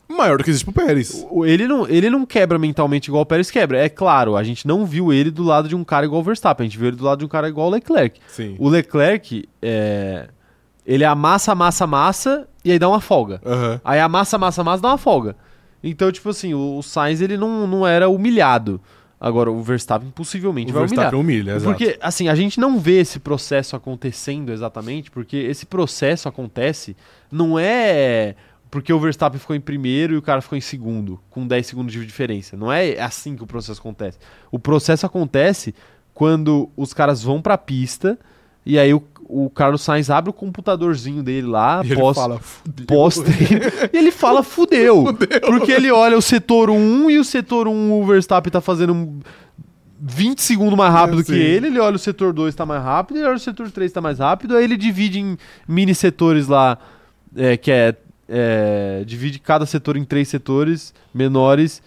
[0.09, 1.23] Maior do que existe pro Pérez.
[1.45, 3.77] Ele não, ele não quebra mentalmente igual o Pérez quebra.
[3.77, 6.65] É claro, a gente não viu ele do lado de um cara igual o Verstappen,
[6.65, 8.19] a gente viu ele do lado de um cara igual o Leclerc.
[8.27, 8.55] Sim.
[8.57, 10.29] O Leclerc, é,
[10.85, 13.39] ele amassa, amassa, amassa e aí dá uma folga.
[13.45, 13.81] Aham.
[13.83, 15.35] Aí amassa, amassa, amassa, dá uma folga.
[15.87, 18.81] Então, tipo assim, o, o Sainz ele não, não era humilhado.
[19.19, 21.11] Agora, o Verstappen possivelmente O vai humilhar.
[21.11, 21.71] Verstappen humilha, exato.
[21.71, 26.97] Porque, assim, a gente não vê esse processo acontecendo exatamente, porque esse processo acontece
[27.31, 28.35] não é
[28.69, 31.93] porque o Verstappen ficou em primeiro e o cara ficou em segundo, com 10 segundos
[31.93, 32.57] de diferença.
[32.57, 34.17] Não é assim que o processo acontece.
[34.51, 35.73] O processo acontece
[36.13, 38.19] quando os caras vão pra pista
[38.65, 42.39] e aí o, o Carlos Sainz abre o computadorzinho dele lá, E ele pós, fala,
[42.39, 42.85] "Fudeu."
[43.91, 45.05] e ele fala fudeu,
[45.45, 49.19] Porque ele olha o setor 1 e o setor 1 o Verstappen tá fazendo um
[49.99, 53.25] 20 segundos mais rápido que ele, ele olha o setor 2 tá mais rápido, ele
[53.25, 55.37] olha o setor 3 tá mais rápido, aí ele divide em
[55.67, 56.77] mini setores lá,
[57.35, 57.95] é, que é,
[58.29, 61.81] é, divide cada setor em três setores menores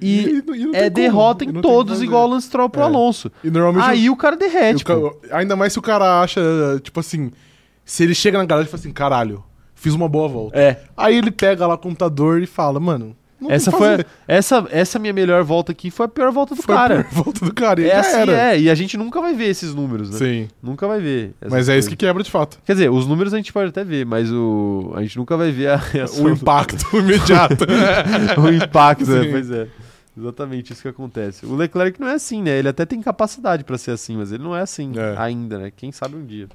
[0.00, 2.84] e E e é como, derrota em todos igual o Lance Stroll pro É.
[2.84, 3.30] Alonso.
[3.42, 5.16] E normalmente Aí o cara derrete, pô.
[5.30, 6.40] ainda mais se o cara acha,
[6.82, 7.30] tipo assim,
[7.84, 9.42] se ele chega na garagem e fala assim, caralho,
[9.74, 10.58] fiz uma boa volta.
[10.58, 10.80] É.
[10.96, 13.16] Aí ele pega lá o computador e fala, mano,
[13.48, 16.78] Essa foi essa essa minha melhor volta aqui foi a pior volta do Foi a
[16.78, 17.04] cara.
[17.04, 17.80] pior volta do cara.
[17.82, 18.32] E É assim, era.
[18.54, 20.18] é, e a gente nunca vai ver esses números, né?
[20.18, 20.48] Sim.
[20.62, 21.34] Nunca vai ver.
[21.50, 22.58] Mas é isso que quebra de fato.
[22.64, 25.52] Quer dizer, os números a gente pode até ver, mas o a gente nunca vai
[25.52, 27.66] ver a reação O impacto imediato.
[28.40, 29.28] o impacto, né?
[29.30, 29.66] Pois é.
[30.16, 31.44] Exatamente isso que acontece.
[31.44, 32.58] O Leclerc não é assim, né?
[32.58, 35.14] Ele até tem capacidade pra ser assim, mas ele não é assim É.
[35.18, 35.70] ainda, né?
[35.74, 36.48] Quem sabe um dia.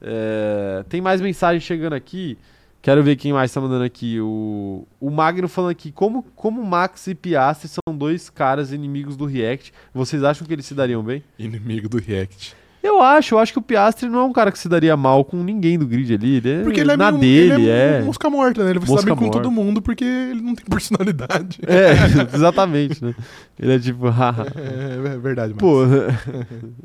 [0.00, 2.36] É, Tem mais mensagem chegando aqui.
[2.80, 4.18] Quero ver quem mais tá mandando aqui.
[4.20, 5.92] O, o Magno falando aqui.
[5.92, 10.66] Como, como Max e Piastri são dois caras inimigos do React, vocês acham que eles
[10.66, 11.22] se dariam bem?
[11.38, 12.56] Inimigo do React.
[12.82, 15.24] Eu acho, eu acho que o Piastri não é um cara que se daria mal
[15.24, 16.36] com ninguém do grid ali.
[16.36, 17.98] Ele é, Porque ele é na meio, dele, ele é.
[17.98, 18.70] é mosca morta, né?
[18.70, 21.60] Ele vai se dar bem com todo mundo porque ele não tem personalidade.
[21.64, 21.92] É,
[22.34, 23.14] exatamente, né?
[23.58, 24.46] Ele é tipo, haha.
[24.62, 25.58] É, é verdade, mano.
[25.58, 25.82] Pô,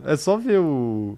[0.05, 1.17] é só ver o.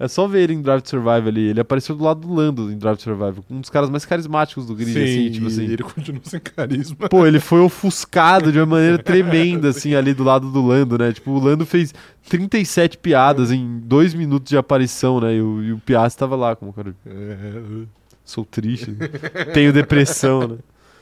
[0.00, 1.48] É só ver ele em Drive to Survive ali.
[1.48, 3.40] Ele apareceu do lado do Lando em Drive to Survive.
[3.50, 5.64] Um dos caras mais carismáticos do grid, Sim, assim, tipo assim.
[5.64, 7.06] ele continua sem carisma.
[7.10, 11.12] Pô, ele foi ofuscado de uma maneira tremenda, assim, ali do lado do Lando, né?
[11.12, 11.92] Tipo, o Lando fez
[12.30, 15.34] 37 piadas em dois minutos de aparição, né?
[15.34, 16.94] E o, e o Piastri tava lá, como cara.
[17.04, 17.84] É,
[18.24, 19.06] Sou triste, né?
[19.52, 20.56] tenho depressão, né?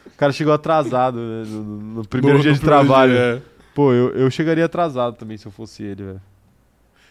[0.07, 1.45] O cara chegou atrasado, né?
[1.47, 1.63] No,
[1.99, 3.13] no primeiro dia no de primeiro trabalho.
[3.13, 3.43] dia, é.
[3.73, 6.21] Pô, eu, eu chegaria atrasado também se eu fosse ele, velho.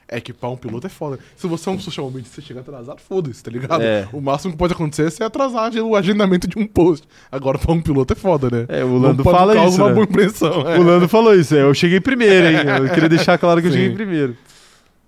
[0.09, 1.19] É que pra um piloto é foda.
[1.35, 3.81] Se você é um social media e você chega atrasado, foda-se, tá ligado?
[3.84, 4.07] É.
[4.13, 7.05] O máximo que pode acontecer é você atrasar o agendamento de um post.
[7.29, 8.65] Agora, pra um piloto é foda, né?
[8.69, 9.93] É, o Lando fala causar isso, uma né?
[9.95, 10.61] boa impressão.
[10.61, 10.79] é.
[10.79, 12.55] O Lando falou isso, é, eu cheguei primeiro, hein?
[12.85, 13.77] Eu queria deixar claro que eu Sim.
[13.79, 14.38] cheguei primeiro.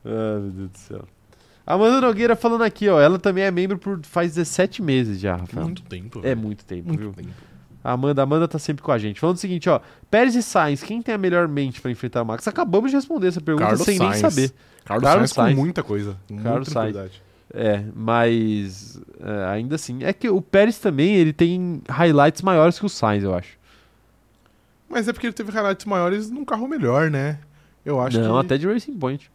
[0.06, 1.06] Ah, meu Deus do céu.
[1.66, 3.00] Amanda Nogueira falando aqui, ó.
[3.00, 5.66] Ela também é membro por faz 17 meses já, Rafael.
[5.66, 6.20] Muito tempo.
[6.20, 6.38] É velho.
[6.42, 7.14] muito tempo, muito viu?
[7.14, 7.30] tempo.
[7.90, 9.20] A Amanda, a Amanda tá sempre com a gente.
[9.20, 9.82] Falando o seguinte, ó.
[10.12, 12.48] Pérez e Sainz, quem tem a melhor mente pra enfrentar o Max?
[12.48, 14.22] Acabamos de responder essa pergunta Carlos sem nem Sainz.
[14.22, 14.54] saber.
[14.86, 15.56] Carlos, Carlos Sainz, Sainz.
[15.56, 16.16] com muita coisa.
[16.44, 16.96] Carlos Sainz.
[17.52, 20.04] É, mas é, ainda assim.
[20.04, 23.58] É que o Pérez também, ele tem highlights maiores que o Sainz, eu acho.
[24.88, 27.40] Mas é porque ele teve highlights maiores num carro melhor, né?
[27.84, 28.46] Eu acho Não, que.
[28.46, 29.32] até de Racing Point.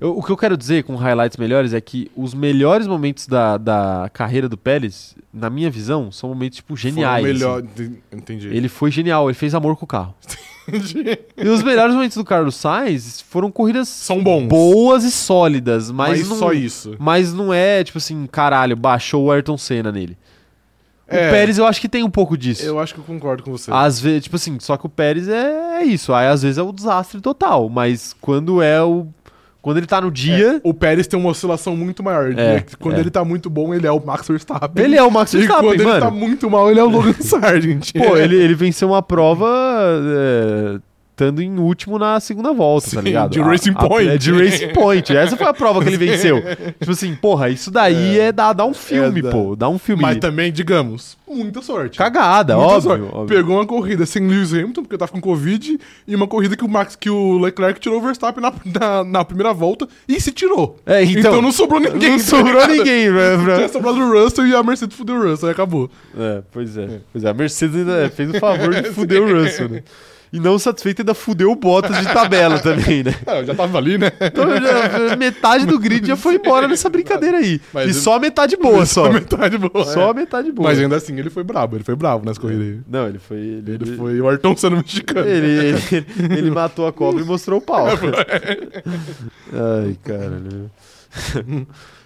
[0.00, 3.56] Eu- o que eu quero dizer com highlights melhores é que os melhores momentos da,
[3.56, 7.24] da carreira do Pérez, na minha visão, são momentos, tipo, Foi o geniais.
[7.24, 7.62] melhor.
[7.64, 7.96] assim.
[8.12, 8.48] Entendi.
[8.48, 10.14] Ele foi genial, ele fez amor com o carro.
[11.36, 14.46] E os melhores momentos do Carlos Sainz foram corridas São bons.
[14.46, 16.94] boas e sólidas, mas, mas não, só isso.
[16.98, 20.16] mas não é, tipo assim, caralho, baixou o Ayrton Senna nele.
[21.08, 22.64] É, O Pérez eu acho que tem um pouco disso.
[22.64, 23.68] Eu acho que eu concordo com você.
[23.74, 26.12] Às vezes, tipo assim, só que o Pérez é, é isso.
[26.14, 27.68] Aí às vezes é o desastre total.
[27.68, 29.08] Mas quando é o.
[29.62, 30.60] Quando ele tá no dia.
[30.64, 32.32] O Pérez tem uma oscilação muito maior.
[32.38, 33.00] É, quando é.
[33.00, 34.84] ele tá muito bom, ele é o Max Verstappen.
[34.84, 35.96] Ele é o Max E Verstappen, quando mano.
[35.96, 37.92] ele tá muito mal, ele é o Logan Sargent.
[37.92, 39.46] Pô, ele, ele venceu uma prova.
[41.20, 43.30] É, estando em último na segunda volta, tá Sim, ligado?
[43.30, 44.08] de Racing Point.
[44.08, 45.14] é, de Racing Point.
[45.16, 46.42] Essa foi a prova que ele venceu.
[46.80, 49.54] Tipo assim, porra, isso daí é, dá, dá um filme, É, pô.
[49.54, 50.02] Dá um filme.
[50.02, 51.98] Mas também, digamos, muita sorte.
[51.98, 53.04] Cagada, Muita óbvio, sorte.
[53.14, 53.36] óbvio.
[53.36, 55.78] Pegou uma corrida sem Lewis Hamilton, porque tava com Covid,
[56.08, 59.24] e uma corrida que o Max, que o Leclerc tirou o Verstappen na, na, na
[59.24, 60.78] primeira volta e se tirou.
[60.86, 62.10] É, então, não sobrou ninguém.
[62.12, 65.22] não tá sobrou ninguém, né, pra- Tinha sobrado o Russell e a Mercedes fudeu o
[65.30, 65.90] Russell, aí acabou.
[66.18, 67.00] É, pois é.
[67.12, 69.82] Pois é, a Mercedes ainda fez o favor de fuder o Russell, né?
[70.32, 73.14] E não satisfeito ainda fudeu o Bottas de tabela também, né?
[73.26, 74.12] É, eu já tava ali, né?
[74.20, 74.44] Então
[75.08, 77.60] já- metade do grid já foi embora nessa brincadeira aí.
[77.74, 79.06] Mas e ele- só a metade boa, só.
[79.06, 79.84] a metade boa.
[79.84, 80.10] Só é.
[80.10, 80.68] a metade boa.
[80.68, 82.80] Mas ainda assim, ele foi brabo, ele foi bravo nessa corrida aí.
[82.88, 83.38] Não, ele foi.
[83.38, 85.26] Ele, Ele foi o Ayrton sendo mexicano.
[85.28, 85.48] Ele,
[85.90, 86.06] ele,
[86.38, 87.86] ele matou a cobra e mostrou o pau.
[89.52, 90.70] Ai, caralho.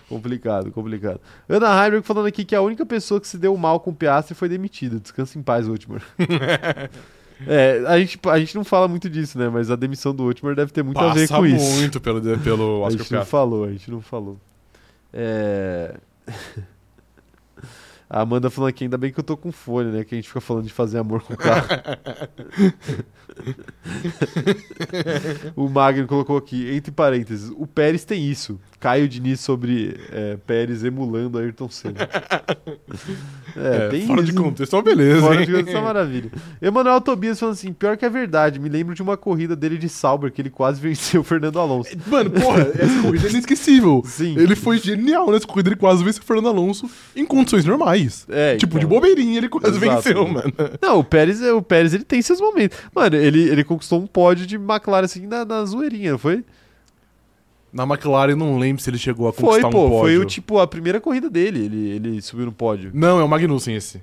[0.09, 1.21] complicado, complicado.
[1.49, 4.35] Ana Heimberg falando aqui que a única pessoa que se deu mal com o Piastri
[4.35, 4.99] foi demitida.
[4.99, 6.03] Descansa em paz, Otmar.
[7.47, 9.49] É, a gente, a gente não fala muito disso, né?
[9.49, 11.79] Mas a demissão do Otmar deve ter muito a ver Passa com isso.
[11.79, 14.39] muito pelo, pelo A Oscar gente não falou, a gente não falou.
[15.13, 15.95] É...
[18.15, 20.05] A Amanda falando aqui, ainda bem que eu tô com fone, né?
[20.05, 21.67] Que a gente fica falando de fazer amor com o carro.
[25.57, 28.61] o Magno colocou aqui, entre parênteses, o Pérez tem isso.
[28.79, 32.09] Caio Diniz sobre é, Pérez emulando Ayrton Senna.
[33.57, 34.31] É, É, tem fora isso.
[34.31, 35.47] de contexto é uma beleza, Fora hein?
[35.47, 36.31] de contexto é uma maravilha.
[36.61, 39.89] Emanuel Tobias falando assim, pior que é verdade, me lembro de uma corrida dele de
[39.89, 41.91] Sauber que ele quase venceu o Fernando Alonso.
[42.07, 44.03] Mano, porra, essa corrida é inesquecível.
[44.05, 44.37] Sim.
[44.39, 48.04] Ele foi genial nessa corrida, ele quase venceu o Fernando Alonso em condições normais.
[48.29, 48.81] É, tipo, então.
[48.81, 50.03] de bobeirinha ele quase Exato.
[50.03, 50.53] venceu, mano.
[50.81, 52.79] Não, o Pérez, o Pérez ele tem seus momentos.
[52.95, 56.45] Mano, ele, ele conquistou um pódio de McLaren assim na, na zoeirinha, não foi?
[57.73, 59.87] Na McLaren, não lembro se ele chegou a Foi, conquistar pô.
[59.87, 60.01] um pódio.
[60.01, 62.91] Foi o tipo a primeira corrida dele, ele, ele subiu no pódio.
[62.95, 64.01] Não, é o Magnussen esse.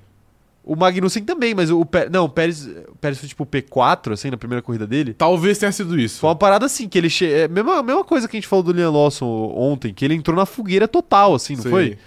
[0.64, 4.30] O Magnussen também, mas o Pé- não, o Pérez, o Pérez foi tipo P4 assim
[4.30, 5.12] na primeira corrida dele.
[5.14, 6.20] Talvez tenha sido isso.
[6.20, 7.26] Foi uma parada assim que ele che...
[7.26, 9.26] é, mesma, mesma coisa que a gente falou do Liam Lawson
[9.56, 11.70] ontem, que ele entrou na fogueira total assim, não Sei.
[11.70, 11.98] foi?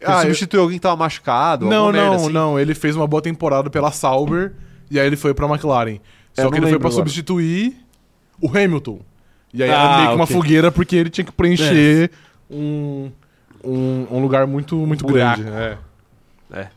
[0.00, 2.32] Ele Ah, eu- substituiu alguém que tava machucado, Não, não, assim.
[2.32, 2.58] não.
[2.58, 4.52] Ele fez uma boa temporada pela Sauber
[4.90, 5.94] e aí ele foi pra McLaren.
[6.36, 6.92] É, Só eu que ele foi pra agora.
[7.02, 7.76] substituir
[8.40, 9.00] o Hamilton.
[9.52, 12.10] E aí Ah, era meio que uma fogueira porque ele tinha que preencher
[12.50, 13.10] um,
[13.64, 15.42] um, um lugar muito, muito buraco.
[15.42, 15.56] grande.
[16.52, 16.68] É.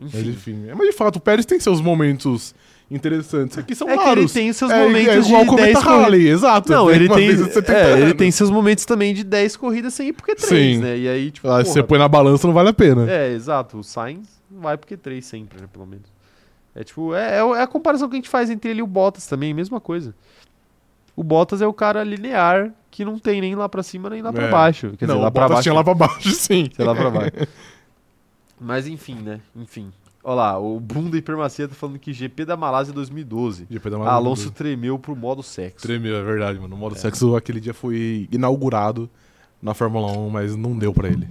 [0.00, 0.16] Enfim.
[0.18, 0.68] Mas enfim.
[0.68, 2.54] É, Mas de fato, o Pérez tem seus momentos
[2.94, 3.56] interessantes.
[3.58, 4.32] Aqui são É que ele raros.
[4.32, 6.02] tem seus É, momentos é igual de o Cometa 10 corridas.
[6.04, 6.72] Halley, exato.
[6.72, 9.94] Não, ele tem, vez a 70 é, ele tem seus momentos também de 10 corridas
[9.94, 10.78] sem ir pro Q3, Sim.
[10.78, 10.98] né?
[10.98, 13.10] E aí, tipo, Ah, porra, você põe na balança, não vale a pena.
[13.10, 13.78] É, exato.
[13.78, 15.66] O Sainz vai pro Q3 sempre, né?
[15.72, 16.06] Pelo menos.
[16.74, 18.86] É tipo, é, é é a comparação que a gente faz entre ele e o
[18.86, 20.14] Bottas também, mesma coisa.
[21.14, 24.32] O Bottas é o cara linear que não tem nem lá pra cima nem lá
[24.32, 24.50] pra É.
[24.50, 24.94] baixo.
[24.98, 25.62] Quer não, dizer, lá o pra Bottas baixo.
[25.62, 26.70] tinha lá pra baixo, sim.
[26.78, 27.32] lá pra baixo.
[28.60, 29.40] Mas enfim, né?
[29.56, 29.92] Enfim.
[30.24, 33.66] Olha lá, o Bunda Hipermacia tá falando que GP da Malásia 2012.
[33.68, 34.16] GP da Malásia.
[34.16, 35.84] Alonso tremeu pro modo sexo.
[35.84, 36.76] Tremeu, é verdade, mano.
[36.76, 39.10] O modo sexo aquele dia foi inaugurado
[39.60, 41.28] na Fórmula 1, mas não deu pra ele.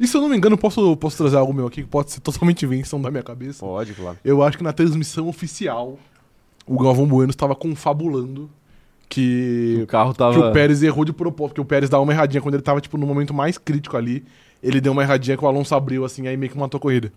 [0.00, 2.20] E se eu não me engano, posso, posso trazer algo meu aqui que pode ser
[2.20, 3.60] totalmente invenção da minha cabeça?
[3.64, 4.16] Pode, claro.
[4.24, 5.98] Eu acho que na transmissão oficial,
[6.66, 8.48] o Galvão Bueno estava confabulando
[9.08, 10.34] que, O carro tava.
[10.34, 12.80] que o Pérez errou de propósito, porque o Pérez dá uma erradinha quando ele tava,
[12.80, 14.24] tipo, no momento mais crítico ali.
[14.62, 17.12] Ele deu uma erradinha que o Alonso abriu, assim, aí meio que matou a corrida.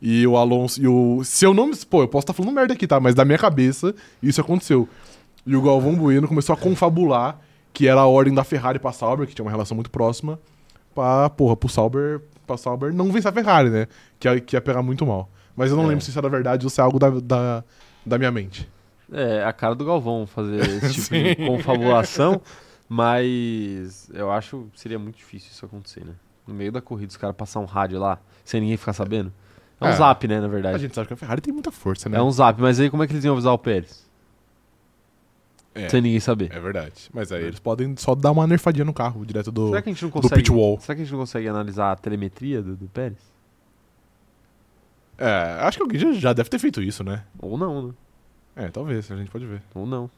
[0.00, 0.82] E o Alonso.
[0.82, 1.76] E o, se eu não me.
[1.76, 2.98] Pô, eu posso estar falando merda aqui, tá?
[2.98, 4.88] Mas da minha cabeça, isso aconteceu.
[5.46, 7.38] E o Galvão Bueno começou a confabular
[7.72, 10.38] que era a ordem da Ferrari pra Sauber, que tinha uma relação muito próxima,
[10.94, 13.86] pra, porra, pro Sauber, pra Sauber não vencer a Ferrari, né?
[14.20, 15.30] Que ia, que ia pegar muito mal.
[15.56, 15.88] Mas eu não É.
[15.88, 17.64] lembro se isso era verdade ou se é algo da, da,
[18.04, 18.68] da minha mente.
[19.10, 22.40] É, a cara do Galvão fazer esse tipo de confabulação,
[22.88, 26.12] mas eu acho que seria muito difícil isso acontecer, né?
[26.46, 29.32] No meio da corrida, os caras passar um rádio lá, sem ninguém ficar sabendo.
[29.80, 29.92] É um É.
[29.96, 30.78] zap, né, na A verdade.
[30.78, 32.18] gente sabe que a Ferrari tem muita força, né?
[32.18, 34.08] É um zap, mas aí como é que eles iam avisar o Pérez?
[35.74, 36.52] É, sem ninguém saber.
[36.52, 37.08] é verdade.
[37.14, 39.92] Mas aí eles podem só dar uma nerfadinha no carro, direto do, Será que a
[39.92, 40.34] gente não do consegue?
[40.42, 40.78] pit wall.
[40.80, 43.16] Será que a gente não consegue analisar a telemetria do, do Pérez?
[45.18, 47.22] É, acho que alguém já, já deve ter feito isso, né?
[47.38, 47.94] Ou não, né?
[48.56, 49.62] É, talvez, a gente pode ver.
[49.74, 50.10] Ou não.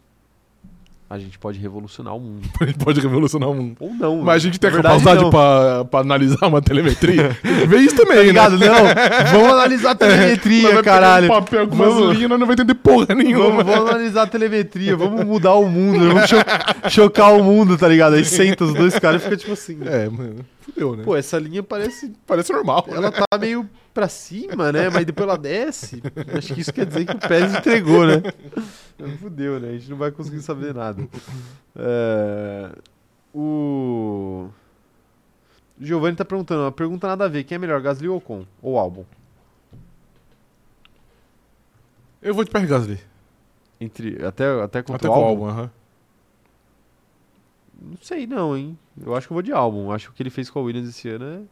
[1.14, 2.48] A gente pode revolucionar o mundo.
[2.60, 3.76] A gente pode revolucionar o mundo.
[3.78, 4.16] Ou não.
[4.22, 7.36] Mas a gente tem a capacidade pra, pra analisar uma telemetria.
[7.68, 8.56] Ver isso também, Tá né?
[8.56, 8.58] ligado?
[8.58, 9.30] Não.
[9.32, 11.26] Vamos analisar a vai telemetria, pegar caralho.
[11.26, 12.16] Um papel com umas Vamos.
[12.16, 13.50] linhas, nós não vai entender porra nenhuma.
[13.62, 17.86] Vamos, vamos analisar a telemetria, vamos mudar o mundo, vamos cho- chocar o mundo, tá
[17.86, 18.14] ligado?
[18.14, 19.78] Aí senta os dois caras e fica tipo assim.
[19.86, 20.44] É, mano.
[20.62, 21.04] Fudeu, né?
[21.04, 22.12] Pô, essa linha parece.
[22.26, 22.84] Parece normal.
[22.88, 24.90] Ela tá meio pra cima, né?
[24.90, 26.02] Mas depois ela desce.
[26.36, 28.22] Acho que isso quer dizer que o Pérez entregou, né?
[29.20, 29.68] Fudeu, né?
[29.68, 31.08] A gente não vai conseguir saber nada.
[31.76, 32.70] É,
[33.32, 34.48] O.
[35.80, 38.44] o Giovanni tá perguntando, uma pergunta nada a ver: quem é melhor, Gasly ou Ocon?
[38.60, 39.04] Ou álbum?
[42.20, 42.98] Eu vou de Pierre Gasly.
[43.80, 45.70] Entre, até, até contra Até o com o álbum?
[47.80, 48.78] Não sei, não, hein?
[49.04, 49.92] Eu acho que eu vou de álbum.
[49.92, 51.46] Acho que o que ele fez com a Williams esse ano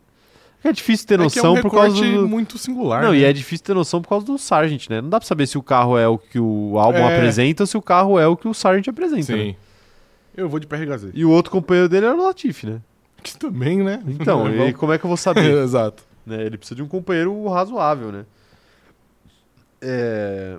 [0.64, 0.68] é.
[0.68, 2.28] É difícil ter É que é noção um por causa do.
[2.28, 3.02] muito singular.
[3.02, 3.18] Não, né?
[3.18, 5.00] e é difícil ter noção por causa do Sargent, né?
[5.00, 7.14] Não dá pra saber se o carro é o que o álbum É.
[7.16, 9.34] apresenta ou se o carro é o que o Sargent apresenta.
[9.36, 9.42] né?
[9.44, 9.56] Sim.
[10.36, 11.10] Eu vou de Gasly.
[11.14, 12.80] E o outro companheiro dele era o Latifi, né?
[13.22, 14.02] Que também, né?
[14.06, 15.44] Então, e Vamos- como é que eu vou saber?
[15.62, 16.02] Exato.
[16.26, 16.42] né?
[16.44, 18.24] Ele precisa de um companheiro razoável, né?
[19.80, 20.56] É.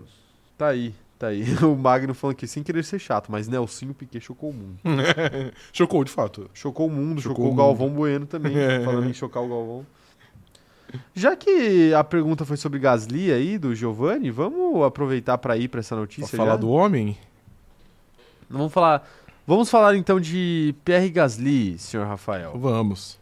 [0.58, 0.94] Tá aí,
[1.24, 1.44] tá aí.
[1.64, 4.78] O Magno falando aqui, sem querer ser chato, mas Nelsinho Piquet chocou o mundo.
[5.72, 6.50] Chocou, de fato.
[6.54, 8.82] Chocou o mundo, Chocou chocou, o o Galvão Bueno também, É.
[8.84, 9.86] falando em chocar o Galvão.
[11.16, 15.80] Já que a pergunta foi sobre Gasly aí, do Giovanni, vamos aproveitar para ir para
[15.80, 16.58] essa Pra notícia falar já?
[16.58, 17.18] do homem,
[18.50, 19.10] Vamos falar,
[19.48, 22.54] vamos falar então de Pierre Gasly, senhor Rafael.
[22.56, 23.18] vamos.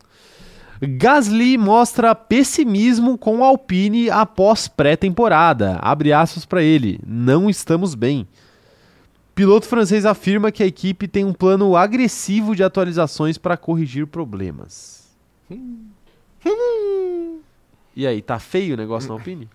[0.82, 5.78] Gasly mostra pessimismo com Alpine após pré-temporada.
[5.80, 7.00] Abre aspas para ele.
[7.06, 8.28] Não estamos bem.
[9.36, 15.08] Piloto francês afirma que a equipe tem um plano agressivo de atualizações para corrigir problemas.
[17.96, 19.48] E aí, tá feio o negócio na Alpine?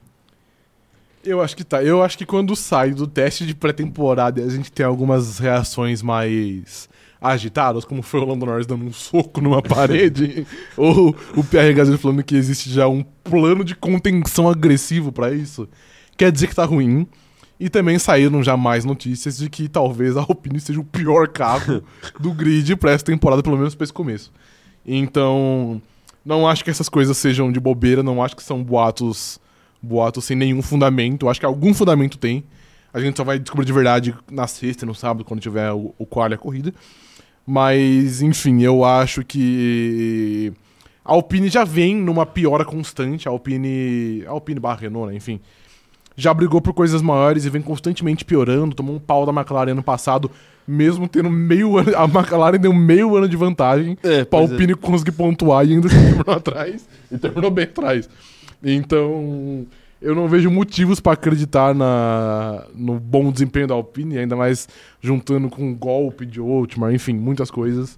[1.24, 1.82] Eu acho que tá.
[1.82, 6.89] Eu acho que quando sai do teste de pré-temporada a gente tem algumas reações mais
[7.20, 11.98] agitadas, como foi o Lando Norris dando um soco numa parede, ou o Pierre Gasly
[11.98, 15.68] falando que existe já um plano de contenção agressivo pra isso,
[16.16, 17.06] quer dizer que tá ruim.
[17.59, 21.82] E também saíram já mais notícias de que talvez a Alpine seja o pior carro
[22.20, 24.30] do grid pra essa temporada, pelo menos pra esse começo.
[24.84, 25.80] Então,
[26.22, 29.40] não acho que essas coisas sejam de bobeira, não acho que são boatos
[29.86, 31.28] boatos sem nenhum fundamento.
[31.28, 32.44] Acho que algum fundamento tem.
[32.93, 35.94] A gente só vai descobrir de verdade na sexta e no sábado, quando tiver o,
[35.98, 36.74] o qual a corrida.
[37.47, 40.52] Mas, enfim, eu acho que
[41.05, 43.28] a Alpine já vem numa piora constante.
[43.28, 44.24] A Alpine.
[44.27, 45.16] A Alpine barra Renault, né?
[45.16, 45.40] Enfim.
[46.16, 48.74] Já brigou por coisas maiores e vem constantemente piorando.
[48.74, 50.31] Tomou um pau da McLaren ano passado,
[50.66, 51.97] mesmo tendo meio ano.
[51.97, 56.35] A McLaren deu meio ano de vantagem É, pra Alpine conseguir pontuar e ainda terminou
[56.35, 56.89] atrás.
[57.12, 58.09] E terminou bem atrás.
[58.64, 59.66] Então,
[60.01, 64.68] eu não vejo motivos pra acreditar na, no bom desempenho da Alpine, ainda mais
[65.01, 67.97] juntando com o golpe de Otmar, enfim, muitas coisas.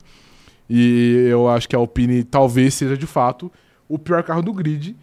[0.71, 3.51] E eu acho que a Alpine talvez seja de fato
[3.89, 4.95] o pior carro do grid,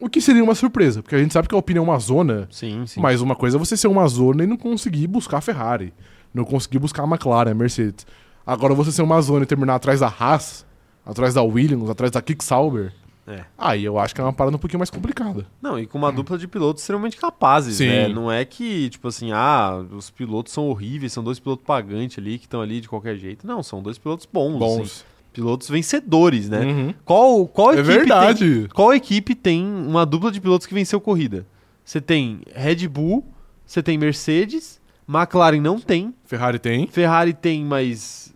[0.00, 2.48] o que seria uma surpresa, porque a gente sabe que a Alpine é uma zona,
[2.50, 3.00] Sim, sim.
[3.00, 5.94] mas uma coisa é você ser uma zona e não conseguir buscar a Ferrari,
[6.34, 8.06] não conseguir buscar a McLaren, a Mercedes.
[8.44, 10.66] Agora você ser uma zona e terminar atrás da Haas,
[11.04, 12.92] atrás da Williams, atrás da Kick Sauber,
[13.26, 13.44] É.
[13.58, 15.46] aí eu acho que é uma parada um pouquinho mais complicada.
[15.60, 17.86] Não, e com uma dupla de pilotos extremamente capazes, Sim.
[17.88, 18.08] né?
[18.08, 22.38] Não é que, tipo assim, ah, os pilotos são horríveis, são dois pilotos pagantes ali
[22.38, 23.46] que estão ali de qualquer jeito.
[23.46, 24.78] Não, são dois pilotos bons, assim.
[24.78, 25.04] Bons.
[25.32, 26.60] pilotos vencedores, né?
[26.64, 26.94] Uhum.
[27.04, 28.68] Qual, qual É equipe tem- verdade.
[28.72, 31.44] qual equipe tem uma dupla de pilotos que venceu corrida?
[31.84, 33.22] Você tem Red Bull,
[33.66, 36.86] você tem Mercedes, McLaren não tem, Ferrari tem.
[36.86, 38.32] Ferrari tem, mas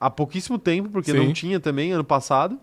[0.00, 1.18] há pouquíssimo tempo, porque Sim.
[1.18, 2.58] não tinha também ano passado,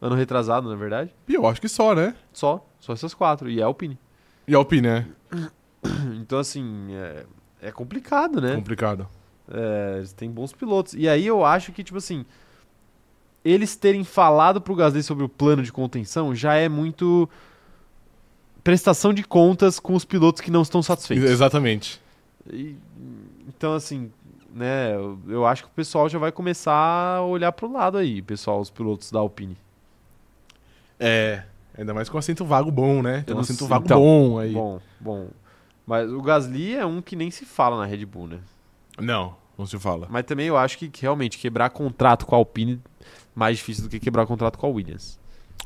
[0.00, 1.14] ano retrasado, na verdade.
[1.28, 2.14] E eu acho que só, né?
[2.32, 3.98] Só, só essas quatro, e é Alpine.
[4.46, 5.06] E a Alpine, né?
[6.20, 7.24] Então, assim, é,
[7.62, 8.56] é complicado, né?
[8.56, 9.06] Complicado.
[9.50, 10.92] É, eles têm bons pilotos.
[10.94, 12.26] E aí eu acho que, tipo assim,
[13.44, 17.28] eles terem falado pro Gasly sobre o plano de contenção já é muito
[18.62, 21.30] prestação de contas com os pilotos que não estão satisfeitos.
[21.30, 22.00] Exatamente.
[22.52, 22.76] E,
[23.46, 24.10] então, assim,
[24.52, 28.20] né, eu, eu acho que o pessoal já vai começar a olhar pro lado aí,
[28.20, 29.56] pessoal, os pilotos da Alpine.
[30.98, 31.42] É.
[31.76, 33.22] Ainda mais com acento vago bom, né?
[33.24, 34.52] Tem Eu um acento vago então, bom aí.
[34.52, 35.28] Bom, bom.
[35.86, 38.38] Mas o Gasly é um que nem se fala na Red Bull, né?
[39.00, 40.06] Não, não se fala.
[40.10, 43.88] Mas também eu acho que realmente quebrar contrato com a Alpine é mais difícil do
[43.90, 45.18] que quebrar contrato com a Williams.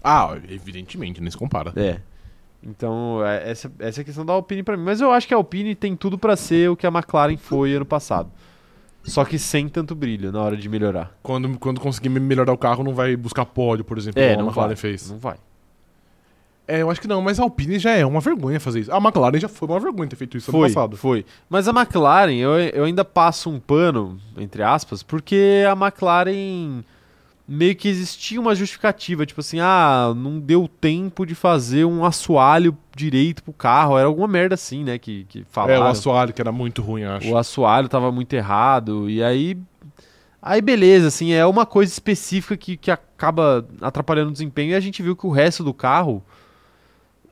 [0.05, 1.73] Ah, evidentemente, nem se compara.
[1.75, 2.01] É.
[2.63, 4.85] Então, é- essa, essa é a questão da Alpine pra mim.
[4.85, 7.75] Mas eu acho que a Alpine tem tudo pra ser o que a McLaren foi
[7.75, 8.31] ano passado.
[9.05, 11.13] Só que sem tanto brilho na hora de melhorar.
[11.23, 14.47] Quando, quando conseguir melhorar o carro, não vai buscar pódio, por exemplo, É, não a
[14.47, 14.77] McLaren vai.
[14.77, 15.11] fez.
[15.11, 15.37] Não vai.
[16.69, 18.93] É, eu acho que não, mas a Alpine já é uma vergonha fazer isso.
[18.93, 20.97] A McLaren já foi uma vergonha ter feito isso Foi, ano passado.
[20.97, 21.27] foi.
[21.51, 26.83] Mas a McLaren, eu, eu ainda passo um pano, entre aspas, porque a McLaren
[27.47, 32.77] meio que existia uma justificativa, tipo assim, ah, não deu tempo de fazer um assoalho
[32.97, 35.83] direito pro carro, era alguma merda assim, né, que, que É, falaram.
[35.83, 37.29] o assoalho, que era muito ruim, acho.
[37.31, 39.59] o assoalho tava muito errado, e aí...
[40.45, 44.81] Aí beleza, assim, é uma coisa específica que, que acaba atrapalhando o desempenho, e a
[44.81, 46.21] gente viu que o resto do carro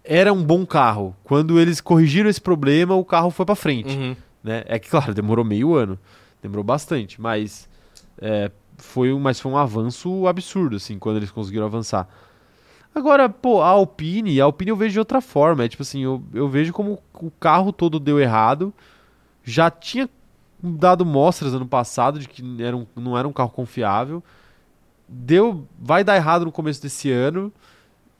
[0.04, 1.14] era um bom carro.
[1.24, 4.16] Quando eles corrigiram esse problema, o carro foi pra frente Uhum.
[4.44, 4.62] né?
[4.66, 5.98] É que, claro, demorou meio ano,
[6.40, 7.68] demorou bastante, mas
[8.20, 8.50] é,
[8.82, 12.08] foi, mas foi um avanço absurdo, assim, quando eles conseguiram avançar.
[12.94, 16.22] Agora, pô, a Alpine, a Alpine eu vejo de outra forma, é tipo assim, eu,
[16.34, 18.74] eu vejo como o carro todo deu errado,
[19.44, 20.08] já tinha
[20.62, 24.22] dado mostras ano passado de que era um, não era um carro confiável,
[25.08, 27.52] deu, vai dar errado no começo desse ano,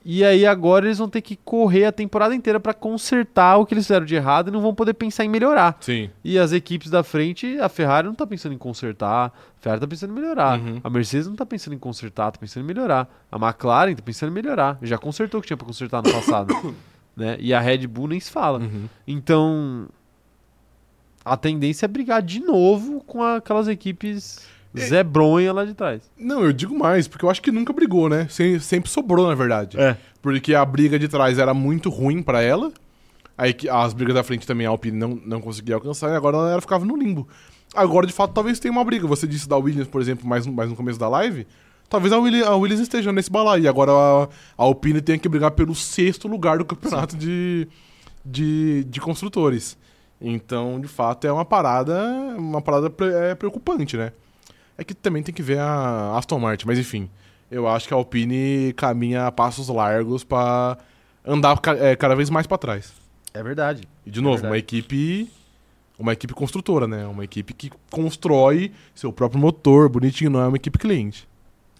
[0.03, 3.73] e aí agora eles vão ter que correr a temporada inteira pra consertar o que
[3.73, 5.77] eles fizeram de errado e não vão poder pensar em melhorar.
[5.79, 6.09] Sim.
[6.23, 9.87] E as equipes da frente, a Ferrari não tá pensando em consertar, a Ferrari tá
[9.87, 10.59] pensando em melhorar.
[10.59, 10.81] Uhum.
[10.83, 13.07] A Mercedes não tá pensando em consertar, tá pensando em melhorar.
[13.31, 14.79] A McLaren tá pensando em melhorar.
[14.81, 16.53] Já consertou o que tinha pra consertar no passado.
[17.15, 17.37] né?
[17.39, 18.59] E a Red Bull nem se fala.
[18.59, 18.89] Uhum.
[19.07, 19.87] Então,
[21.23, 24.47] a tendência é brigar de novo com aquelas equipes
[24.79, 26.01] Zé Bronha lá de trás.
[26.17, 28.27] Não, eu digo mais, porque eu acho que nunca brigou, né?
[28.29, 29.79] Sem- Sempre sobrou, na verdade.
[29.79, 29.97] É.
[30.21, 32.71] Porque a briga de trás era muito ruim pra ela.
[33.37, 36.37] Aí que- as brigas da frente também a Alpine não, não conseguia alcançar e agora
[36.37, 37.27] ela ficava no limbo.
[37.75, 39.07] Agora, de fato, talvez tenha uma briga.
[39.07, 41.45] Você disse da Williams, por exemplo, mais, mais no começo da live.
[41.89, 43.63] Talvez a, Willi- a Williams esteja nesse balaio.
[43.63, 44.27] E agora a, a
[44.63, 47.67] Alpine tenha que brigar pelo sexto lugar do campeonato de,
[48.25, 49.77] de, de construtores.
[50.19, 51.97] Então, de fato, é uma parada,
[52.37, 54.11] uma parada pre- é, preocupante, né?
[54.81, 57.07] É que também tem que ver a Aston Martin, mas enfim.
[57.51, 60.75] Eu acho que a Alpine caminha a passos largos pra
[61.23, 62.91] andar é, cada vez mais pra trás.
[63.31, 63.83] É verdade.
[64.03, 64.51] E de novo, verdade.
[64.51, 65.29] uma equipe
[65.99, 67.05] uma equipe construtora, né?
[67.05, 71.29] Uma equipe que constrói seu próprio motor, bonitinho, não é uma equipe cliente.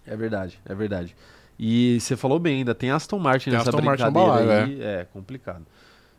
[0.06, 1.16] É verdade, é verdade.
[1.58, 4.80] E você falou bem, ainda tem Aston Martin Tem nessa Aston Martin brincadeira balaio, aí.
[4.80, 5.66] É, complicado.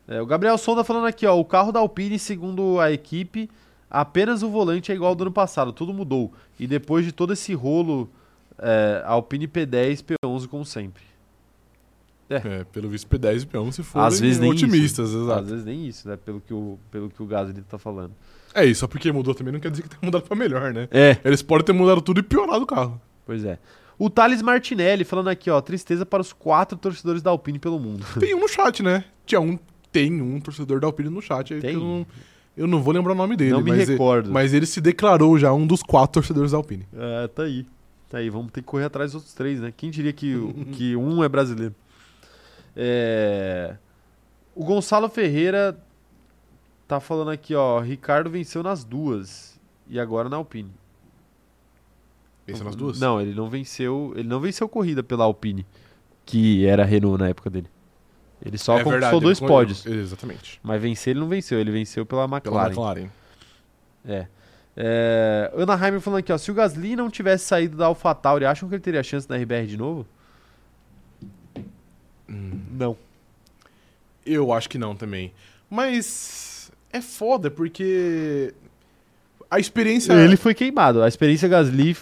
[0.05, 3.49] É, o Gabriel Sonda falando aqui, ó, o carro da Alpine, segundo a equipe,
[3.93, 6.33] apenas o volante é igual ao do ano passado, tudo mudou.
[6.59, 8.09] E depois de todo esse rolo,
[8.57, 11.03] é, Alpine P10, P11 como sempre.
[12.29, 15.23] É, pelo visto P10 e P1 se forem Às vezes nem otimistas, isso.
[15.23, 15.41] exato.
[15.41, 18.11] Às vezes nem isso, né, pelo que o, pelo que o Gasly tá falando.
[18.55, 20.87] É isso, só porque mudou também não quer dizer que tenha mudado pra melhor, né?
[20.89, 22.99] É, Eles podem ter mudado tudo e piorado o carro.
[23.25, 23.59] pois é.
[23.99, 28.03] O Thales Martinelli falando aqui, ó, tristeza para os quatro torcedores da Alpine pelo mundo.
[28.19, 29.03] Tem um no chat, né?
[29.25, 29.57] Tinha um,
[29.91, 31.53] tem um torcedor da Alpine no chat.
[31.53, 31.75] aí que Tem?
[31.75, 32.07] Eu não,
[32.55, 34.31] eu não vou lembrar o nome dele, Não me mas, recordo.
[34.31, 36.87] mas ele se declarou já um dos quatro torcedores da Alpine.
[36.93, 37.65] É, tá aí.
[38.09, 39.73] Tá aí, vamos ter que correr atrás dos outros três, né?
[39.75, 40.35] Quem diria que,
[40.73, 41.73] que um é brasileiro?
[42.75, 43.75] É...
[44.55, 45.75] O Gonçalo Ferreira
[46.87, 47.79] tá falando aqui, ó.
[47.79, 49.59] Ricardo venceu nas duas.
[49.89, 50.71] E agora na Alpine.
[52.45, 52.99] Pensa nas duas?
[52.99, 54.13] Não, ele não venceu.
[54.15, 55.65] Ele não venceu corrida pela Alpine,
[56.25, 57.67] que era Renault na época dele.
[58.45, 59.85] Ele só É conquistou verdade, dois ele- pódios.
[59.85, 60.59] Exatamente.
[60.61, 62.67] Mas vencer ele não venceu, ele venceu pela Pela McLaren.
[62.69, 63.09] McLaren.
[64.05, 64.27] É.
[64.75, 66.37] É, Ana Heimer falando aqui, ó.
[66.37, 69.67] Se o Gasly não tivesse saído da AlphaTauri, acham que ele teria chance na RBR
[69.67, 70.05] de novo?
[72.27, 72.97] Não.
[74.25, 75.31] Eu acho que não também.
[75.69, 78.53] Mas é foda porque
[79.49, 80.13] a experiência.
[80.13, 81.01] Ele foi queimado.
[81.01, 81.95] A experiência Gasly.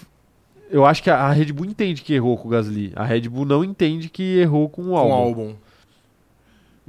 [0.70, 2.94] Eu acho que a Red Bull entende que errou com o Gasly.
[2.96, 5.56] A Red Bull não entende que errou com o com o Albon.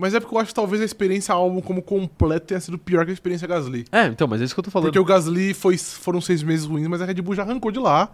[0.02, 3.04] Mas é porque eu acho que talvez a experiência álbum como completo tenha sido pior
[3.04, 3.84] que a experiência Gasly.
[3.92, 4.86] É, então, mas é isso que eu tô falando.
[4.88, 7.78] Porque o Gasly foi, foram seis meses ruins, mas a Red Bull já arrancou de
[7.78, 8.10] lá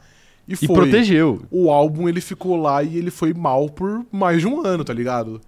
[0.46, 0.76] e, E foi.
[0.76, 1.40] protegeu.
[1.50, 4.92] O álbum ele ficou lá e ele foi mal por mais de um ano, tá
[4.92, 5.40] ligado?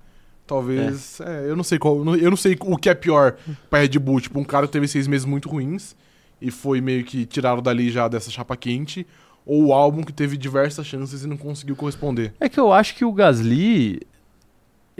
[0.47, 1.21] Talvez.
[1.21, 1.97] é, eu não sei qual.
[2.17, 3.37] Eu não sei o que é pior
[3.69, 4.19] pra Red Bull.
[4.23, 5.95] Tipo, um cara que teve seis meses muito ruins
[6.41, 9.07] e foi meio que tirado dali já dessa chapa quente.
[9.45, 12.33] Ou o álbum que teve diversas chances e não conseguiu corresponder.
[12.41, 14.01] É que eu acho que o Gasly.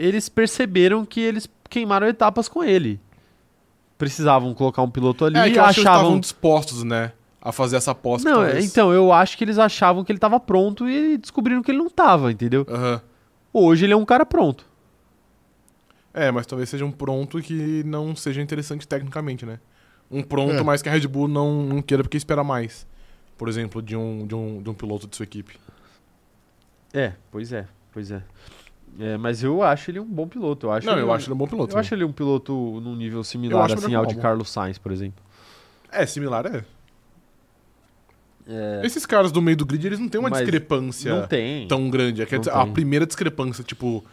[0.01, 2.99] Eles perceberam que eles queimaram etapas com ele.
[3.97, 6.19] Precisavam colocar um piloto ali é e eles estavam achavam.
[6.19, 7.11] dispostos, né?
[7.39, 8.27] A fazer essa aposta.
[8.29, 8.65] Não, talvez.
[8.65, 11.89] então, eu acho que eles achavam que ele tava pronto e descobriram que ele não
[11.89, 12.65] tava, entendeu?
[12.69, 13.01] Aham.
[13.53, 14.65] Hoje ele é um cara pronto.
[16.13, 19.59] É, mas talvez seja um pronto que não seja interessante tecnicamente, né?
[20.09, 20.63] Um pronto, É.
[20.63, 22.85] mas que a Red Bull não, não queira porque espera mais.
[23.37, 25.57] Por exemplo, de um, de, um, de um piloto de sua equipe.
[26.93, 28.21] É, pois é, pois é.
[29.01, 30.67] É, mas eu acho ele um bom piloto.
[30.67, 31.73] Eu acho não, ele eu acho ele um bom piloto.
[31.73, 34.15] Eu acho ele um piloto num nível similar assim ao de.
[34.15, 35.23] Carlos Sainz, por exemplo.
[35.91, 36.63] É, similar é.
[38.47, 41.67] É, Esses caras do meio do grid, eles não têm uma Mas discrepância não tem.
[41.67, 42.21] tão grande.
[42.21, 44.03] É que Não a primeira discrepância, tipo,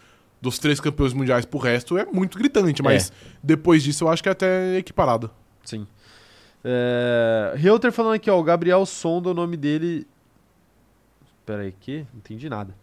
[0.40, 3.12] dos três campeões mundiais pro resto é muito gritante, mas
[3.43, 5.31] depois disso eu acho que é até equiparado.
[5.65, 5.86] Sim.
[6.65, 7.52] É...
[7.56, 8.40] Reuter falando aqui, ó.
[8.40, 10.06] O Gabriel Sonda, o nome dele.
[11.44, 12.06] Pera aí, que?
[12.12, 12.74] Não entendi nada.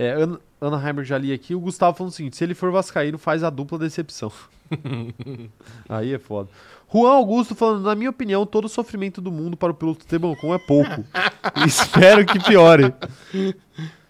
[0.00, 1.54] É, Ana, Ana Heimer já li aqui.
[1.54, 4.30] O Gustavo falando o seguinte: se ele for Vascaíno, faz a dupla decepção.
[5.88, 6.48] aí é foda.
[6.92, 10.28] Juan Augusto falando: na minha opinião, todo o sofrimento do mundo para o piloto Esteban
[10.28, 11.04] Ocon é pouco.
[11.66, 12.94] Espero que piore.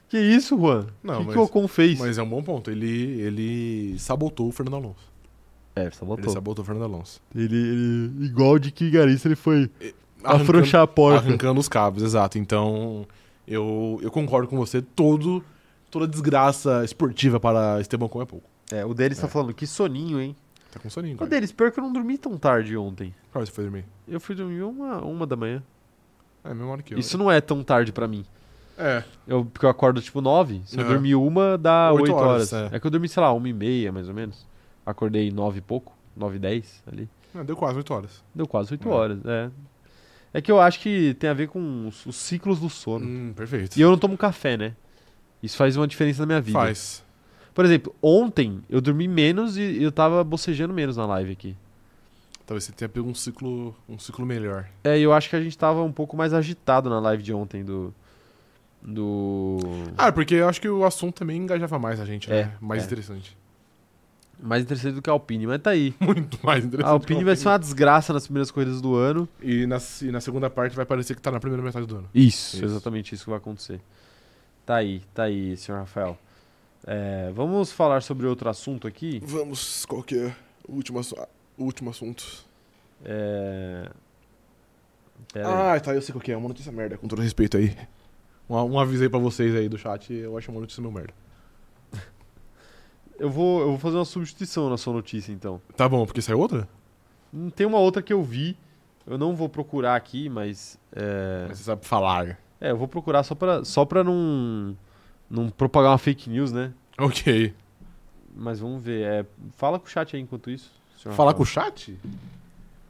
[0.09, 0.86] Que isso, Juan?
[1.02, 1.98] Não, o que, mas- que o Ocon fez?
[1.98, 2.70] Mas é um bom ponto.
[2.70, 5.09] Ele, ele sabotou o Fernando Alonso.
[5.77, 6.32] É, Ele sabotou.
[6.32, 7.20] sabotou o Fernando Alonso.
[7.35, 9.70] Ele, ele- igual de que Garista, ele foi
[10.24, 11.27] afrouxar a porta.
[11.27, 12.36] Arrancando os cabos, exato.
[12.39, 13.06] Então,
[13.47, 14.82] eu, eu concordo com você.
[14.82, 15.44] Todo,
[15.90, 18.47] toda desgraça esportiva para Esteban Ocon é pouco.
[18.70, 19.31] É, o deles tá É.
[19.31, 20.36] falando que soninho, hein?
[20.70, 21.31] Tá com soninho, O cara.
[21.31, 23.15] deles, pior que eu não dormi tão tarde ontem.
[23.32, 23.85] Qual você foi dormir?
[24.06, 25.62] Eu fui dormir uma, uma da manhã.
[26.44, 26.98] É, a mesma hora que eu.
[26.98, 28.24] Isso não é tão tarde pra mim.
[28.77, 30.62] É, Eu, porque eu acordo tipo nove.
[30.66, 30.93] Se eu Aham.
[30.93, 32.52] dormir uma, dá Oito oito horas.
[32.52, 32.77] horas, É.
[32.77, 32.81] é.
[32.81, 34.47] que eu dormi, sei lá, uma e meia, mais ou menos.
[34.86, 35.97] Acordei nove e pouco.
[36.16, 37.09] Nove e dez ali.
[37.35, 38.24] é, deu quase 8 horas.
[38.35, 38.93] Deu quase oito É.
[38.93, 39.51] horas, é.
[40.35, 43.05] É que eu acho que tem a ver com os, os ciclos do sono.
[43.06, 43.77] Hum, perfeito.
[43.77, 44.74] E eu não tomo café, né?
[45.43, 46.59] Isso faz uma diferença na minha vida.
[46.59, 47.05] Faz.
[47.55, 51.56] Por exemplo, ontem eu dormi menos e eu tava bocejando menos na live aqui.
[52.47, 54.66] Talvez você tenha pego um ciclo, um ciclo melhor.
[54.85, 57.32] É, e eu acho que a gente tava um pouco mais agitado na live de
[57.32, 57.93] ontem do.
[58.81, 59.59] Do.
[59.97, 62.52] Ah, porque eu acho que o assunto também engajava mais a gente, É, né?
[62.60, 62.86] Mais é.
[62.86, 63.36] interessante.
[64.40, 65.93] Mais interessante do que a Alpine, mas tá aí.
[65.98, 66.89] Muito mais interessante.
[66.89, 69.28] A Alpine vai ser uma desgraça nas primeiras corridas do ano.
[69.43, 72.09] E na, e na segunda parte vai parecer que tá na primeira metade do ano.
[72.15, 72.65] Isso, Isso.
[72.65, 73.81] exatamente isso que vai acontecer.
[74.69, 76.19] Tá aí, tá aí, senhor Rafael.
[76.86, 79.19] É, vamos falar sobre outro assunto aqui.
[79.24, 80.36] Vamos, qual que é
[80.69, 81.01] o último,
[81.57, 82.45] último assunto?
[83.03, 83.89] É...
[85.32, 85.77] Pera aí.
[85.78, 86.36] Ah, tá, eu sei qual que é.
[86.36, 87.74] Uma notícia merda, com todo respeito aí.
[88.47, 91.15] Um, um aviso aí pra vocês aí do chat, eu acho uma notícia meio merda.
[93.19, 95.62] Eu, vou, eu vou fazer uma substituição na sua notícia, então.
[95.78, 96.69] Tá bom, porque saiu outra?
[97.32, 98.55] Hum, Tem uma outra que eu vi.
[99.07, 100.78] Eu não vou procurar aqui, mas.
[100.93, 102.39] É, Mas Você sabe falar.
[102.60, 104.76] É eu vou procurar só pra, só pra não,
[105.30, 106.72] não propagar uma fake news, né?
[106.98, 107.55] Ok.
[108.36, 109.02] Mas vamos ver.
[109.05, 109.26] É,
[109.56, 110.70] fala com o chat aí enquanto isso.
[110.97, 111.66] senhor Falar com Rafael.
[111.68, 111.98] o chat?
[112.05, 112.10] Eu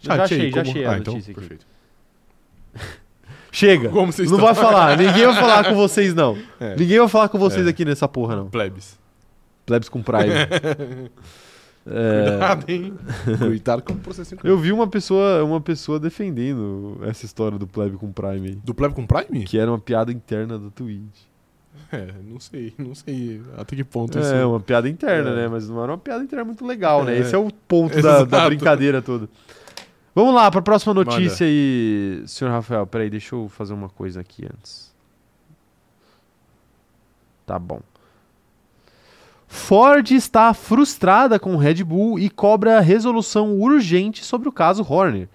[0.01, 1.41] já achei, já como- achei a ah, então, notícia aqui.
[1.41, 1.67] perfeito.
[3.51, 3.89] Chega!
[3.89, 4.55] Como vocês Não estão?
[4.55, 6.37] vai falar, ninguém vai falar com vocês, não.
[6.61, 6.77] É.
[6.77, 7.71] Ninguém vai falar com vocês É.
[7.71, 8.49] aqui nessa porra, não.
[8.51, 8.99] Plebes.
[9.65, 10.33] Plebs com Prime.
[11.91, 12.95] É, Cuidado, hein?
[13.39, 17.67] Cuidado com o processo em eu vi uma pessoa, uma pessoa defendendo essa história do
[17.67, 18.57] Pleb com Prime.
[18.65, 19.45] Do Plebe com Prime?
[19.45, 21.27] Que era uma piada interna da Twitch.
[21.91, 24.35] É, não sei, não sei até que ponto É, isso.
[24.49, 25.35] uma piada interna, É.
[25.37, 25.49] né?
[25.49, 27.17] Mas não era uma piada interna muito legal, né?
[27.17, 27.21] É.
[27.21, 29.29] Esse é o ponto da, da brincadeira toda.
[30.15, 31.11] Vamos lá, para a próxima Manda.
[31.11, 32.87] notícia aí, senhor Rafael.
[32.87, 34.93] Peraí, deixa eu fazer uma coisa aqui antes.
[37.47, 37.81] Tá bom.
[39.49, 45.27] Ford está frustrada com Red Bull e cobra resolução urgente sobre o caso Horner.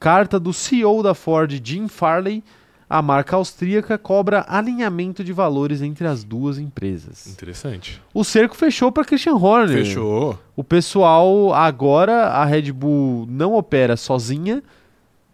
[0.00, 2.42] Carta do CEO da Ford, Jim Farley,
[2.88, 7.26] a marca austríaca cobra alinhamento de valores entre as duas empresas.
[7.26, 8.02] Interessante.
[8.12, 9.84] O cerco fechou para Christian Horner.
[9.84, 10.38] Fechou.
[10.56, 14.62] O pessoal agora a Red Bull não opera sozinha,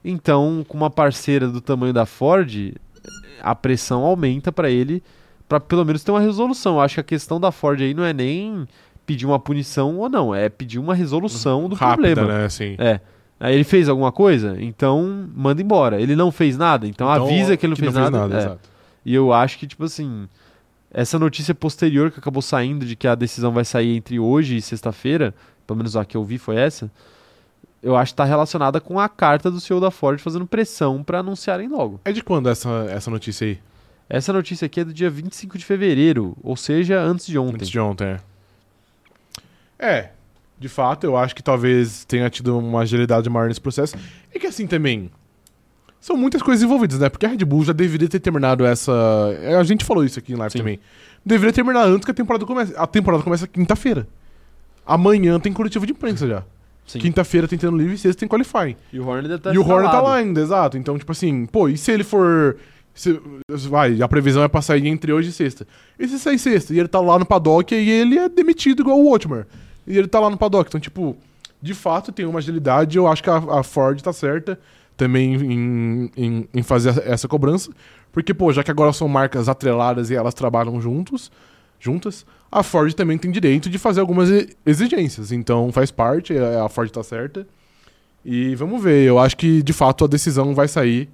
[0.05, 2.75] então com uma parceira do tamanho da Ford,
[3.41, 5.03] a pressão aumenta para ele
[5.49, 6.75] para pelo menos ter uma resolução.
[6.75, 8.67] Eu acho que a questão da Ford aí não é nem
[9.07, 12.39] pedir uma punição ou não, é pedir uma resolução do Rápida, problema.
[12.41, 12.45] né?
[12.45, 12.77] Assim.
[12.79, 13.01] É.
[13.41, 14.57] Aí ele fez alguma coisa?
[14.61, 16.01] Então manda embora.
[16.01, 16.87] Ele não fez nada?
[16.87, 18.35] Então, Então, avisa que ele não fez nada.
[18.35, 18.39] É.
[18.39, 18.69] exato.
[19.05, 20.29] E eu acho que, tipo assim,
[20.91, 24.63] essa notícia posterior que acabou saindo de que a decisão vai sair entre hoje e
[24.63, 25.35] sexta-feira,
[25.67, 26.91] pelo menos a que eu vi foi essa,
[27.83, 31.21] eu acho que tá relacionada com a carta do CEO da Ford fazendo pressão pra
[31.21, 32.01] anunciarem logo.
[32.05, 33.59] É de quando essa, essa notícia aí?
[34.09, 37.57] Essa notícia aqui é do dia 25 de fevereiro, ou seja, antes de ontem.
[37.57, 38.21] Antes de ontem, é.
[39.79, 40.11] É,
[40.59, 43.97] de fato, eu acho que talvez tenha tido uma agilidade maior nesse processo.
[44.35, 45.11] É que assim também.
[46.01, 47.09] São muitas coisas envolvidas, né?
[47.09, 48.93] Porque a Red Bull já deveria ter terminado essa.
[49.43, 50.59] é, A gente falou isso aqui em live Sim.
[50.59, 50.81] também.
[51.25, 52.73] Deveria terminar antes que a temporada comece.
[52.77, 54.07] A temporada começa quinta-feira.
[54.87, 56.43] Amanhã tem coletivo de imprensa já.
[56.87, 57.01] Sim.
[57.01, 58.75] Quinta-feira tem treino livre e sexta tem qualifying.
[58.93, 60.79] E o Horner deve estar e o Horner tá lá ainda, exato.
[60.79, 62.57] Então, tipo assim, pô, e se ele for.
[63.69, 65.67] Vai, a previsão é pra sair entre hoje e sexta.
[65.99, 66.75] E se sair sexta?
[66.75, 69.47] E ele tá lá no paddock e ele é demitido igual o Otmar.
[69.87, 70.69] E ele tá lá no paddock.
[70.69, 71.17] Então, tipo,
[71.63, 72.97] de fato tem uma agilidade.
[72.99, 74.59] Eu acho que a, a Ford tá certa
[74.97, 77.71] também em, em, em fazer essa- cobrança.
[78.13, 81.31] Porque, pô, já que agora são marcas atreladas e elas trabalham juntos,
[81.79, 84.29] juntas, a Ford também tem direito de fazer algumas
[84.67, 85.31] exigências.
[85.31, 87.47] Então faz parte, a a Ford tá certa.
[88.25, 91.09] E vamos ver, eu acho que de fato a decisão vai sair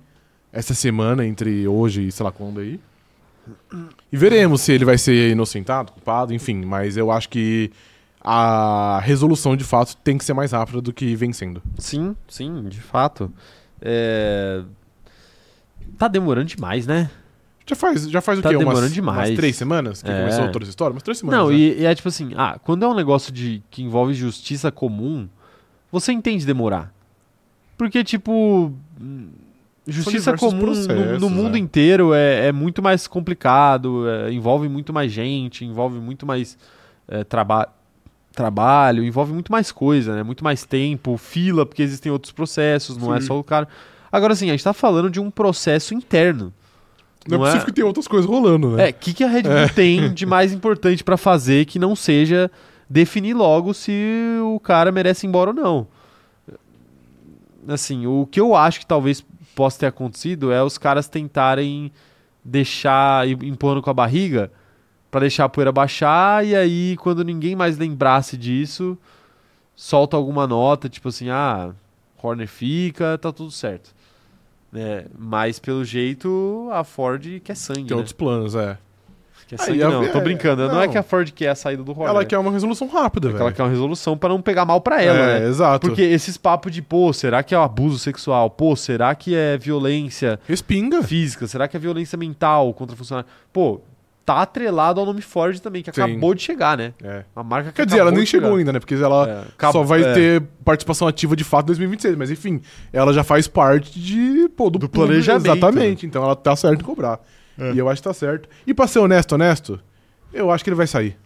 [0.55, 2.81] essa semana, entre hoje e sei lá quando aí.
[4.11, 6.65] E veremos se ele vai ser inocentado, culpado, enfim.
[6.65, 7.71] Mas eu acho que
[8.23, 11.63] a resolução de fato tem que ser mais rápida do que vem sendo.
[11.79, 13.31] Sim, sim, de fato.
[13.83, 14.63] É...
[15.99, 17.11] Tá demorando demais, né?
[17.67, 18.57] Já faz, já faz o Tá quê?
[18.59, 19.29] demorando umas, demais.
[19.31, 20.19] umas três semanas que É.
[20.21, 20.93] começou toda essa história?
[20.93, 21.41] Umas três semanas.
[21.41, 21.55] Não, né?
[21.57, 25.29] e, e é tipo assim, ah, quando é um negócio de que envolve justiça comum,
[25.91, 26.93] você entende demorar.
[27.77, 28.73] Porque, tipo,
[29.87, 31.61] justiça comum no- no, mundo é.
[31.61, 36.57] inteiro é, é muito mais complicado, é, envolve muito mais gente, envolve muito mais
[37.09, 37.69] é, traba
[38.35, 40.23] trabalho, envolve muito mais coisa, né?
[40.23, 43.29] Muito mais tempo, fila, porque existem outros processos, não é Sim.
[43.29, 43.69] só o cara.
[44.11, 46.53] Agora, assim, a gente tá falando de um processo interno.
[47.29, 48.89] Não, não é é- possível que tenha outras coisas rolando, né?
[48.89, 51.95] É, o que, que a Red Bull tem de mais importante pra fazer que não
[51.95, 52.51] seja
[52.91, 53.93] definir logo se
[54.43, 55.87] o cara merece ir embora ou não?
[57.67, 59.25] Assim, o que eu acho que talvez
[59.55, 61.93] possa ter acontecido é os caras tentarem
[62.45, 64.51] deixar empurrando com a barriga
[65.11, 68.99] pra deixar a poeira baixar e aí quando ninguém mais lembrasse disso,
[69.75, 71.73] solta alguma nota, tipo assim, ah,
[72.23, 73.95] Horner fica, tá tudo certo.
[74.75, 77.97] É, mas pelo jeito a Ford quer sangue, Tem né?
[77.97, 78.77] outros planos, é.
[79.47, 80.67] Quer sangue a- não, tô é, brincando.
[80.69, 80.81] Não.
[80.81, 80.93] é não.
[80.93, 82.09] que a Ford quer a saída do Horner.
[82.09, 83.43] Ela quer uma resolução rápida, é velho.
[83.43, 85.49] ela quer uma resolução pra não pegar mal pra ela, é, né?
[85.49, 85.87] exato.
[85.89, 88.49] Porque esses papos de, pô, será que é abuso sexual?
[88.51, 91.03] Pô, será que é violência Respinga.
[91.03, 91.47] física?
[91.47, 93.29] Será que é violência mental contra funcionário?
[93.53, 93.81] Pô,
[94.25, 96.01] tá atrelado ao nome Ford também, que Sim.
[96.01, 96.95] acabou de chegar, né?
[97.03, 97.25] É.
[97.37, 98.59] A marca que Quer dizer, ela nem chegou chegar.
[98.59, 98.81] ainda, né?
[98.81, 102.17] Porque ela É, só vai é, ter participação ativa de fato em 2026.
[102.17, 105.53] Mas enfim, ela já faz parte de, pô, do, Do planejamento, né?
[105.53, 106.07] Exatamente.
[106.07, 107.21] Então ela tá certo em cobrar.
[107.59, 108.49] E eu acho que tá certo.
[108.67, 109.81] E pra ser honesto, honesto,
[110.33, 111.17] eu acho que ele vai sair.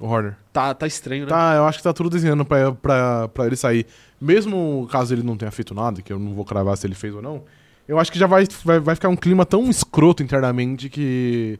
[0.00, 0.36] O Horner.
[0.52, 1.28] Tá, tá estranho, né?
[1.28, 3.86] Tá, eu acho que tá tudo desenhando pra, pra, pra ele sair.
[4.20, 7.14] Mesmo caso ele não tenha feito nada, que eu não vou cravar se ele fez
[7.14, 7.44] ou não,
[7.86, 11.58] eu acho que já vai, vai, vai ficar um clima tão escroto internamente que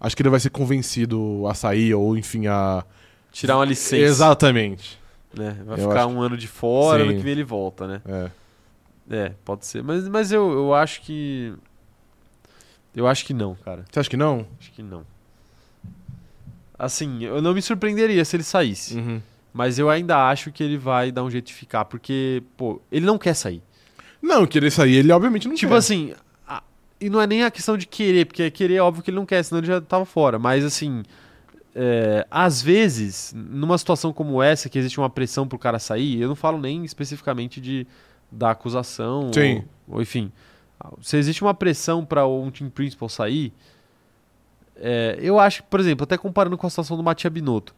[0.00, 2.84] acho que ele vai ser convencido a sair ou, enfim, a.
[3.30, 3.96] Tirar uma licença.
[3.96, 5.00] Exatamente.
[5.34, 5.56] Né?
[5.64, 7.08] Vai Eu ficar acho um ano de fora, Sim.
[7.08, 8.02] ano que vem ele volta, né?
[8.06, 8.30] É.
[9.10, 9.82] É, pode ser.
[9.82, 11.54] Mas, mas eu, eu acho que.
[12.94, 13.84] Eu acho que não, cara.
[13.90, 14.46] Você acha que não?
[14.60, 15.04] Acho que não.
[16.78, 18.96] Assim, eu não me surpreenderia se ele saísse.
[18.96, 19.20] Uhum.
[19.52, 23.04] Mas eu ainda acho que ele vai dar um jeito de ficar, porque, pô, ele
[23.06, 23.62] não quer sair.
[24.20, 25.78] Não, querer sair, ele obviamente não tipo quer.
[25.78, 26.14] assim,
[26.46, 26.62] a-
[27.00, 29.26] e não é nem a questão de querer, porque querer é óbvio que ele não
[29.26, 30.38] quer, senão ele já tava fora.
[30.38, 31.02] Mas assim,
[31.74, 36.28] é, às vezes, numa situação como essa, que existe uma pressão pro cara sair, eu
[36.28, 37.86] não falo nem especificamente de
[38.30, 39.62] da acusação, Sim.
[39.86, 40.32] Ou, ou enfim.
[41.00, 43.52] Se existe uma pressão para um team principal sair,
[44.76, 47.74] é, eu acho que, por exemplo, até comparando com a situação do Matia Binotto,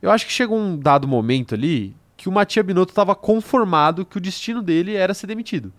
[0.00, 4.18] eu acho que chegou um dado momento ali que o Matia Binotto estava conformado que
[4.18, 5.72] o destino dele era ser demitido.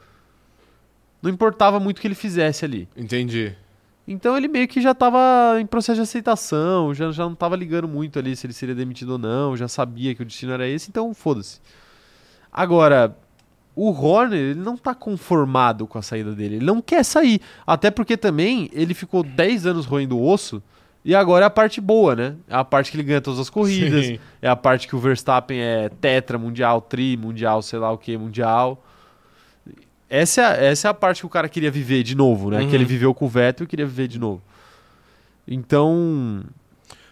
[1.22, 2.90] Não importava muito o que ele fizesse ali.
[2.98, 3.56] Entendi.
[4.08, 7.88] Então ele meio que já estava em processo de aceitação, já, já não estava ligando
[7.88, 10.90] muito ali se ele seria demitido ou não, já sabia que o destino era esse,
[10.90, 11.62] então foda-se.
[12.52, 13.16] Agora,
[13.76, 17.42] o Horner, ele não tá conformado com a saída dele, ele não quer sair.
[17.66, 20.62] Até porque também ele ficou 10 anos roendo o osso
[21.04, 22.36] e agora é a parte boa, né?
[22.48, 24.20] É a parte que ele ganha todas as corridas, Sim.
[24.42, 28.16] é a parte que o Verstappen é tetra mundial, tri mundial, sei lá o que
[28.18, 28.84] mundial.
[30.08, 32.60] Essa é, a, essa é a parte que o cara queria viver de novo, né?
[32.60, 32.70] Uhum.
[32.70, 34.42] Que ele viveu com o Vettel e queria viver de novo.
[35.48, 36.44] Então,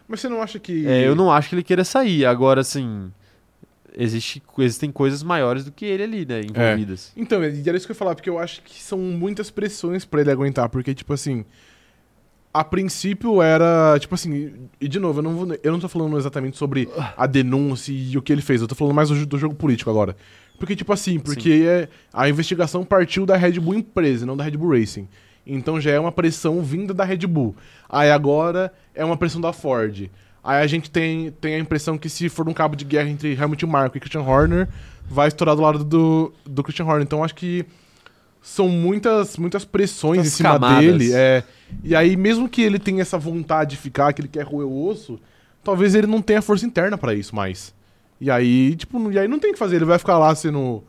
[0.08, 0.86] Mas você não acha que.
[0.86, 2.26] é, eu não acho que ele queira sair.
[2.26, 3.12] Agora, assim,
[3.96, 6.42] existe, existem coisas maiores do que ele ali, né?
[6.42, 7.12] Envolvidas.
[7.16, 10.06] Então, e era isso que eu ia falar, porque eu acho que são muitas pressões
[10.06, 11.46] pra ele aguentar, porque, tipo assim,
[12.54, 16.18] a princípio era, tipo assim, e de novo, eu não, vou, eu não tô falando
[16.18, 19.38] exatamente sobre a denúncia e o que ele fez, eu tô falando mais do, do
[19.38, 20.16] jogo político agora.
[20.58, 24.58] Porque, tipo assim, porque é- a investigação partiu da Red Bull empresa, não da Red
[24.58, 25.08] Bull Racing.
[25.46, 27.56] Então já é uma pressão vinda da Red Bull.
[27.88, 30.10] Aí agora é uma pressão da Ford.
[30.44, 33.36] Aí a gente tem, tem a impressão que se for um cabo de guerra entre
[33.40, 34.68] Hamilton Marko e Christian Horner,
[35.10, 37.04] vai estourar do lado do, do Christian Horner.
[37.04, 37.66] Então acho que
[38.42, 40.80] são muitas, muitas pressões Muitas em cima camadas.
[40.80, 41.12] dele.
[41.14, 41.44] É,
[41.84, 44.88] e aí, mesmo que ele tenha essa vontade de ficar, que ele quer roer o
[44.88, 45.20] osso,
[45.64, 47.74] talvez ele não tenha força interna pra isso mais.
[48.22, 50.34] E aí, tipo, não- e aí não tem o que fazer, ele vai ficar lá
[50.34, 50.84] sendo.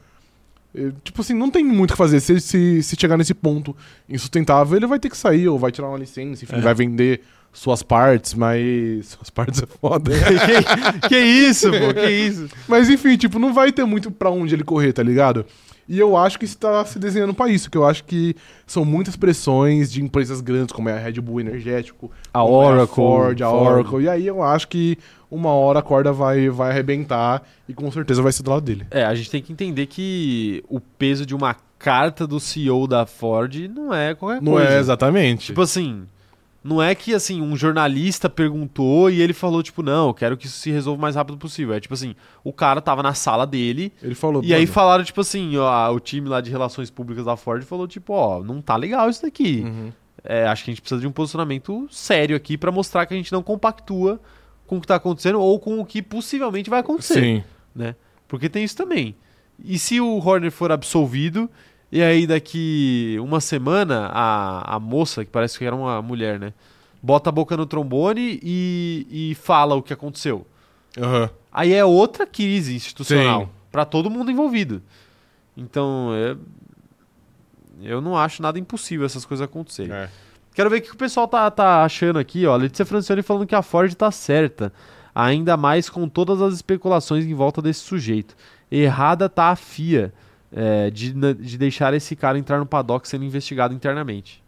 [0.74, 2.20] eh, Tipo assim, não tem muito o que fazer.
[2.20, 3.76] Se, se, se chegar nesse ponto
[4.08, 6.60] insustentável, ele vai ter que sair ou vai tirar uma licença, enfim, É.
[6.60, 7.22] vai vender
[7.52, 9.06] suas partes, mas.
[9.20, 10.10] Suas partes é foda.
[11.02, 11.92] que, que isso, pô?
[11.94, 12.48] Que isso?
[12.68, 15.44] Mas enfim, tipo, não vai ter muito pra onde ele correr, tá ligado?
[15.88, 19.16] E eu acho que está se desenhando pra isso, que eu acho que são muitas
[19.16, 22.94] pressões de empresas grandes, como é a Red Bull Energético, A como é Oracle.
[22.94, 23.66] Ford, a Ford.
[23.72, 24.04] Oracle.
[24.04, 24.96] E aí eu acho que
[25.28, 28.86] uma hora a corda vai, vai arrebentar e com certeza vai ser do lado dele.
[28.88, 33.04] É, a gente tem que entender que o peso de uma carta do CEO da
[33.04, 34.68] Ford não é qualquer Não coisa.
[34.68, 35.46] é exatamente.
[35.46, 36.04] Tipo assim,
[36.62, 40.46] não é que assim, um jornalista perguntou e ele falou, tipo, não, eu quero que
[40.46, 41.74] isso se resolva o mais rápido possível.
[41.74, 42.14] É tipo assim,
[42.44, 44.42] o cara tava na sala dele ele falou.
[44.44, 47.62] e aí mano, falaram, tipo assim, ó, o time lá de relações públicas da Ford
[47.64, 49.62] falou, tipo, ó, não tá legal isso daqui.
[49.64, 49.92] uhum.
[50.22, 53.16] É, acho que a gente precisa de um posicionamento sério aqui pra mostrar que a
[53.16, 54.20] gente não compactua
[54.66, 57.44] com o que tá acontecendo ou com o que possivelmente vai acontecer Sim.
[57.74, 57.96] né?
[58.28, 59.16] Porque tem isso também.
[59.62, 61.50] E se o Horner for absolvido,
[61.92, 66.52] e aí daqui uma semana a, a moça, que parece que era uma mulher, né?
[67.02, 70.46] Bota a boca no trombone e, e fala o que aconteceu.
[70.98, 71.30] Aham.
[71.52, 74.82] Aí é outra crise institucional para todo mundo envolvido.
[75.56, 76.36] Então, é-
[77.82, 79.92] eu não acho nada impossível essas coisas acontecerem.
[79.92, 80.08] É.
[80.54, 82.54] Quero ver o que o pessoal tá, tá achando aqui, ó.
[82.56, 84.72] Letícia Francione falando que a Ford tá certa.
[85.14, 88.36] Ainda mais com todas as especulações em volta desse sujeito.
[88.70, 90.12] Errada tá a FIA
[90.52, 94.42] é, de, de deixar esse cara entrar no paddock sendo investigado internamente.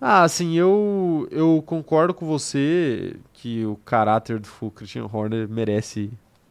[0.00, 6.10] Ah, assim, eu, eu concordo com você que o caráter do Christian Horner merece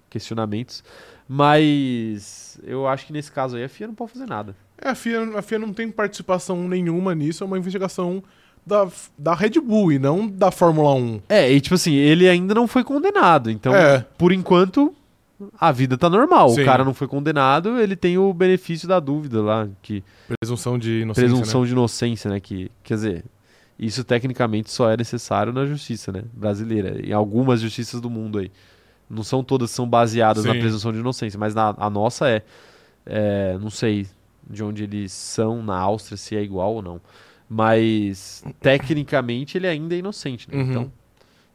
[0.09, 0.83] questionamentos,
[1.27, 4.55] mas eu acho que nesse caso aí a FIA não pode fazer nada.
[4.77, 8.23] É, a FIA, a FIA não tem participação nenhuma nisso, é uma investigação
[8.65, 8.87] da,
[9.17, 11.21] da Red Bull e não da Fórmula 1.
[11.29, 14.05] É, e tipo assim, ele ainda não foi condenado, então É.
[14.17, 14.93] por enquanto
[15.59, 16.49] a vida tá normal.
[16.49, 16.61] Sim.
[16.61, 20.03] O cara não foi condenado, ele tem o benefício da dúvida lá, que
[20.39, 21.67] Presunção de inocência, presunção né?
[21.67, 23.25] de inocência, né, que quer dizer,
[23.77, 28.51] isso tecnicamente só é necessário na justiça, né, brasileira, em algumas justiças do mundo aí.
[29.09, 30.59] Não são todas são baseadas na Sim.
[30.59, 32.43] presunção de inocência, mas na, a nossa é,
[33.05, 34.07] é, não sei
[34.49, 37.01] de onde eles são na Áustria se é igual ou não,
[37.49, 40.57] mas tecnicamente ele ainda é inocente, né?
[40.57, 40.69] Uhum.
[40.69, 40.91] Então,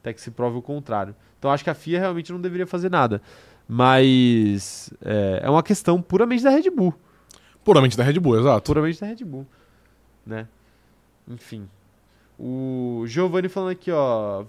[0.01, 1.15] até que se prove o contrário.
[1.39, 3.21] Então acho que a FIA realmente não deveria fazer nada.
[3.69, 6.95] Mas é, é uma questão puramente da Red Bull.
[7.65, 8.73] Puramente da Red Bull, exato.
[8.73, 9.47] Puramente da Red Bull.
[10.25, 10.47] Né?
[11.27, 11.69] Enfim.
[12.39, 14.45] O Giovanni falando aqui, ó.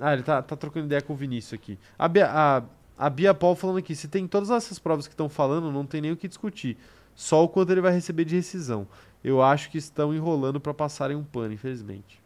[0.00, 1.78] Ah, ele tá, tá trocando ideia com o Vinícius aqui.
[1.98, 2.62] A Bia, a,
[2.96, 6.00] a Bia Paul falando aqui, se tem todas essas provas que estão falando, não tem
[6.00, 6.78] nem o que discutir.
[7.14, 8.86] Só o quanto ele vai receber de rescisão.
[9.22, 12.22] Eu acho que estão enrolando pra passarem um pano, infelizmente.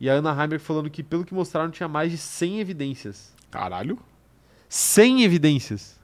[0.00, 3.32] E a Ana Heimberg falando que, pelo que mostraram, tinha mais de 100 evidências.
[3.54, 3.96] Caralho.
[4.68, 5.94] 100 evidências!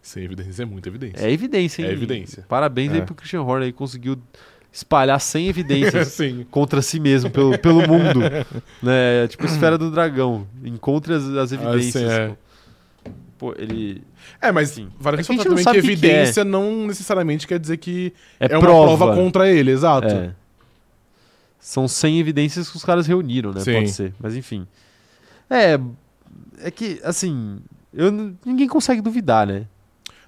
[0.00, 1.22] Sem evidência é muita evidência.
[1.26, 1.88] É evidência, hein?
[1.88, 2.44] É evidência.
[2.48, 3.02] Parabéns aí É.
[3.02, 4.16] pro Christian Horner aí, conseguiu
[4.72, 6.46] espalhar 100 evidências Sim.
[6.50, 8.20] contra si mesmo, pelo, pelo mundo.
[8.82, 9.28] né?
[9.28, 10.46] Tipo esfera do dragão.
[10.64, 12.10] Encontre as, as evidências.
[12.10, 12.34] sim, é.
[13.36, 13.54] pô.
[13.58, 14.02] Ele.
[14.40, 14.90] É, mas Enfim.
[14.98, 16.10] vale É que também que, sabe o que que é.
[16.10, 18.66] evidência não necessariamente quer dizer que É, é, prova.
[18.92, 20.08] uma prova contra ele, exato.
[20.08, 20.34] É.
[21.60, 23.60] São 100 evidências que os caras reuniram, né?
[23.60, 23.74] Sim.
[23.74, 24.14] Pode ser.
[24.18, 24.66] Mas enfim.
[25.50, 25.78] É.
[26.58, 27.58] É que, assim.
[27.92, 28.10] Eu,
[28.44, 29.66] ninguém consegue duvidar, né?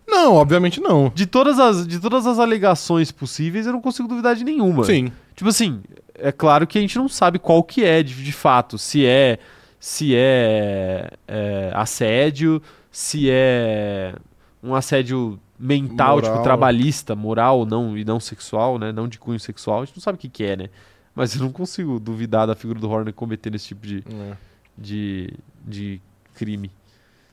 [0.07, 1.11] Não, obviamente não.
[1.13, 4.85] De todas, as, de todas as alegações possíveis, eu não consigo duvidar de nenhuma.
[4.85, 5.11] Sim.
[5.35, 5.83] Tipo assim,
[6.15, 8.79] é claro que a gente não sabe qual que é de, de fato.
[8.79, 9.39] Se é
[9.79, 14.15] se é, é, assédio, se é
[14.63, 16.33] um assédio mental, Moral.
[16.33, 18.91] tipo trabalhista, moral não, e não sexual, né?
[18.91, 19.83] Não de cunho sexual.
[19.83, 20.69] A gente não sabe o que, que é, né?
[21.15, 24.37] Mas eu não consigo duvidar da figura do Horner cometendo esse tipo de, É.
[24.77, 25.33] de,
[25.65, 26.01] de
[26.35, 26.71] crime,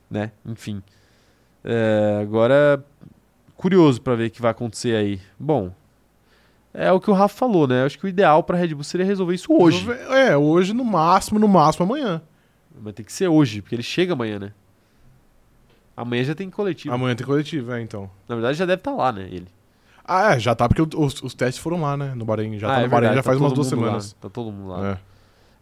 [0.10, 0.32] né?
[0.46, 0.82] Enfim.
[1.64, 2.84] É, agora,
[3.56, 5.20] curioso pra ver o que vai acontecer aí.
[5.40, 5.72] Bom,
[6.74, 7.84] é o que o Rafa falou, né?
[7.86, 9.86] Acho que o ideal pra Red Bull seria resolver isso hoje.
[10.10, 12.22] É, hoje no máximo, no máximo amanhã.
[12.82, 14.52] Mas tem que ser hoje, porque ele chega amanhã, né?
[15.96, 16.94] Amanhã já tem coletivo.
[16.94, 18.10] Amanhã tem coletivo, é, então.
[18.28, 19.28] Na verdade, já deve estar lá, né?
[19.32, 19.48] Ele.
[20.04, 22.14] Ah, é, já tá, porque os, os testes foram lá, né?
[22.16, 22.58] No Bahrein.
[22.58, 24.14] Já Ah, tá é no Bahrein verdade, já tá faz umas duas mundo lá, semanas.
[24.20, 24.90] Tá todo mundo lá.
[24.92, 24.98] É.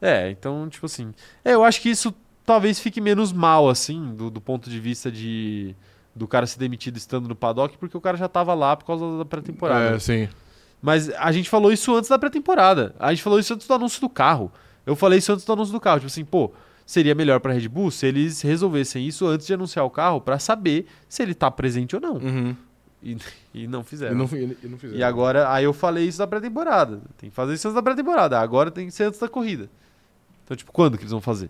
[0.02, 1.14] É, então, tipo assim.
[1.45, 2.14] É, eu acho que isso
[2.45, 5.76] talvez fique menos mal, assim, do, do ponto de vista de.
[6.14, 9.19] Do cara ser demitido estando no paddock, porque o cara já tava lá por causa
[9.19, 9.95] da pré-temporada.
[9.95, 10.28] É, sim.
[10.82, 12.94] Mas a gente falou isso antes da pré-temporada.
[12.99, 14.52] A gente falou isso antes do anúncio do carro.
[14.86, 15.99] Eu falei isso antes do anúncio do carro.
[15.99, 16.52] Tipo assim, pô,
[16.86, 20.38] seria melhor pra Red Bull se eles resolvessem isso antes de anunciar o carro pra
[20.40, 22.15] saber se ele tá presente ou não.
[22.15, 22.56] Uhum.
[23.02, 23.15] E,
[23.53, 24.15] e não E fizeram.
[24.18, 24.99] não, e, e não fizeram.
[24.99, 26.99] E agora, aí eu falei isso da pré-temporada.
[27.18, 28.38] Tem que fazer isso antes da pré-temporada.
[28.38, 29.69] Agora tem que ser antes da corrida.
[30.52, 31.49] Então, tipo, quando que eles vão fazer?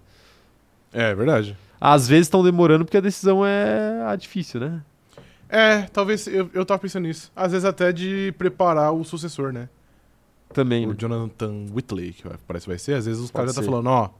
[0.93, 1.57] É, verdade.
[1.79, 4.83] Às vezes estão demorando porque a decisão é a difícil, né?
[5.49, 7.31] É, talvez eu, eu tava pensando nisso.
[7.35, 9.67] Às vezes até de preparar o sucessor, né?
[10.53, 10.85] Também.
[10.85, 10.95] O né?
[10.99, 12.93] Jonathan Whitley, que vai- parece que vai ser.
[12.93, 14.11] Às vezes os caras já tá falando, ó,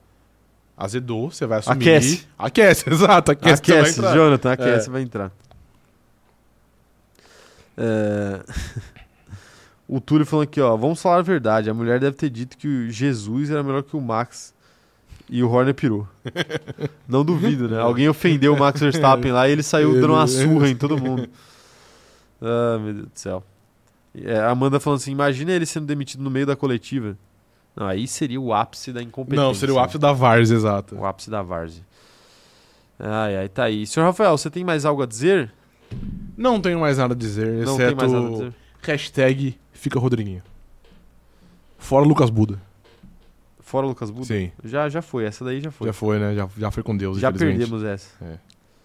[0.76, 1.78] azedou, você vai assumir.
[1.78, 2.28] Aquece.
[2.40, 3.32] Aquece, exato.
[3.34, 4.16] Aquece, vai Aquece, entrar.
[4.16, 4.92] Jonathan, aquece, É.
[4.92, 5.32] vai entrar.
[7.78, 8.44] É...
[9.88, 10.76] o Túlio falando aqui, ó.
[10.76, 11.70] Vamos falar a verdade.
[11.70, 14.60] A mulher deve ter dito que o Jesus era melhor que o Max.
[15.32, 16.06] E o Horner pirou.
[17.08, 17.80] Não duvido, né?
[17.80, 21.28] Alguém ofendeu o Max Verstappen lá e ele saiu dando uma surra em todo mundo.
[22.42, 23.44] Ah, meu Deus do céu.
[24.14, 27.18] É, Amanda falando assim: imagina ele sendo demitido no meio da coletiva.
[27.74, 29.46] Não, aí seria o ápice da incompetência.
[29.46, 30.96] Não, seria o ápice da Vars, exato.
[30.96, 31.82] O ápice da Varze.
[33.00, 33.88] Ai, ai, tá aí.
[33.88, 35.52] Senhor Rafael, você tem mais algo a dizer?
[36.38, 38.54] Não tenho mais nada a dizer, Não exceto tem mais nada a dizer.
[38.82, 40.44] hashtag fica Rodriguinho.
[41.78, 42.60] Fora Lucas Buda.
[43.72, 44.26] Fora o Lucas Buda?
[44.26, 45.88] Sim, Já, já foi, essa daí já foi.
[45.88, 46.36] já foi, né?
[46.36, 48.10] Já, já foi com Deus, Já perdemos essa.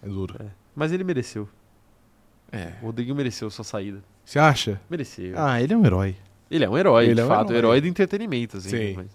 [0.01, 0.33] É duro.
[0.73, 1.49] Mas ele mereceu.
[2.49, 2.71] É.
[2.81, 4.01] O Rodriguinho mereceu sua saída.
[4.23, 4.79] Você acha?
[4.89, 5.33] Mereceu.
[5.37, 6.15] Ah, ele é um herói.
[6.49, 7.49] Ele é um herói, Ele de é um fato.
[7.51, 7.57] herói.
[7.57, 8.69] Herói do entretenimento, assim.
[8.69, 8.93] Sim.
[8.95, 9.07] mas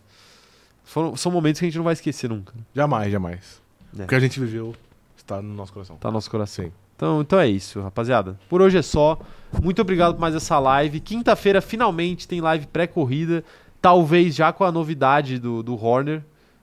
[0.84, 2.52] foram- são momentos que a gente não vai esquecer nunca.
[2.74, 3.62] Jamais, jamais.
[3.98, 4.04] É.
[4.04, 4.74] O que a gente viveu
[5.16, 5.96] está no nosso coração.
[5.96, 6.66] Tá no nosso coração.
[6.66, 6.72] Sim.
[6.96, 8.38] Então, então é isso, rapaziada.
[8.48, 9.18] Por hoje é só.
[9.62, 11.00] Muito obrigado por mais essa live.
[11.00, 13.42] Quinta-feira, finalmente, tem live pré-corrida.
[13.82, 16.22] Talvez já com a novidade do, do Horner.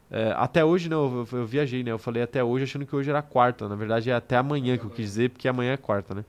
[0.10, 1.91] É, até hoje, não, eu, eu viajei, né?
[1.91, 3.68] Eu falei até hoje achando que hoje era quarta.
[3.68, 6.24] Na verdade, é até amanhã que eu quis dizer, porque amanhã é quarta, né?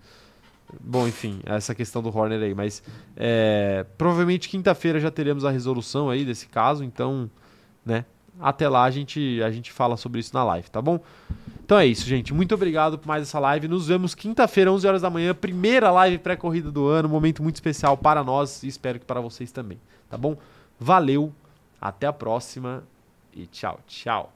[0.79, 2.55] Bom, enfim, essa questão do Horner aí.
[2.55, 2.83] Mas
[3.17, 6.85] é, provavelmente quinta-feira já teremos a resolução aí desse caso.
[6.85, 7.31] Então,
[7.87, 8.05] né?
[8.41, 10.99] Até lá a gente, a gente fala sobre isso na live, tá bom?
[11.65, 12.35] Então é isso, gente.
[12.35, 13.69] Muito obrigado por mais essa live.
[13.69, 15.33] Nos vemos quinta-feira, 11 horas da manhã.
[15.35, 17.09] Primeira live pré-corrida do ano.
[17.09, 20.37] Momento muito especial para nós e espero que para vocês também, tá bom?
[20.83, 21.31] Valeu,
[21.79, 22.83] até a próxima
[23.35, 24.33] e tchau, tchau.